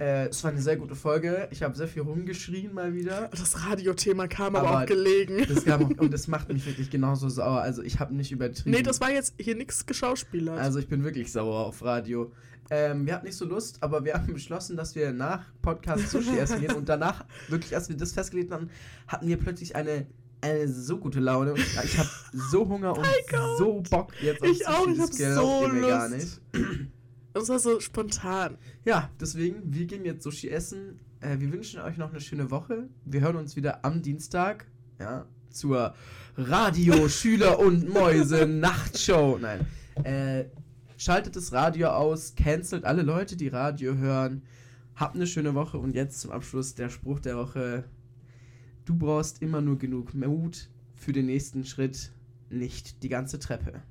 äh, 0.00 0.28
es 0.28 0.44
war 0.44 0.50
eine 0.52 0.60
sehr 0.60 0.76
gute 0.76 0.94
Folge. 0.94 1.48
Ich 1.50 1.62
habe 1.62 1.76
sehr 1.76 1.88
viel 1.88 2.02
rumgeschrien 2.02 2.72
mal 2.72 2.94
wieder. 2.94 3.28
das 3.32 3.66
Radiothema 3.66 4.28
kam 4.28 4.54
aber, 4.56 4.68
Aber 4.68 4.82
auch 4.82 4.86
gelegen. 4.86 5.44
Das 5.48 5.64
kam 5.64 5.84
auch, 5.84 5.98
und 5.98 6.12
das 6.12 6.28
macht 6.28 6.48
mich 6.52 6.64
wirklich 6.66 6.90
genauso 6.90 7.28
sauer. 7.28 7.60
Also 7.60 7.82
ich 7.82 7.98
habe 7.98 8.14
nicht 8.14 8.30
übertrieben. 8.30 8.70
Nee, 8.70 8.82
das 8.82 9.00
war 9.00 9.10
jetzt 9.10 9.34
hier 9.38 9.56
nichts 9.56 9.86
geschauspielert. 9.86 10.58
Also 10.58 10.78
ich 10.78 10.88
bin 10.88 11.02
wirklich 11.04 11.32
sauer 11.32 11.66
auf 11.66 11.82
Radio. 11.82 12.32
Ähm, 12.70 13.06
wir 13.06 13.14
hatten 13.14 13.26
nicht 13.26 13.36
so 13.36 13.46
Lust, 13.46 13.82
aber 13.82 14.04
wir 14.04 14.14
haben 14.14 14.32
beschlossen, 14.34 14.76
dass 14.76 14.94
wir 14.94 15.10
nach 15.12 15.46
Podcast 15.62 16.10
Sushi 16.10 16.38
essen 16.38 16.60
gehen 16.60 16.74
und 16.74 16.88
danach, 16.88 17.24
wirklich, 17.48 17.74
als 17.74 17.88
wir 17.88 17.96
das 17.96 18.12
festgelegt 18.12 18.52
haben, 18.52 18.68
hatten 19.06 19.26
wir 19.26 19.38
plötzlich 19.38 19.74
eine, 19.74 20.06
eine 20.42 20.68
so 20.68 20.98
gute 20.98 21.18
Laune 21.18 21.52
und 21.54 21.60
ich, 21.60 21.78
ich 21.82 21.98
habe 21.98 22.08
so 22.34 22.68
Hunger 22.68 22.96
und 22.96 23.06
Heiko. 23.06 23.56
so 23.56 23.82
Bock 23.90 24.12
jetzt 24.20 24.42
auf 24.42 24.48
Ich 24.48 24.68
auch, 24.68 24.86
ich 24.86 24.98
das 24.98 25.10
hab 25.10 25.16
glaubt 25.16 25.72
so 25.72 25.74
mir 25.74 25.88
gar 25.88 26.08
Lust. 26.10 26.40
nicht. 26.52 26.88
Das 27.38 27.48
war 27.48 27.58
so 27.58 27.80
spontan. 27.80 28.58
Ja, 28.84 29.10
deswegen, 29.20 29.72
wir 29.72 29.86
gehen 29.86 30.04
jetzt 30.04 30.22
Sushi 30.22 30.48
essen. 30.48 31.00
Äh, 31.20 31.38
wir 31.38 31.52
wünschen 31.52 31.80
euch 31.80 31.96
noch 31.96 32.10
eine 32.10 32.20
schöne 32.20 32.50
Woche. 32.50 32.88
Wir 33.04 33.20
hören 33.20 33.36
uns 33.36 33.56
wieder 33.56 33.84
am 33.84 34.02
Dienstag, 34.02 34.66
ja, 34.98 35.26
zur 35.50 35.94
Radio 36.36 37.08
Schüler 37.08 37.58
und 37.58 37.88
Mäuse 37.88 38.46
Nachtshow. 38.46 39.38
Nein. 39.40 39.66
Äh, 40.04 40.44
schaltet 40.96 41.36
das 41.36 41.52
Radio 41.52 41.88
aus, 41.88 42.34
cancelt 42.34 42.84
alle 42.84 43.02
Leute, 43.02 43.36
die 43.36 43.48
Radio 43.48 43.94
hören. 43.94 44.42
Habt 44.94 45.14
eine 45.14 45.26
schöne 45.26 45.54
Woche 45.54 45.78
und 45.78 45.94
jetzt 45.94 46.20
zum 46.20 46.32
Abschluss 46.32 46.74
der 46.74 46.88
Spruch 46.90 47.20
der 47.20 47.36
Woche. 47.36 47.84
Du 48.84 48.96
brauchst 48.96 49.42
immer 49.42 49.60
nur 49.60 49.78
genug 49.78 50.14
Mut 50.14 50.70
für 50.94 51.12
den 51.12 51.26
nächsten 51.26 51.64
Schritt, 51.64 52.12
nicht 52.50 53.02
die 53.02 53.08
ganze 53.08 53.38
Treppe. 53.38 53.82